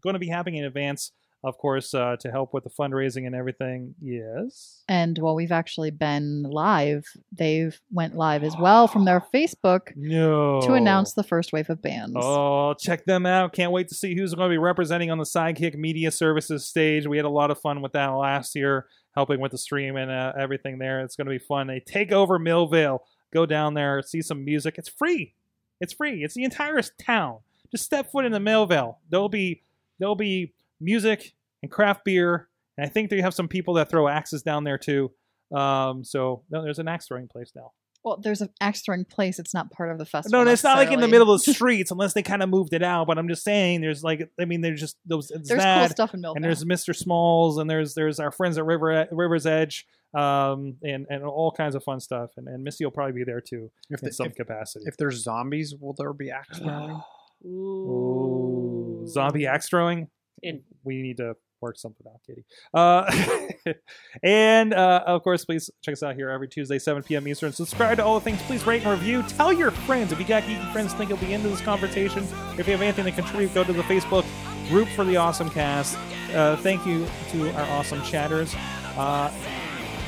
going 0.00 0.14
to 0.14 0.20
be 0.20 0.28
happening 0.28 0.60
in 0.60 0.64
advance, 0.64 1.10
of 1.46 1.56
course, 1.58 1.94
uh, 1.94 2.16
to 2.20 2.30
help 2.30 2.52
with 2.52 2.64
the 2.64 2.70
fundraising 2.70 3.24
and 3.26 3.34
everything. 3.34 3.94
Yes. 4.02 4.82
And 4.88 5.16
while 5.18 5.34
we've 5.36 5.52
actually 5.52 5.90
been 5.92 6.42
live, 6.42 7.06
they've 7.32 7.80
went 7.92 8.16
live 8.16 8.42
as 8.42 8.56
well 8.58 8.88
from 8.88 9.04
their 9.04 9.20
Facebook 9.34 9.92
No. 9.96 10.60
to 10.62 10.72
announce 10.74 11.12
the 11.14 11.22
first 11.22 11.52
wave 11.52 11.70
of 11.70 11.80
bands. 11.80 12.16
Oh, 12.18 12.74
check 12.74 13.04
them 13.04 13.26
out. 13.26 13.52
Can't 13.52 13.72
wait 13.72 13.88
to 13.88 13.94
see 13.94 14.16
who's 14.16 14.34
going 14.34 14.50
to 14.50 14.52
be 14.52 14.58
representing 14.58 15.10
on 15.10 15.18
the 15.18 15.24
Sidekick 15.24 15.76
Media 15.76 16.10
Services 16.10 16.66
stage. 16.66 17.06
We 17.06 17.16
had 17.16 17.26
a 17.26 17.30
lot 17.30 17.50
of 17.50 17.60
fun 17.60 17.80
with 17.80 17.92
that 17.92 18.08
last 18.08 18.54
year, 18.56 18.86
helping 19.14 19.40
with 19.40 19.52
the 19.52 19.58
stream 19.58 19.96
and 19.96 20.10
uh, 20.10 20.32
everything 20.38 20.78
there. 20.78 21.00
It's 21.00 21.14
going 21.16 21.26
to 21.26 21.32
be 21.32 21.38
fun. 21.38 21.68
They 21.68 21.80
take 21.80 22.10
over 22.12 22.38
Millvale. 22.38 22.98
Go 23.32 23.46
down 23.46 23.74
there, 23.74 24.02
see 24.02 24.22
some 24.22 24.44
music. 24.44 24.76
It's 24.78 24.88
free. 24.88 25.34
It's 25.80 25.92
free. 25.92 26.24
It's 26.24 26.34
the 26.34 26.44
entire 26.44 26.80
town. 27.00 27.38
Just 27.70 27.84
step 27.84 28.10
foot 28.10 28.24
into 28.24 28.38
Millvale. 28.40 28.96
There'll 29.10 29.28
be 29.28 29.62
there'll 29.98 30.14
be 30.16 30.52
music 30.80 31.34
and 31.62 31.70
craft 31.70 32.04
beer, 32.04 32.48
and 32.76 32.86
I 32.86 32.88
think 32.90 33.10
they 33.10 33.20
have 33.20 33.34
some 33.34 33.48
people 33.48 33.74
that 33.74 33.88
throw 33.90 34.08
axes 34.08 34.42
down 34.42 34.64
there 34.64 34.78
too. 34.78 35.10
Um, 35.54 36.04
so 36.04 36.42
no, 36.50 36.62
there's 36.62 36.78
an 36.78 36.88
axe 36.88 37.06
throwing 37.06 37.28
place 37.28 37.52
now. 37.54 37.72
Well, 38.04 38.20
there's 38.22 38.40
an 38.40 38.50
axe 38.60 38.82
throwing 38.82 39.04
place. 39.04 39.40
It's 39.40 39.52
not 39.52 39.72
part 39.72 39.90
of 39.90 39.98
the 39.98 40.06
festival. 40.06 40.44
No, 40.44 40.50
it's 40.52 40.62
not 40.62 40.76
like 40.76 40.92
in 40.92 41.00
the 41.00 41.08
middle 41.08 41.32
of 41.32 41.44
the 41.44 41.52
streets 41.54 41.90
unless 41.90 42.12
they 42.12 42.22
kind 42.22 42.40
of 42.40 42.48
moved 42.48 42.72
it 42.72 42.82
out. 42.84 43.08
But 43.08 43.18
I'm 43.18 43.26
just 43.28 43.42
saying, 43.42 43.80
there's 43.80 44.04
like, 44.04 44.30
I 44.40 44.44
mean, 44.44 44.60
there's 44.60 44.78
just 44.80 44.96
those. 45.04 45.26
There's 45.28 45.48
that, 45.60 45.78
cool 45.80 45.88
stuff 45.88 46.14
in 46.14 46.22
Millvale. 46.22 46.36
and 46.36 46.44
there's 46.44 46.64
Mr. 46.64 46.94
Smalls, 46.94 47.58
and 47.58 47.68
there's 47.68 47.94
there's 47.94 48.20
our 48.20 48.30
friends 48.30 48.58
at 48.58 48.64
River 48.64 49.08
River's 49.10 49.44
Edge, 49.44 49.86
um, 50.14 50.76
and 50.84 51.06
and 51.10 51.24
all 51.24 51.50
kinds 51.50 51.74
of 51.74 51.82
fun 51.82 51.98
stuff. 51.98 52.30
And 52.36 52.46
and 52.46 52.62
Missy 52.62 52.84
will 52.84 52.92
probably 52.92 53.12
be 53.14 53.24
there 53.24 53.40
too 53.40 53.72
If, 53.90 54.02
in 54.02 54.06
the, 54.06 54.12
some 54.12 54.26
if, 54.28 54.36
capacity. 54.36 54.84
if 54.86 54.96
there's 54.96 55.24
zombies, 55.24 55.74
will 55.80 55.94
there 55.98 56.12
be 56.12 56.30
axe 56.30 56.58
throwing? 56.58 57.00
Ooh, 57.44 59.04
zombie 59.08 59.46
axe 59.46 59.68
throwing. 59.68 60.08
In- 60.42 60.62
We 60.84 61.02
need 61.02 61.16
to 61.16 61.34
work 61.66 61.78
something 61.78 62.06
out, 62.06 62.20
Katie. 62.26 62.44
Uh, 62.72 63.72
and 64.22 64.72
uh, 64.72 65.02
of 65.06 65.22
course, 65.22 65.44
please 65.44 65.70
check 65.82 65.92
us 65.92 66.02
out 66.02 66.14
here 66.14 66.30
every 66.30 66.48
Tuesday, 66.48 66.78
7 66.78 67.02
p.m. 67.02 67.26
Eastern. 67.28 67.52
Subscribe 67.52 67.96
to 67.98 68.04
all 68.04 68.14
the 68.14 68.24
things. 68.24 68.40
Please 68.42 68.66
rate 68.66 68.82
and 68.82 68.90
review. 68.90 69.22
Tell 69.24 69.52
your 69.52 69.70
friends 69.70 70.12
if 70.12 70.18
you 70.18 70.26
got 70.26 70.44
geeky 70.44 70.72
friends 70.72 70.94
think 70.94 71.10
you'll 71.10 71.18
be 71.18 71.32
into 71.32 71.48
this 71.48 71.60
conversation. 71.60 72.22
If 72.58 72.66
you 72.66 72.72
have 72.72 72.82
anything 72.82 73.04
to 73.04 73.12
contribute, 73.12 73.52
go 73.52 73.64
to 73.64 73.72
the 73.72 73.82
Facebook 73.82 74.24
group 74.68 74.88
for 74.88 75.04
the 75.04 75.16
Awesome 75.16 75.50
Cast. 75.50 75.98
Uh, 76.32 76.56
thank 76.56 76.86
you 76.86 77.06
to 77.30 77.50
our 77.50 77.78
awesome 77.78 78.02
chatters. 78.02 78.54
Uh, 78.96 79.32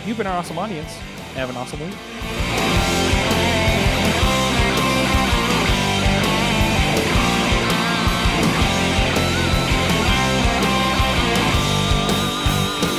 you've 0.07 0.17
been 0.17 0.27
our 0.27 0.39
awesome 0.39 0.59
audience. 0.59 0.93
Have 1.35 1.51
an 1.51 1.57
awesome 1.57 1.81
week. 1.81 2.78